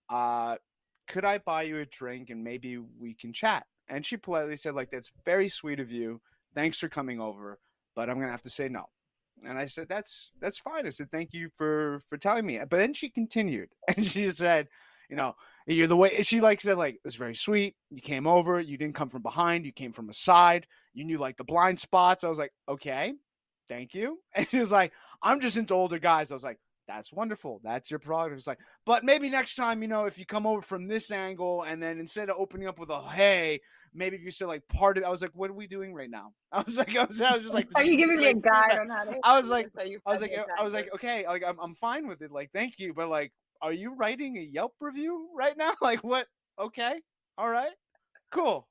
[0.09, 0.57] Uh,
[1.11, 3.65] could I buy you a drink and maybe we can chat?
[3.89, 6.21] And she politely said, like, that's very sweet of you.
[6.55, 7.59] Thanks for coming over,
[7.95, 8.85] but I'm gonna have to say no.
[9.45, 10.87] And I said, that's that's fine.
[10.87, 12.59] I said, thank you for for telling me.
[12.59, 14.69] But then she continued and she said,
[15.09, 15.33] you know,
[15.67, 17.75] you're the way she like said, like, it was very sweet.
[17.89, 21.17] You came over, you didn't come from behind, you came from a side, you knew
[21.17, 22.23] like the blind spots.
[22.23, 23.13] I was like, okay,
[23.67, 24.19] thank you.
[24.35, 26.31] And she was like, I'm just into older guys.
[26.31, 26.59] I was like,
[26.95, 27.59] that's wonderful.
[27.63, 28.37] That's your product.
[28.37, 31.63] It's like, but maybe next time, you know, if you come over from this angle
[31.63, 33.59] and then instead of opening up with a hey,
[33.93, 36.09] maybe if you said like part of I was like, what are we doing right
[36.09, 36.33] now?
[36.51, 38.77] I was like, I was, I was just like, Are you giving me a guide
[38.79, 39.17] on how to?
[39.23, 42.07] I was like, so I was like, I was like, okay, like I'm, I'm fine
[42.07, 42.31] with it.
[42.31, 43.31] Like, thank you, but like,
[43.61, 45.71] are you writing a Yelp review right now?
[45.81, 46.27] Like, what?
[46.59, 46.99] Okay,
[47.37, 47.71] all right,
[48.31, 48.67] cool.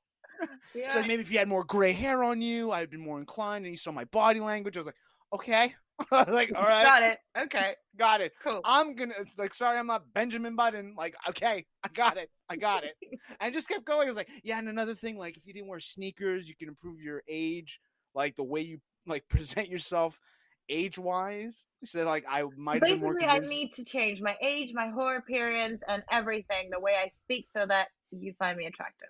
[0.75, 0.95] yeah.
[0.95, 3.73] Like maybe if you had more gray hair on you, I'd been more inclined, and
[3.73, 4.77] you saw my body language.
[4.77, 4.95] I was like,
[5.33, 5.73] okay,
[6.11, 7.17] like, all right, Got it.
[7.37, 7.73] Okay.
[7.97, 8.33] got it.
[8.43, 8.61] Cool.
[8.65, 10.95] I'm gonna like sorry I'm not Benjamin Button.
[10.97, 12.29] Like, okay, I got it.
[12.49, 12.95] I got it.
[13.39, 14.07] and just kept going.
[14.07, 16.67] I was like, yeah, and another thing, like if you didn't wear sneakers, you can
[16.67, 17.79] improve your age,
[18.15, 20.19] like the way you like present yourself
[20.69, 21.65] age wise.
[21.83, 24.71] She said like I might have been more Basically, I need to change my age,
[24.73, 29.09] my whole appearance, and everything, the way I speak, so that you find me attractive.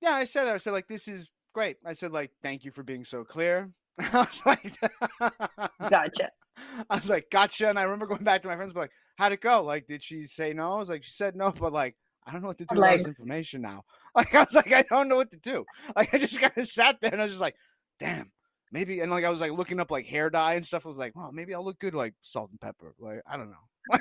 [0.00, 0.54] Yeah, I said that.
[0.54, 1.76] I said like this is great.
[1.84, 3.70] I said like thank you for being so clear.
[4.12, 6.30] I was like Gotcha.
[6.90, 7.68] I was like, gotcha.
[7.68, 9.62] And I remember going back to my friends, like, how'd it go?
[9.62, 10.74] Like, did she say no?
[10.74, 11.96] I was like, she said no, but like,
[12.26, 13.84] I don't know what to do with all this information now.
[14.16, 15.66] Like, I was like, I don't know what to do.
[15.94, 17.54] Like, I just kind of sat there and I was just like,
[18.00, 18.32] damn,
[18.72, 19.00] maybe.
[19.00, 20.86] And like, I was like looking up like hair dye and stuff.
[20.86, 22.94] I was like, well, maybe I'll look good like salt and pepper.
[22.98, 23.98] Like, I don't know.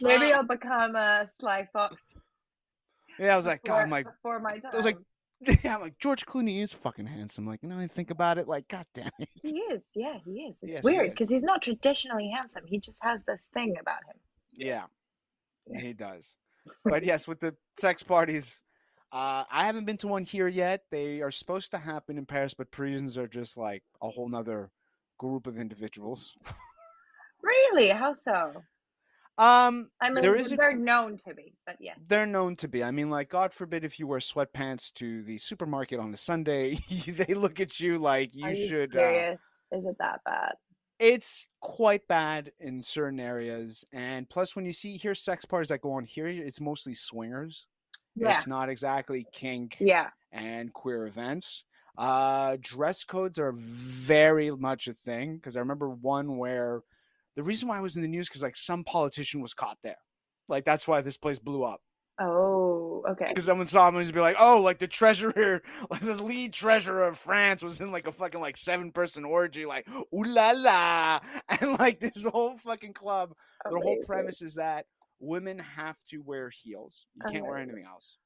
[0.00, 2.02] Maybe I'll become a Sly Fox.
[3.18, 4.70] yeah, I was like, God, before, I'm like, before my time.
[4.72, 4.96] I was like,
[5.64, 7.46] yeah, I'm like, George Clooney is fucking handsome.
[7.46, 9.28] Like, you know, I think about it, like, God damn it.
[9.42, 9.82] he is.
[9.94, 10.56] Yeah, he is.
[10.62, 12.64] It's Yes, weird because he's not traditionally handsome.
[12.66, 14.16] He just has this thing about him.
[14.52, 14.84] Yeah,
[15.66, 15.80] Yeah.
[15.80, 16.28] he does.
[16.84, 18.60] But yes, with the sex parties,
[19.12, 20.82] uh, I haven't been to one here yet.
[20.90, 24.70] They are supposed to happen in Paris, but Parisians are just like a whole nother
[25.18, 26.34] group of individuals.
[27.42, 27.88] Really?
[27.90, 28.52] How so?
[29.38, 31.94] Um, I mean, there is a, they're known to be, but yeah.
[32.08, 32.82] they're known to be.
[32.82, 36.80] I mean, like, God forbid if you wear sweatpants to the supermarket on a Sunday,
[37.06, 38.96] they look at you like you Are you should.
[38.96, 39.40] Uh, serious?
[39.70, 40.54] Is it that bad?
[40.98, 45.80] it's quite bad in certain areas, and plus, when you see here sex parties that
[45.80, 47.66] go on here, it's mostly swingers.
[48.16, 48.36] Yeah.
[48.36, 49.76] It's not exactly kink.
[49.78, 50.08] Yeah.
[50.32, 51.64] and queer events.
[51.96, 56.82] Uh, dress codes are very much a thing because I remember one where
[57.38, 59.98] the reason why I was in the news because like some politician was caught there.
[60.48, 61.80] Like that's why this place blew up
[62.20, 63.26] Oh, okay.
[63.28, 66.52] because someone saw him and he'd be like, "Oh, like the treasurer, like the lead
[66.52, 70.50] treasurer of France was in like a fucking like seven person orgy, like ooh la
[70.50, 71.20] la,"
[71.60, 73.34] and like this whole fucking club.
[73.70, 74.86] The whole premise is that
[75.20, 77.06] women have to wear heels.
[77.14, 77.62] You can't wear uh-huh.
[77.62, 78.18] anything else.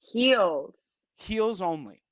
[0.00, 0.74] Heels.
[1.16, 2.02] heels only.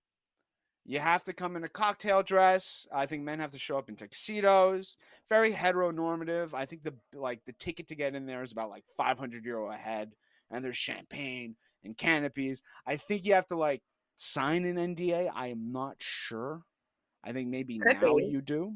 [0.88, 2.86] You have to come in a cocktail dress.
[2.92, 4.96] I think men have to show up in tuxedos.
[5.28, 6.54] Very heteronormative.
[6.54, 9.72] I think the like the ticket to get in there is about like 500 euro
[9.72, 10.12] a head,
[10.50, 12.62] and there's champagne and canopies.
[12.86, 13.82] I think you have to like
[14.16, 15.28] sign an NDA.
[15.34, 16.62] I am not sure.
[17.24, 18.24] I think maybe Could now be.
[18.26, 18.74] you do.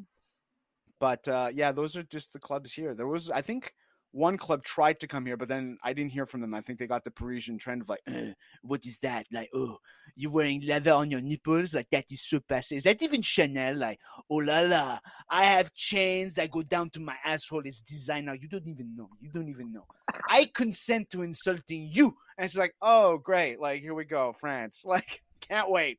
[0.98, 2.94] But uh, yeah, those are just the clubs here.
[2.94, 3.72] There was, I think,
[4.12, 6.54] one club tried to come here, but then I didn't hear from them.
[6.54, 8.32] I think they got the Parisian trend of like, "Uh,
[8.62, 9.26] what is that?
[9.32, 9.78] Like, oh,
[10.16, 11.74] you're wearing leather on your nipples?
[11.74, 12.72] Like, that is so passé.
[12.72, 13.76] Is that even Chanel?
[13.76, 14.98] Like, oh la la,
[15.30, 17.62] I have chains that go down to my asshole.
[17.64, 18.34] It's designer.
[18.34, 19.10] You don't even know.
[19.20, 19.86] You don't even know.
[20.28, 22.16] I consent to insulting you.
[22.36, 23.60] And it's like, oh, great.
[23.60, 24.84] Like, here we go, France.
[24.90, 25.98] Like, can't wait.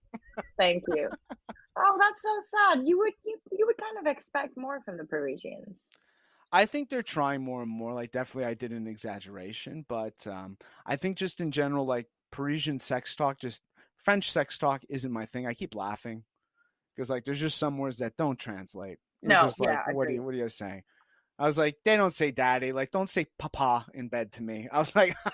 [0.57, 1.09] Thank you.
[1.77, 2.85] oh, that's so sad.
[2.85, 5.89] You would you, you would kind of expect more from the Parisians.
[6.51, 7.93] I think they're trying more and more.
[7.93, 12.79] Like, definitely, I did an exaggeration, but um, I think just in general, like Parisian
[12.79, 13.61] sex talk, just
[13.97, 15.47] French sex talk isn't my thing.
[15.47, 16.23] I keep laughing
[16.95, 18.99] because like there's just some words that don't translate.
[19.21, 20.83] You're No, just like, yeah, what are you what are you saying?
[21.39, 24.67] I was like, they don't say daddy, like don't say papa in bed to me.
[24.71, 25.15] I was like,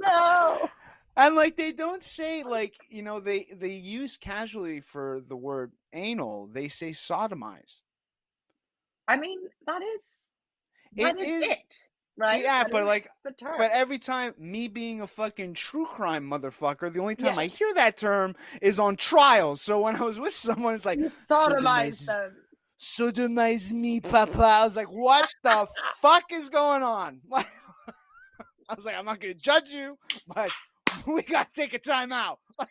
[0.00, 0.68] No.
[1.16, 5.72] And like they don't say like you know they they use casually for the word
[5.92, 6.46] anal.
[6.46, 7.76] They say sodomize.
[9.08, 10.30] I mean, that is
[10.96, 11.74] that It is is- it,
[12.16, 12.42] right?
[12.42, 13.54] yeah, That but, like- the term.
[13.58, 17.40] But every time, me being a fucking true crime motherfucker, the only time Yeah.
[17.40, 19.60] I hear that term is on trials.
[19.62, 22.36] So when I was with someone, it's like, you sodomize sodomize- them.
[22.78, 24.42] sodomize me, papa.
[24.42, 25.66] I was like, what the
[26.00, 27.20] fuck is going on?
[27.32, 27.44] I
[28.74, 30.50] was like, I'm not going to judge you, but
[31.06, 32.38] we got to take a time out.
[32.58, 32.66] oh,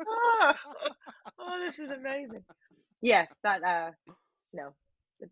[1.38, 2.44] oh, this was amazing.
[3.00, 3.90] Yes, that uh
[4.52, 4.74] no.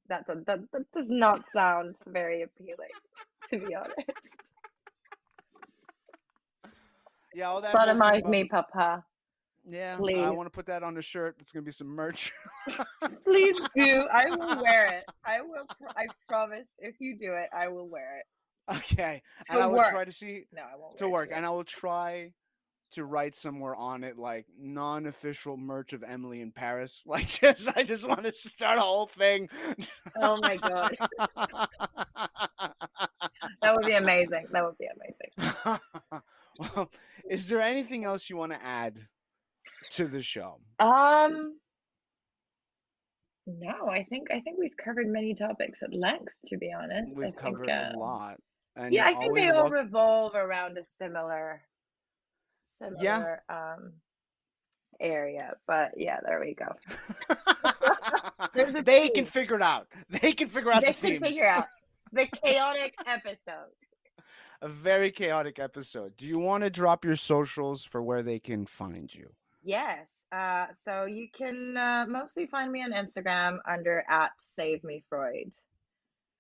[0.09, 2.91] That, that, that, does not sound very appealing,
[3.51, 3.97] to be honest.
[7.35, 7.75] Yeah, all that.
[7.75, 9.05] Sodomize me, Papa.
[9.69, 10.25] Yeah, please.
[10.25, 11.37] I want to put that on a shirt.
[11.39, 12.33] It's gonna be some merch.
[13.25, 14.07] Please do.
[14.13, 15.05] I will wear it.
[15.25, 15.65] I will.
[15.79, 16.69] Pr- I promise.
[16.79, 18.25] If you do it, I will wear it.
[18.71, 19.91] Okay, and I will work.
[19.91, 20.97] try to see No, I won't.
[20.99, 22.33] to work, and I will try
[22.93, 27.03] to write somewhere on it like non-official merch of Emily in Paris.
[27.07, 29.49] Like, just I just want to start a whole thing.
[30.21, 30.97] Oh my god,
[33.63, 34.45] that would be amazing.
[34.53, 35.81] That would be amazing.
[36.59, 36.91] well,
[37.29, 38.99] is there anything else you want to add
[39.93, 40.61] to the show?
[40.79, 41.57] Um.
[43.47, 46.33] No, I think I think we've covered many topics at length.
[46.49, 48.37] To be honest, We've think, covered uh, a lot.
[48.77, 51.63] And Yeah, I think they all revolve around a similar,
[52.79, 53.93] similar um
[55.01, 55.55] area.
[55.67, 56.75] But yeah, there we go.
[58.85, 59.87] They can figure it out.
[60.23, 61.29] They can figure out They the can themes.
[61.29, 61.65] figure out
[62.13, 63.71] the chaotic episode.
[64.63, 66.17] A very chaotic episode.
[66.17, 69.31] Do you want to drop your socials for where they can find you?
[69.63, 70.07] Yes.
[70.33, 75.53] Uh, so you can uh, mostly find me on Instagram under at Save Me Freud.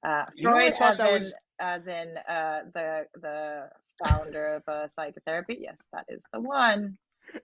[0.02, 3.68] Uh, You know, I Freud thought that in was- as in uh, the the
[4.04, 5.58] founder of uh, psychotherapy.
[5.60, 6.96] Yes, that is the one.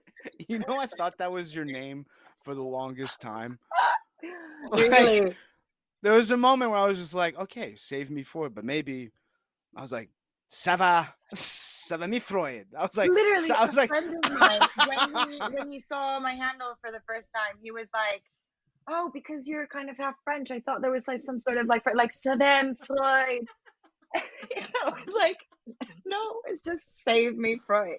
[0.49, 2.05] You know, I thought that was your name
[2.43, 3.59] for the longest time.
[4.73, 5.35] really?
[6.01, 8.65] There was a moment where I was just like, okay, save me for it, but
[8.65, 9.11] maybe
[9.75, 10.09] I was like,
[10.49, 12.67] Sava, Sava me Freud.
[12.77, 15.69] I was like, Literally, so I a was like, friend of mine when he when
[15.69, 18.23] he saw my handle for the first time, he was like,
[18.87, 21.67] "Oh, because you're kind of half French, I thought there was like some sort of
[21.67, 23.45] like like Savem Freud."
[24.55, 25.37] you know, like,
[26.05, 27.97] no, it's just save me Freud.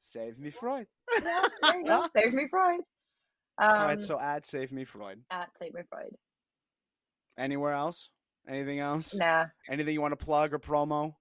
[0.00, 0.86] save me Freud.
[1.22, 1.42] Yeah,
[1.86, 2.80] go, save me Freud.
[3.60, 5.20] Um, All right, so add save me Freud.
[5.30, 6.14] at save me Freud.
[7.38, 8.08] Anywhere else?
[8.48, 9.14] Anything else?
[9.14, 11.14] Nah, Anything you want to plug or promo?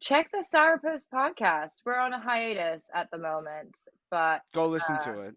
[0.00, 1.74] check the Sourpuss podcast.
[1.86, 3.74] We're on a hiatus at the moment,
[4.10, 5.34] but Go listen Uh, to it.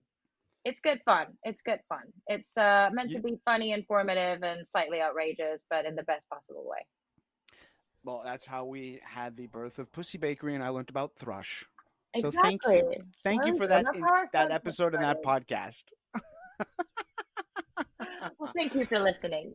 [0.63, 1.27] it's good fun.
[1.43, 2.01] It's good fun.
[2.27, 6.27] It's uh, meant You- to be funny, informative, and slightly outrageous, but in the best
[6.29, 6.85] possible way.
[8.05, 11.65] Well, that's how we had the birth of Pussy Bakery, and I learned about thrush.
[12.19, 12.41] So exactly.
[12.43, 13.03] thank you.
[13.23, 15.83] Thank you for that in- that episode and that podcast.
[18.39, 19.53] Well, thank you for listening.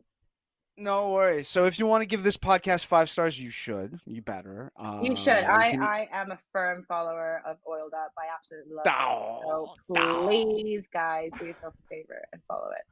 [0.77, 1.47] No worries.
[1.47, 3.99] So if you want to give this podcast five stars, you should.
[4.05, 4.71] You better.
[5.01, 5.43] You should.
[5.43, 8.11] Uh, I, can- I am a firm follower of Oiled Up.
[8.17, 8.93] I absolutely love it.
[8.93, 12.83] Oh, So please, guys, do yourself a favor and follow it.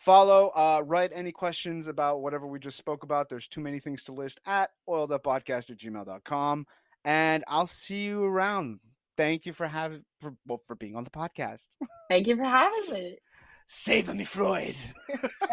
[0.00, 0.48] Follow.
[0.48, 3.28] Uh, write any questions about whatever we just spoke about.
[3.28, 6.66] There's too many things to list at oileduppodcast at gmail.com.
[7.04, 8.80] And I'll see you around.
[9.16, 11.66] Thank you for having for well, for being on the podcast.
[12.08, 13.16] Thank you for having me.
[13.66, 14.74] Save me, Freud.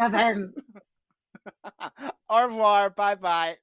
[2.28, 2.90] Au revoir.
[2.90, 3.56] Bye bye.